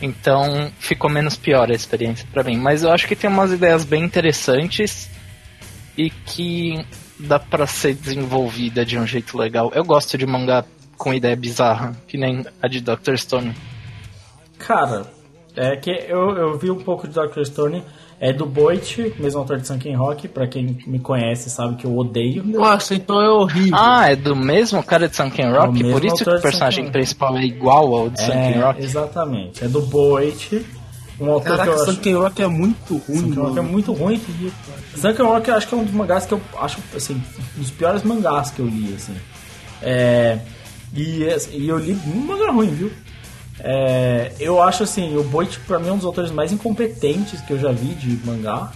então 0.00 0.70
ficou 0.78 1.10
menos 1.10 1.36
pior 1.36 1.70
a 1.70 1.74
experiência 1.74 2.26
pra 2.32 2.42
mim. 2.42 2.56
Mas 2.58 2.82
eu 2.82 2.92
acho 2.92 3.06
que 3.06 3.16
tem 3.16 3.30
umas 3.30 3.52
ideias 3.52 3.84
bem 3.84 4.04
interessantes 4.04 5.10
e 5.96 6.10
que 6.10 6.84
dá 7.18 7.38
pra 7.38 7.66
ser 7.66 7.94
desenvolvida 7.94 8.84
de 8.84 8.98
um 8.98 9.06
jeito 9.06 9.38
legal. 9.38 9.72
Eu 9.74 9.84
gosto 9.84 10.18
de 10.18 10.26
mangá 10.26 10.64
com 10.96 11.12
ideia 11.12 11.36
bizarra, 11.36 11.96
que 12.06 12.18
nem 12.18 12.44
a 12.60 12.68
de 12.68 12.80
Dr. 12.80 13.16
Stone. 13.16 13.54
Cara, 14.58 15.06
é 15.54 15.76
que 15.76 15.90
eu, 15.90 16.36
eu 16.36 16.58
vi 16.58 16.70
um 16.70 16.82
pouco 16.82 17.08
de 17.08 17.14
Dr. 17.14 17.44
Stone, 17.44 17.82
é 18.20 18.32
do 18.32 18.46
Boit, 18.46 19.14
mesmo 19.18 19.40
autor 19.40 19.58
de 19.58 19.66
Sunken 19.66 19.94
Rock, 19.94 20.26
pra 20.28 20.46
quem 20.46 20.78
me 20.86 20.98
conhece 20.98 21.50
sabe 21.50 21.76
que 21.76 21.84
eu 21.84 21.96
odeio. 21.96 22.42
Nossa, 22.44 22.94
então 22.94 23.20
é 23.20 23.28
horrível. 23.28 23.76
Ah, 23.78 24.10
é 24.10 24.16
do 24.16 24.34
mesmo 24.34 24.82
cara 24.82 25.08
de 25.08 25.14
Sunken 25.16 25.50
Rock? 25.52 25.72
mesmo 25.74 25.92
Por 25.92 26.04
isso 26.04 26.16
que 26.24 26.30
o 26.30 26.40
personagem 26.40 26.84
Sunken- 26.84 26.92
principal 26.92 27.36
é 27.36 27.44
igual 27.44 27.94
ao 27.94 28.08
de 28.10 28.20
Sunken 28.20 28.54
É, 28.54 28.60
Rock? 28.64 28.82
exatamente, 28.82 29.64
é 29.64 29.68
do 29.68 29.82
Boit, 29.82 30.64
um 31.20 31.30
autor 31.30 31.56
Caraca, 31.56 31.64
que 31.64 31.68
eu 31.78 31.82
acho... 31.82 31.92
Sunken 31.92 32.14
Rock 32.16 32.42
é 32.42 32.46
muito 32.46 32.96
ruim, 32.96 33.18
Sunken 33.20 33.42
Rock 33.42 33.58
é 33.58 33.62
muito 33.62 33.92
ruim. 33.92 34.20
Sunken 34.96 35.26
Rock 35.26 35.48
eu 35.48 35.54
acho 35.56 35.68
que 35.68 35.74
é 35.74 35.78
um 35.78 35.84
dos 35.84 35.94
mangás 35.94 36.26
que 36.26 36.32
eu 36.34 36.40
acho, 36.58 36.78
assim, 36.94 37.22
um 37.56 37.60
dos 37.60 37.70
piores 37.70 38.02
mangás 38.02 38.50
que 38.50 38.60
eu 38.60 38.66
li, 38.66 38.94
assim. 38.94 39.14
É, 39.82 40.38
e, 40.94 41.26
e 41.52 41.68
eu 41.68 41.78
li 41.78 41.92
um 42.06 42.20
mangá 42.20 42.50
ruim, 42.50 42.68
viu? 42.68 42.90
É, 43.60 44.32
eu 44.38 44.62
acho 44.62 44.82
assim, 44.82 45.16
o 45.16 45.24
Boit 45.24 45.58
pra 45.60 45.78
mim 45.78 45.88
é 45.88 45.92
um 45.92 45.96
dos 45.96 46.04
autores 46.04 46.30
mais 46.30 46.52
incompetentes 46.52 47.40
que 47.40 47.52
eu 47.52 47.58
já 47.58 47.72
vi 47.72 47.94
de 47.94 48.26
mangá. 48.26 48.72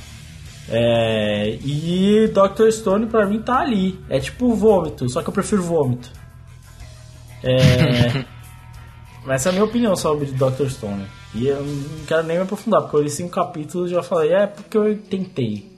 É, 0.69 1.59
e 1.65 2.29
Dr. 2.29 2.71
Stone 2.71 3.07
pra 3.07 3.27
mim 3.27 3.41
tá 3.43 3.61
ali. 3.61 3.99
É 4.09 4.19
tipo 4.19 4.55
vômito, 4.55 5.09
só 5.09 5.23
que 5.23 5.29
eu 5.29 5.33
prefiro 5.33 5.63
vômito. 5.63 6.11
É, 7.43 8.25
essa 9.33 9.49
é 9.49 9.51
a 9.51 9.53
minha 9.53 9.65
opinião 9.65 9.97
sobre 9.97 10.27
Dr. 10.27 10.69
Stone. 10.69 11.05
E 11.35 11.47
eu 11.47 11.63
não 11.63 12.05
quero 12.07 12.23
nem 12.25 12.37
me 12.37 12.43
aprofundar, 12.43 12.83
porque 12.83 12.97
eu 12.97 13.03
li 13.03 13.11
cinco 13.11 13.31
capítulos 13.31 13.91
e 13.91 13.95
já 13.95 14.03
falei, 14.03 14.33
é 14.33 14.47
porque 14.47 14.77
eu 14.77 14.97
tentei. 15.03 15.71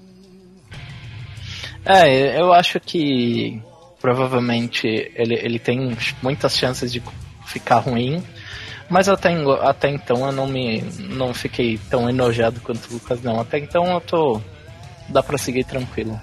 É, 1.84 2.40
eu 2.40 2.52
acho 2.52 2.78
que 2.78 3.60
provavelmente 4.00 4.86
ele, 5.14 5.34
ele 5.34 5.58
tem 5.58 5.96
muitas 6.22 6.56
chances 6.56 6.92
de 6.92 7.02
ficar 7.46 7.78
ruim, 7.78 8.22
mas 8.92 9.08
até, 9.08 9.30
até 9.62 9.88
então 9.88 10.26
eu 10.26 10.32
não 10.32 10.46
me 10.46 10.82
não 10.98 11.32
fiquei 11.32 11.80
tão 11.88 12.10
enojado 12.10 12.60
quanto 12.60 12.90
o 12.90 12.94
Lucas 12.94 13.22
não. 13.22 13.40
Até 13.40 13.58
então 13.58 13.90
eu 13.90 14.00
tô 14.02 14.38
dá 15.08 15.22
pra 15.22 15.38
seguir 15.38 15.64
tranquilo. 15.64 16.20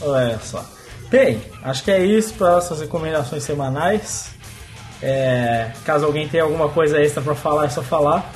Olha 0.00 0.36
só. 0.40 0.68
Bem, 1.08 1.40
acho 1.62 1.84
que 1.84 1.92
é 1.92 2.04
isso 2.04 2.34
para 2.34 2.56
nossas 2.56 2.80
recomendações 2.80 3.44
semanais. 3.44 4.30
É, 5.00 5.70
caso 5.84 6.04
alguém 6.04 6.26
tenha 6.28 6.42
alguma 6.42 6.68
coisa 6.68 7.00
extra 7.00 7.22
pra 7.22 7.36
falar, 7.36 7.66
é 7.66 7.68
só 7.68 7.82
falar. 7.84 8.32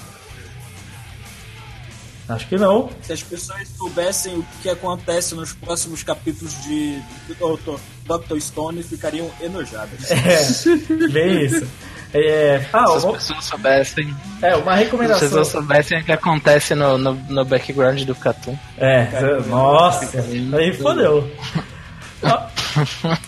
Acho 2.29 2.47
que 2.47 2.57
não. 2.57 2.89
Se 3.03 3.13
as 3.13 3.23
pessoas 3.25 3.67
soubessem 3.77 4.37
o 4.37 4.47
que 4.63 4.69
acontece 4.69 5.35
nos 5.35 5.53
próximos 5.53 6.05
capítulos 6.05 6.63
de 6.63 7.03
Dr. 7.27 7.81
Dr. 8.07 8.39
Stone, 8.39 8.81
ficariam 8.85 9.29
enojadas. 9.41 10.09
É, 10.09 11.09
bem 11.09 11.47
isso. 11.47 11.67
É, 12.13 12.61
ah, 12.73 12.87
Se 12.87 12.97
as 12.97 13.05
uma, 13.05 13.13
pessoas 13.15 13.45
soubessem, 13.45 14.17
é, 14.43 14.57
uma 14.57 14.65
se 14.65 14.69
as 14.71 14.79
recomendação. 14.79 15.21
pessoas 15.21 15.49
soubessem 15.49 16.01
o 16.01 16.05
que 16.05 16.13
acontece 16.13 16.75
no, 16.75 16.99
no, 16.99 17.15
no 17.15 17.45
background 17.45 18.03
do 18.03 18.15
Catum. 18.15 18.59
É, 18.79 19.09
nossa, 19.47 20.19
aí 20.57 20.73
fodeu. 20.75 21.31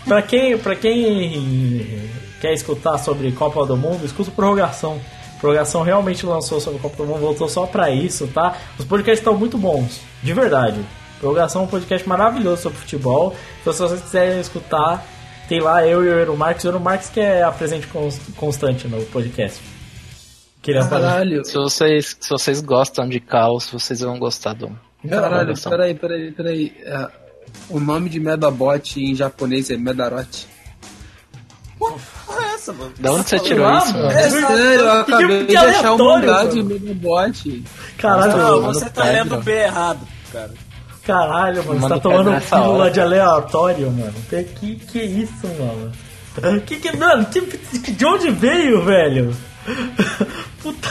Pra 0.05 0.23
quem, 0.23 0.59
pra 0.59 0.77
quem 0.77 2.11
quer 2.41 2.53
escutar 2.53 2.99
sobre 2.99 3.33
Copa 3.33 3.65
do 3.67 3.77
Mundo, 3.77 4.05
escuta 4.05 4.31
o 4.31 4.33
Prorrogação. 4.33 5.01
Prorrogação 5.41 5.83
realmente 5.83 6.25
lançou 6.25 6.61
sobre 6.61 6.79
Copa 6.79 6.97
do 6.97 7.05
Mundo, 7.07 7.21
voltou 7.21 7.49
só 7.49 7.67
pra 7.67 7.91
isso, 7.91 8.29
tá? 8.29 8.57
Os 8.79 8.85
podcasts 8.85 9.19
estão 9.21 9.37
muito 9.37 9.59
bons, 9.59 10.01
de 10.23 10.33
verdade. 10.33 10.81
Prorrogação 11.19 11.63
é 11.63 11.65
um 11.65 11.69
podcast 11.69 12.09
maravilhoso 12.09 12.63
sobre 12.63 12.79
futebol. 12.79 13.35
Então, 13.61 13.73
se 13.73 13.81
vocês 13.81 14.01
quiserem 14.03 14.41
escutar, 14.41 15.05
tem 15.53 15.61
lá 15.61 15.87
eu 15.87 16.03
e 16.03 16.09
o 16.09 16.19
Eero 16.19 16.35
Marques. 16.37 16.65
O 16.65 16.69
Eero 16.69 16.81
Marques 16.81 17.11
que 17.11 17.21
é 17.21 17.43
a 17.43 17.53
presente 17.53 17.87
cons- 17.89 18.19
constante 18.37 18.89
no 18.89 19.05
podcast. 19.07 19.61
Queria 20.63 20.83
falar. 20.85 21.11
Caralho. 21.11 21.45
Se 21.45 21.55
vocês, 21.55 22.17
se 22.19 22.31
vocês 22.31 22.61
gostam 22.63 23.07
de 23.07 23.21
caos, 23.21 23.69
vocês 23.71 24.01
vão 24.01 24.19
gostar 24.19 24.55
do 24.55 24.71
Caralho, 25.09 25.53
peraí, 25.69 25.95
peraí, 25.95 26.33
peraí. 26.33 26.73
É, 26.85 27.09
o 27.69 27.79
nome 27.81 28.09
de 28.09 28.19
Medabot 28.21 28.99
em 28.99 29.15
japonês 29.15 29.69
é 29.71 29.77
Medarote. 29.77 30.47
Porra, 31.79 31.97
é 32.41 32.55
essa, 32.55 32.73
mano? 32.73 32.93
Da 32.99 33.13
onde 33.13 33.29
você 33.29 33.39
tirou 33.41 33.67
lá, 33.67 33.79
isso, 33.79 33.93
mano. 33.93 34.05
mano? 34.07 34.19
É 34.19 34.31
sério, 34.31 34.81
eu 34.85 34.93
acabei 34.93 35.39
que 35.41 35.47
de 35.47 35.57
achar 35.57 35.93
um 35.95 36.09
aleatório, 36.11 36.21
mangá 36.21 36.45
mano. 36.45 36.51
de 36.51 36.63
Medabot. 36.63 37.65
Caralho, 37.99 38.37
Não, 38.37 38.61
mano. 38.63 38.75
você 38.75 38.85
tá 38.89 39.03
pedra. 39.03 39.13
lendo 39.25 39.37
B 39.43 39.53
errado, 39.53 40.09
cara. 40.33 40.51
Caralho, 41.05 41.65
mano. 41.65 41.81
Você 41.81 41.89
tá 41.89 41.99
tomando 42.01 42.41
pílula 42.41 42.85
hora. 42.85 42.91
de 42.91 43.01
aleatório, 43.01 43.91
mano. 43.91 44.15
Que, 44.29 44.45
que, 44.45 44.77
que 44.77 45.03
isso, 45.03 45.47
mano? 45.59 45.93
Que 46.65 46.77
que, 46.77 46.97
mano, 46.97 47.27
que, 47.27 47.91
de 47.93 48.07
onde 48.07 48.31
veio, 48.31 48.83
velho? 48.83 49.37
Puta. 50.63 50.89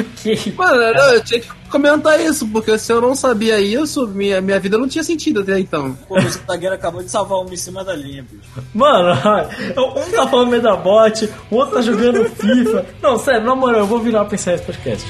Ok. 0.00 0.54
Mano, 0.56 0.92
não, 0.92 1.14
eu 1.14 1.24
tinha 1.24 1.40
que 1.40 1.48
comentar 1.70 2.20
isso, 2.20 2.46
porque 2.48 2.76
se 2.78 2.92
eu 2.92 3.00
não 3.00 3.14
sabia 3.14 3.60
isso, 3.60 4.06
minha, 4.08 4.40
minha 4.40 4.58
vida 4.60 4.76
não 4.76 4.88
tinha 4.88 5.04
sentido 5.04 5.40
até 5.40 5.58
então. 5.58 5.96
Pô, 6.08 6.18
o 6.18 6.28
zagueiro 6.28 6.74
acabou 6.74 7.02
de 7.02 7.10
salvar 7.10 7.38
uma 7.38 7.52
em 7.52 7.56
cima 7.56 7.84
da 7.84 7.94
linha, 7.94 8.24
bicho. 8.28 8.48
Mano, 8.74 9.12
um 9.96 10.10
tá 10.10 10.26
falando 10.26 10.50
Medabot, 10.50 11.30
o 11.50 11.56
outro 11.56 11.76
tá 11.76 11.82
jogando 11.82 12.24
FIFA. 12.24 12.86
Não, 13.00 13.18
sério, 13.18 13.46
na 13.46 13.54
moral, 13.54 13.80
eu 13.80 13.86
vou 13.86 14.00
virar 14.00 14.24
pra 14.24 14.34
encerrar 14.34 14.56
esse 14.56 14.64
podcast. 14.66 15.06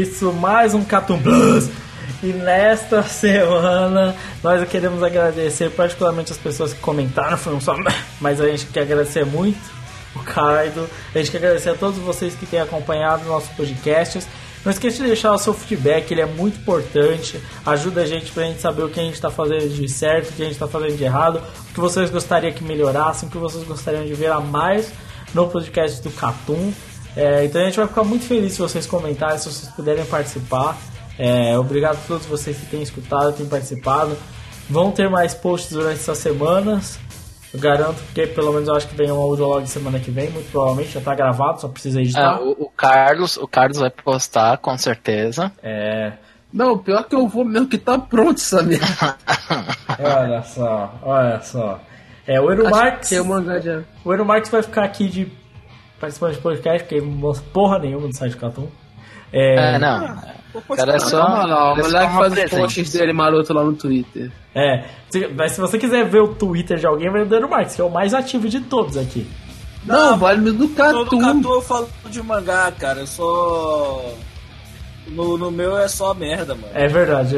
Isso, 0.00 0.32
mais 0.32 0.72
um 0.72 0.82
Catum 0.82 1.20
Plus. 1.20 1.68
E 2.22 2.26
nesta 2.28 3.02
semana 3.08 4.16
nós 4.42 4.66
queremos 4.68 5.02
agradecer 5.02 5.70
particularmente 5.70 6.32
as 6.32 6.38
pessoas 6.38 6.72
que 6.72 6.80
comentaram, 6.80 7.36
foi 7.36 7.54
um 7.54 7.60
só, 7.60 7.76
mas 8.20 8.40
a 8.40 8.48
gente 8.48 8.66
quer 8.66 8.82
agradecer 8.82 9.24
muito 9.24 9.58
o 10.14 10.20
Kaido, 10.20 10.88
a 11.14 11.18
gente 11.18 11.30
quer 11.30 11.38
agradecer 11.38 11.70
a 11.70 11.74
todos 11.74 11.98
vocês 11.98 12.34
que 12.34 12.46
têm 12.46 12.60
acompanhado 12.60 13.24
nossos 13.26 13.50
podcasts. 13.50 14.26
Não 14.64 14.70
esqueça 14.70 14.98
de 14.98 15.04
deixar 15.04 15.32
o 15.32 15.38
seu 15.38 15.54
feedback, 15.54 16.10
ele 16.10 16.20
é 16.20 16.26
muito 16.26 16.58
importante, 16.58 17.40
ajuda 17.64 18.02
a 18.02 18.06
gente 18.06 18.30
pra 18.32 18.44
gente 18.44 18.60
saber 18.60 18.82
o 18.82 18.90
que 18.90 19.00
a 19.00 19.02
gente 19.02 19.14
está 19.14 19.30
fazendo 19.30 19.68
de 19.70 19.88
certo, 19.88 20.30
o 20.30 20.32
que 20.32 20.42
a 20.42 20.44
gente 20.44 20.54
está 20.54 20.68
fazendo 20.68 20.96
de 20.96 21.04
errado, 21.04 21.40
o 21.70 21.72
que 21.72 21.80
vocês 21.80 22.10
gostariam 22.10 22.52
que 22.52 22.62
melhorassem, 22.62 23.26
o 23.26 23.32
que 23.32 23.38
vocês 23.38 23.64
gostariam 23.64 24.04
de 24.04 24.12
ver 24.12 24.30
a 24.30 24.40
mais 24.40 24.92
no 25.32 25.48
podcast 25.48 26.02
do 26.02 26.10
Catum. 26.10 26.72
É, 27.16 27.44
então 27.44 27.60
a 27.60 27.64
gente 27.64 27.76
vai 27.76 27.86
ficar 27.86 28.04
muito 28.04 28.24
feliz 28.24 28.52
se 28.52 28.58
vocês 28.60 28.86
comentarem, 28.86 29.38
se 29.38 29.50
vocês 29.50 29.72
puderem 29.72 30.04
participar. 30.04 30.76
É, 31.18 31.58
obrigado 31.58 31.96
a 31.96 32.06
todos 32.06 32.26
vocês 32.26 32.56
que 32.56 32.66
têm 32.66 32.82
escutado, 32.82 33.32
têm 33.32 33.46
participado. 33.46 34.16
Vão 34.68 34.90
ter 34.92 35.10
mais 35.10 35.34
posts 35.34 35.72
durante 35.72 36.00
essas 36.00 36.18
semanas. 36.18 36.98
Eu 37.52 37.58
garanto 37.58 38.00
que 38.14 38.26
pelo 38.28 38.52
menos 38.52 38.68
eu 38.68 38.76
acho 38.76 38.86
que 38.86 38.94
vem 38.94 39.10
um 39.10 39.20
audiolog 39.20 39.66
semana 39.66 39.98
que 39.98 40.10
vem, 40.10 40.30
muito 40.30 40.50
provavelmente 40.52 40.92
já 40.92 41.00
tá 41.00 41.14
gravado, 41.14 41.60
só 41.60 41.68
precisa 41.68 42.00
editar. 42.00 42.36
Ah, 42.36 42.40
o, 42.40 42.52
o 42.52 42.70
Carlos, 42.70 43.36
o 43.36 43.48
Carlos 43.48 43.78
vai 43.78 43.90
postar, 43.90 44.56
com 44.58 44.78
certeza. 44.78 45.50
É, 45.60 46.12
Não, 46.52 46.78
pior 46.78 47.02
que 47.04 47.14
eu 47.14 47.26
vou 47.26 47.44
mesmo 47.44 47.66
que 47.66 47.76
tá 47.76 47.98
pronto 47.98 48.40
merda. 48.64 49.16
olha 49.98 50.42
só, 50.44 50.94
olha 51.02 51.40
só. 51.42 51.80
É, 52.24 52.40
o 52.40 52.52
Eru 52.52 52.66
Acho 52.68 52.76
Marx, 52.76 53.12
é 53.12 53.20
o 53.20 53.24
mangá 53.24 53.58
já. 53.58 53.80
o 54.04 54.12
Eru 54.12 54.24
Marx 54.24 54.48
vai 54.48 54.62
ficar 54.62 54.84
aqui 54.84 55.08
de 55.08 55.39
participante 56.00 56.36
de 56.36 56.40
podcast, 56.42 56.82
porque 56.84 57.00
não 57.00 57.08
mostra 57.12 57.46
porra 57.52 57.78
nenhuma 57.78 58.08
do 58.08 58.16
site 58.16 58.36
Catum. 58.36 58.66
É, 59.32 59.74
É, 59.74 59.78
não. 59.78 60.18
O 60.52 60.74
cara 60.74 60.96
é 60.96 60.98
só. 60.98 61.24
O 61.24 61.76
moleque 61.76 62.14
faz 62.14 62.32
os 62.32 62.50
posts 62.58 62.92
dele 62.92 63.12
maroto 63.12 63.52
lá 63.54 63.62
no 63.62 63.72
Twitter. 63.74 64.32
É, 64.54 64.84
se- 65.08 65.28
mas 65.28 65.52
se 65.52 65.60
você 65.60 65.78
quiser 65.78 66.04
ver 66.08 66.20
o 66.22 66.34
Twitter 66.34 66.76
de 66.78 66.86
alguém, 66.86 67.08
vai 67.10 67.24
no 67.24 67.32
Eru 67.32 67.48
Marx, 67.48 67.76
que 67.76 67.80
é 67.80 67.84
o 67.84 67.90
mais 67.90 68.12
ativo 68.14 68.48
de 68.48 68.60
todos 68.60 68.96
aqui. 68.96 69.24
Não, 69.84 70.18
vale 70.18 70.40
no 70.40 70.52
Todo 70.68 70.74
Catum. 70.74 71.20
Catu 71.20 71.52
eu 71.52 71.62
falo 71.62 71.88
de 72.06 72.22
mangá, 72.22 72.72
cara. 72.72 73.00
Eu 73.00 73.06
só. 73.06 74.12
No, 75.06 75.38
no 75.38 75.50
meu 75.50 75.78
é 75.78 75.86
só 75.88 76.12
merda, 76.12 76.54
mano. 76.54 76.68
É 76.74 76.88
verdade. 76.88 77.36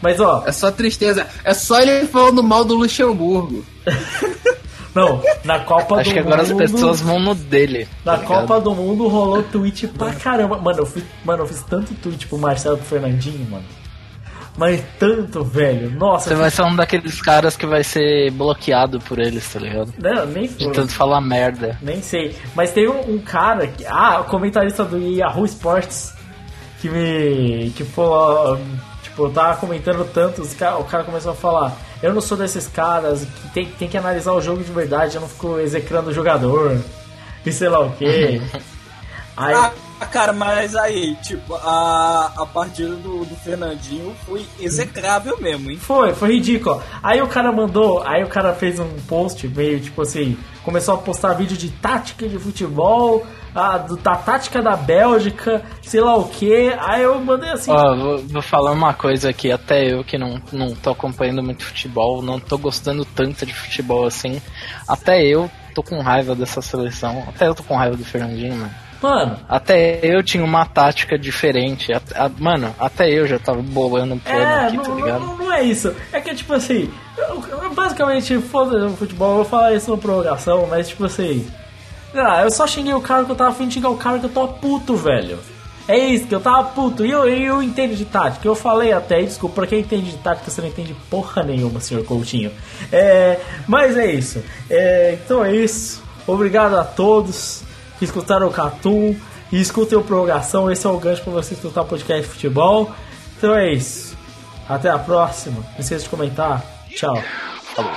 Mas 0.00 0.20
ó, 0.20 0.44
É 0.46 0.52
só 0.52 0.70
tristeza. 0.70 1.26
É 1.44 1.52
só 1.52 1.80
ele 1.80 2.06
falando 2.06 2.42
mal 2.42 2.64
do 2.64 2.74
Luxemburgo. 2.76 3.64
não, 4.96 5.22
na 5.44 5.60
Copa 5.60 5.96
Acho 5.96 6.10
do 6.10 6.14
que 6.14 6.18
agora 6.18 6.42
as 6.42 6.50
Mundo. 6.50 6.58
pessoas 6.58 7.00
vão 7.00 7.20
no 7.20 7.34
dele. 7.34 7.86
Na 8.04 8.16
tá? 8.18 8.24
Copa 8.24 8.60
do 8.60 8.74
Mundo 8.74 9.06
rolou 9.08 9.42
tweet 9.42 9.86
pra 9.88 10.12
caramba. 10.14 10.58
Mano, 10.58 10.78
eu 10.80 10.86
fiz, 10.86 11.04
mano, 11.24 11.42
eu 11.42 11.46
fiz 11.46 11.62
tanto 11.62 11.94
tweet 11.94 12.26
pro 12.26 12.38
Marcelo 12.38 12.76
e 12.76 12.78
pro 12.78 12.88
Fernandinho, 12.88 13.48
mano. 13.50 13.64
Mas 14.56 14.82
tanto, 14.98 15.44
velho. 15.44 15.90
Nossa, 15.90 16.30
Você 16.30 16.34
vai 16.34 16.50
ser 16.50 16.62
um 16.62 16.74
daqueles 16.74 17.20
caras 17.20 17.56
que 17.58 17.66
vai 17.66 17.84
ser 17.84 18.30
bloqueado 18.30 18.98
por 19.00 19.18
eles, 19.18 19.46
tá 19.52 19.60
ligado? 19.60 19.92
Não, 19.98 20.24
nem 20.26 20.46
De 20.48 20.64
foi. 20.64 20.72
tanto 20.72 20.92
falar 20.94 21.20
merda. 21.20 21.78
Nem 21.82 22.00
sei. 22.00 22.34
Mas 22.54 22.72
tem 22.72 22.88
um, 22.88 23.16
um 23.16 23.18
cara 23.18 23.66
que. 23.66 23.84
Ah, 23.86 24.20
o 24.20 24.24
comentarista 24.24 24.82
do 24.82 24.96
Yahoo 24.98 25.44
Sports 25.44 26.14
que 26.80 26.88
me. 26.88 27.70
que 27.76 27.84
falou. 27.84 28.58
Eu 29.18 29.30
tava 29.30 29.56
comentando 29.56 30.04
tanto, 30.12 30.42
o 30.42 30.84
cara 30.84 31.04
começou 31.04 31.32
a 31.32 31.34
falar, 31.34 31.76
eu 32.02 32.12
não 32.12 32.20
sou 32.20 32.36
desses 32.36 32.66
caras 32.68 33.24
que 33.24 33.48
tem, 33.48 33.66
tem 33.66 33.88
que 33.88 33.96
analisar 33.96 34.32
o 34.32 34.40
jogo 34.40 34.62
de 34.62 34.72
verdade, 34.72 35.16
eu 35.16 35.20
não 35.20 35.28
fico 35.28 35.58
execrando 35.58 36.10
o 36.10 36.14
jogador. 36.14 36.78
E 37.44 37.52
sei 37.52 37.68
lá 37.68 37.80
o 37.80 37.92
quê. 37.92 38.40
Aí. 39.36 39.54
Ah, 39.54 40.06
cara, 40.06 40.32
mas 40.32 40.74
aí, 40.74 41.14
tipo, 41.22 41.54
a, 41.54 42.32
a 42.36 42.46
partida 42.46 42.96
do, 42.96 43.24
do 43.24 43.36
Fernandinho 43.36 44.14
foi 44.26 44.46
execrável 44.58 45.38
mesmo, 45.40 45.70
hein? 45.70 45.78
Foi, 45.78 46.14
foi 46.14 46.34
ridículo. 46.34 46.82
Aí 47.02 47.20
o 47.20 47.28
cara 47.28 47.52
mandou, 47.52 48.02
aí 48.02 48.22
o 48.22 48.28
cara 48.28 48.54
fez 48.54 48.78
um 48.78 48.88
post 49.06 49.46
meio 49.48 49.80
tipo 49.80 50.02
assim, 50.02 50.38
começou 50.64 50.94
a 50.94 50.98
postar 50.98 51.34
vídeo 51.34 51.56
de 51.56 51.70
tática 51.70 52.26
de 52.28 52.38
futebol, 52.38 53.26
a, 53.56 53.78
do, 53.78 53.96
da 53.96 54.16
tática 54.16 54.60
da 54.62 54.76
Bélgica, 54.76 55.62
sei 55.82 56.00
lá 56.00 56.16
o 56.16 56.28
que. 56.28 56.72
Aí 56.78 57.02
eu 57.02 57.18
mandei 57.20 57.50
assim. 57.50 57.70
Ó, 57.70 57.96
vou, 57.96 58.18
vou 58.18 58.42
falar 58.42 58.72
uma 58.72 58.92
coisa 58.94 59.30
aqui, 59.30 59.50
até 59.50 59.92
eu 59.92 60.04
que 60.04 60.18
não, 60.18 60.40
não 60.52 60.74
tô 60.74 60.90
acompanhando 60.90 61.42
muito 61.42 61.64
futebol, 61.64 62.22
não 62.22 62.38
tô 62.38 62.58
gostando 62.58 63.04
tanto 63.04 63.46
de 63.46 63.54
futebol 63.54 64.06
assim. 64.06 64.40
Até 64.86 65.24
eu 65.24 65.50
tô 65.74 65.82
com 65.82 66.00
raiva 66.00 66.34
dessa 66.34 66.60
seleção. 66.60 67.24
Até 67.28 67.46
eu 67.48 67.54
tô 67.54 67.62
com 67.62 67.74
raiva 67.76 67.96
do 67.96 68.04
Fernandinho, 68.04 68.54
mano. 68.56 68.74
Mano, 69.02 69.38
Até 69.46 70.00
eu 70.02 70.22
tinha 70.22 70.42
uma 70.42 70.64
tática 70.64 71.18
diferente. 71.18 71.92
At- 71.92 72.12
a- 72.16 72.30
mano, 72.38 72.74
até 72.78 73.10
eu 73.10 73.26
já 73.26 73.38
tava 73.38 73.60
bolando 73.60 74.14
um 74.14 74.18
plano 74.18 74.40
é, 74.40 74.66
aqui, 74.66 74.76
não, 74.78 74.84
tá 74.84 74.94
ligado? 74.94 75.20
não, 75.20 75.36
não 75.36 75.52
é 75.52 75.62
isso. 75.62 75.94
É 76.10 76.18
que 76.20 76.34
tipo 76.34 76.54
assim, 76.54 76.90
eu, 77.16 77.44
eu 77.62 77.74
basicamente, 77.74 78.38
foda 78.38 78.86
o 78.86 78.96
futebol, 78.96 79.30
eu 79.30 79.36
vou 79.36 79.44
falar 79.44 79.74
isso 79.74 79.90
na 79.90 79.98
prorrogação, 79.98 80.66
mas 80.68 80.88
tipo 80.88 81.04
assim. 81.04 81.46
Ah, 82.18 82.42
eu 82.42 82.50
só 82.50 82.66
xinguei 82.66 82.94
o 82.94 83.00
cara 83.00 83.24
que 83.24 83.30
eu 83.30 83.36
tava 83.36 83.50
afim 83.50 83.68
de 83.68 83.74
xingar 83.74 83.90
o 83.90 83.96
cara 83.96 84.18
que 84.18 84.26
eu 84.26 84.30
tô 84.30 84.48
puto, 84.48 84.96
velho. 84.96 85.38
É 85.88 85.96
isso, 85.96 86.26
que 86.26 86.34
eu 86.34 86.40
tava 86.40 86.64
puto. 86.70 87.06
E 87.06 87.10
eu, 87.10 87.28
eu 87.28 87.62
entendo 87.62 87.94
de 87.94 88.04
tática. 88.04 88.46
Eu 88.46 88.54
falei 88.54 88.92
até, 88.92 89.22
desculpa, 89.22 89.56
pra 89.56 89.66
quem 89.66 89.80
entende 89.80 90.10
de 90.10 90.18
tática, 90.18 90.50
você 90.50 90.60
não 90.60 90.68
entende 90.68 90.96
porra 91.08 91.42
nenhuma, 91.42 91.80
senhor 91.80 92.04
Coutinho. 92.04 92.50
É, 92.90 93.38
mas 93.68 93.96
é 93.96 94.10
isso. 94.10 94.42
É, 94.68 95.18
então 95.24 95.44
é 95.44 95.54
isso. 95.54 96.02
Obrigado 96.26 96.74
a 96.74 96.84
todos 96.84 97.62
que 97.98 98.04
escutaram 98.04 98.48
o 98.48 98.50
Catum 98.50 99.14
e 99.52 99.60
escutem 99.60 99.96
o 99.96 100.02
Prorrogação. 100.02 100.70
Esse 100.70 100.86
é 100.86 100.90
o 100.90 100.98
gancho 100.98 101.22
pra 101.22 101.32
você 101.32 101.54
escutar 101.54 101.82
o 101.82 101.86
podcast 101.86 102.22
de 102.22 102.28
futebol. 102.28 102.90
Então 103.38 103.54
é 103.54 103.72
isso. 103.72 104.16
Até 104.68 104.90
a 104.90 104.98
próxima. 104.98 105.60
Não 105.74 105.78
esqueça 105.78 106.02
de 106.02 106.08
comentar. 106.08 106.64
Tchau. 106.90 107.22
Don't 107.76 107.88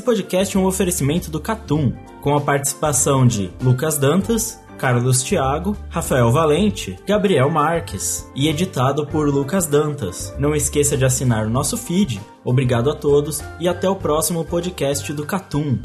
Esse 0.00 0.06
podcast 0.06 0.56
é 0.56 0.58
um 0.58 0.64
oferecimento 0.64 1.30
do 1.30 1.38
Catum, 1.38 1.92
com 2.22 2.34
a 2.34 2.40
participação 2.40 3.26
de 3.26 3.50
Lucas 3.62 3.98
Dantas, 3.98 4.58
Carlos 4.78 5.22
Thiago, 5.22 5.76
Rafael 5.90 6.32
Valente, 6.32 6.98
Gabriel 7.06 7.50
Marques 7.50 8.26
e 8.34 8.48
editado 8.48 9.06
por 9.06 9.28
Lucas 9.28 9.66
Dantas. 9.66 10.34
Não 10.38 10.54
esqueça 10.54 10.96
de 10.96 11.04
assinar 11.04 11.46
o 11.46 11.50
nosso 11.50 11.76
feed. 11.76 12.18
Obrigado 12.42 12.88
a 12.90 12.94
todos 12.94 13.42
e 13.60 13.68
até 13.68 13.90
o 13.90 13.94
próximo 13.94 14.42
podcast 14.42 15.12
do 15.12 15.26
Catum. 15.26 15.78